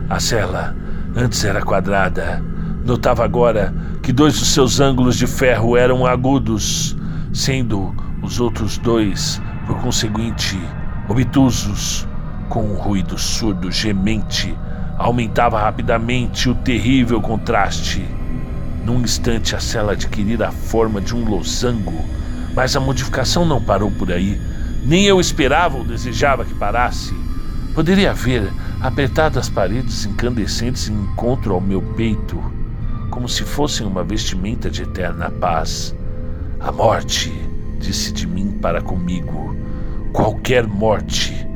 A 0.08 0.18
cela 0.18 0.74
antes 1.14 1.44
era 1.44 1.60
quadrada. 1.60 2.42
Notava 2.82 3.22
agora 3.22 3.74
que 4.02 4.10
dois 4.10 4.38
dos 4.38 4.48
seus 4.48 4.80
ângulos 4.80 5.18
de 5.18 5.26
ferro 5.26 5.76
eram 5.76 6.06
agudos, 6.06 6.96
sendo 7.30 7.94
os 8.22 8.40
outros 8.40 8.78
dois, 8.78 9.40
por 9.66 9.78
conseguinte, 9.82 10.58
obtusos. 11.08 12.06
Com 12.48 12.64
um 12.64 12.74
ruído 12.74 13.16
surdo 13.16 13.70
gemente, 13.70 14.54
aumentava 14.98 15.60
rapidamente 15.60 16.48
o 16.50 16.54
terrível 16.54 17.20
contraste. 17.20 18.06
Num 18.84 19.00
instante, 19.00 19.56
a 19.56 19.60
cela 19.60 19.92
adquirira 19.92 20.48
a 20.48 20.52
forma 20.52 21.00
de 21.00 21.14
um 21.14 21.24
losango, 21.24 22.04
mas 22.54 22.76
a 22.76 22.80
modificação 22.80 23.44
não 23.44 23.62
parou 23.62 23.90
por 23.90 24.12
aí. 24.12 24.40
Nem 24.84 25.04
eu 25.04 25.20
esperava 25.20 25.78
ou 25.78 25.84
desejava 25.84 26.44
que 26.44 26.54
parasse. 26.54 27.14
Poderia 27.74 28.12
ver 28.12 28.52
apertadas 28.80 29.48
paredes 29.48 30.04
incandescentes 30.04 30.88
em 30.88 30.94
encontro 30.94 31.54
ao 31.54 31.60
meu 31.60 31.80
peito, 31.80 32.42
como 33.10 33.28
se 33.28 33.44
fossem 33.44 33.86
uma 33.86 34.04
vestimenta 34.04 34.68
de 34.68 34.82
eterna 34.82 35.30
paz. 35.30 35.94
A 36.60 36.70
morte, 36.70 37.32
disse 37.78 38.12
de 38.12 38.26
mim 38.26 38.58
para 38.60 38.82
comigo, 38.82 39.56
qualquer 40.12 40.66
morte, 40.66 41.46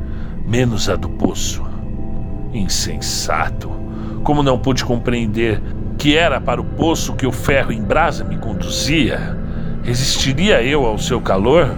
menos 0.47 0.89
a 0.89 0.97
do 0.97 1.09
poço. 1.09 1.63
Insensato! 2.53 3.71
Como 4.25 4.43
não 4.43 4.59
pude 4.59 4.85
compreender 4.85 5.63
que 5.99 6.17
era 6.17 6.41
para 6.41 6.61
o 6.61 6.65
poço 6.65 7.15
que 7.15 7.27
o 7.27 7.33
ferro 7.33 7.71
em 7.71 7.83
brasa 7.83 8.25
me 8.25 8.39
conduzia, 8.39 9.39
resistiria 9.83 10.63
eu 10.63 10.85
ao 10.85 10.99
seu 10.99 11.21
calor? 11.21 11.71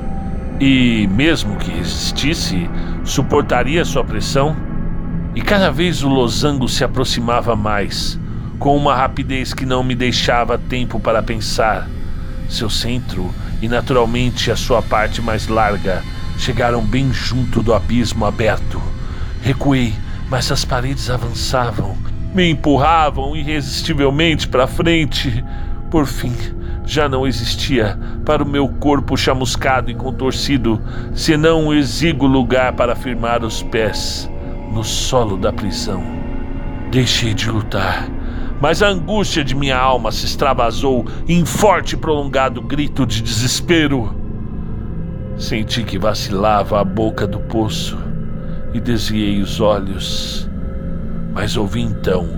E, 0.60 1.08
mesmo 1.08 1.56
que 1.56 1.70
resistisse, 1.70 2.68
suportaria 3.04 3.84
sua 3.84 4.04
pressão? 4.04 4.56
E 5.34 5.42
cada 5.42 5.70
vez 5.70 6.02
o 6.02 6.08
losango 6.08 6.68
se 6.68 6.82
aproximava 6.82 7.54
mais, 7.54 8.18
com 8.58 8.76
uma 8.76 8.94
rapidez 8.94 9.52
que 9.52 9.66
não 9.66 9.84
me 9.84 9.94
deixava 9.94 10.58
tempo 10.58 10.98
para 10.98 11.22
pensar. 11.22 11.88
Seu 12.48 12.70
centro 12.70 13.32
e, 13.60 13.68
naturalmente, 13.68 14.50
a 14.50 14.56
sua 14.56 14.82
parte 14.82 15.20
mais 15.20 15.46
larga 15.46 16.02
chegaram 16.38 16.82
bem 16.82 17.12
junto 17.12 17.62
do 17.62 17.74
abismo 17.74 18.24
aberto. 18.24 18.80
Recuei, 19.42 19.94
mas 20.30 20.50
as 20.50 20.64
paredes 20.64 21.10
avançavam 21.10 21.96
me 22.34 22.50
empurravam 22.50 23.34
irresistivelmente 23.34 24.48
para 24.48 24.66
frente. 24.66 25.44
Por 25.90 26.06
fim, 26.06 26.34
já 26.84 27.08
não 27.08 27.26
existia 27.26 27.98
para 28.24 28.42
o 28.42 28.48
meu 28.48 28.68
corpo 28.68 29.16
chamuscado 29.16 29.90
e 29.90 29.94
contorcido 29.94 30.80
senão 31.14 31.66
um 31.66 31.74
exíguo 31.74 32.26
lugar 32.26 32.74
para 32.74 32.94
firmar 32.94 33.44
os 33.44 33.62
pés 33.62 34.30
no 34.72 34.84
solo 34.84 35.36
da 35.36 35.52
prisão. 35.52 36.02
Deixei 36.90 37.34
de 37.34 37.50
lutar, 37.50 38.08
mas 38.60 38.82
a 38.82 38.88
angústia 38.88 39.42
de 39.42 39.54
minha 39.54 39.76
alma 39.76 40.12
se 40.12 40.26
extravasou 40.26 41.06
em 41.26 41.44
forte 41.44 41.94
e 41.94 41.98
prolongado 41.98 42.60
grito 42.60 43.06
de 43.06 43.22
desespero. 43.22 44.27
Senti 45.38 45.84
que 45.84 45.98
vacilava 45.98 46.80
a 46.80 46.84
boca 46.84 47.26
do 47.26 47.38
poço 47.40 47.98
e 48.74 48.80
desviei 48.80 49.40
os 49.40 49.60
olhos 49.60 50.48
mas 51.38 51.56
ouvi 51.56 51.82
então 51.82 52.28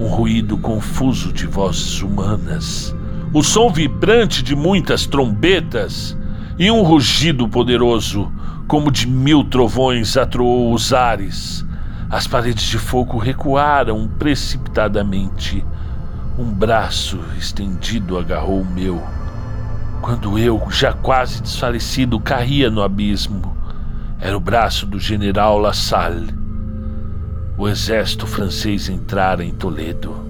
um 0.00 0.08
ruído 0.08 0.58
confuso 0.58 1.32
de 1.32 1.46
vozes 1.46 2.02
humanas, 2.02 2.92
o 3.32 3.40
som 3.40 3.70
vibrante 3.70 4.42
de 4.42 4.56
muitas 4.56 5.06
trombetas 5.06 6.18
e 6.58 6.68
um 6.68 6.82
rugido 6.82 7.48
poderoso, 7.48 8.32
como 8.66 8.90
de 8.90 9.06
mil 9.06 9.44
trovões, 9.44 10.16
atroou 10.16 10.74
os 10.74 10.92
ares. 10.92 11.64
As 12.10 12.26
paredes 12.26 12.64
de 12.64 12.78
fogo 12.78 13.16
recuaram 13.16 14.08
precipitadamente. 14.18 15.64
Um 16.36 16.52
braço 16.52 17.20
estendido 17.38 18.18
agarrou 18.18 18.62
o 18.62 18.66
meu. 18.66 19.00
Quando 20.02 20.38
eu, 20.38 20.60
já 20.70 20.92
quase 20.92 21.40
desfalecido, 21.40 22.20
caía 22.20 22.68
no 22.68 22.82
abismo, 22.82 23.56
era 24.20 24.36
o 24.36 24.40
braço 24.40 24.84
do 24.84 25.00
general 25.00 25.58
La 25.58 25.72
Salle 25.72 26.42
o 27.62 27.68
exército 27.68 28.26
francês 28.26 28.88
entrara 28.88 29.44
em 29.44 29.52
Toledo. 29.52 30.26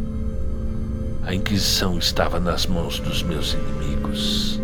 A 1.25 1.35
Inquisição 1.35 1.97
estava 1.97 2.39
nas 2.39 2.67
mãos 2.67 2.99
dos 2.99 3.23
meus 3.23 3.55
inimigos. 3.55 4.62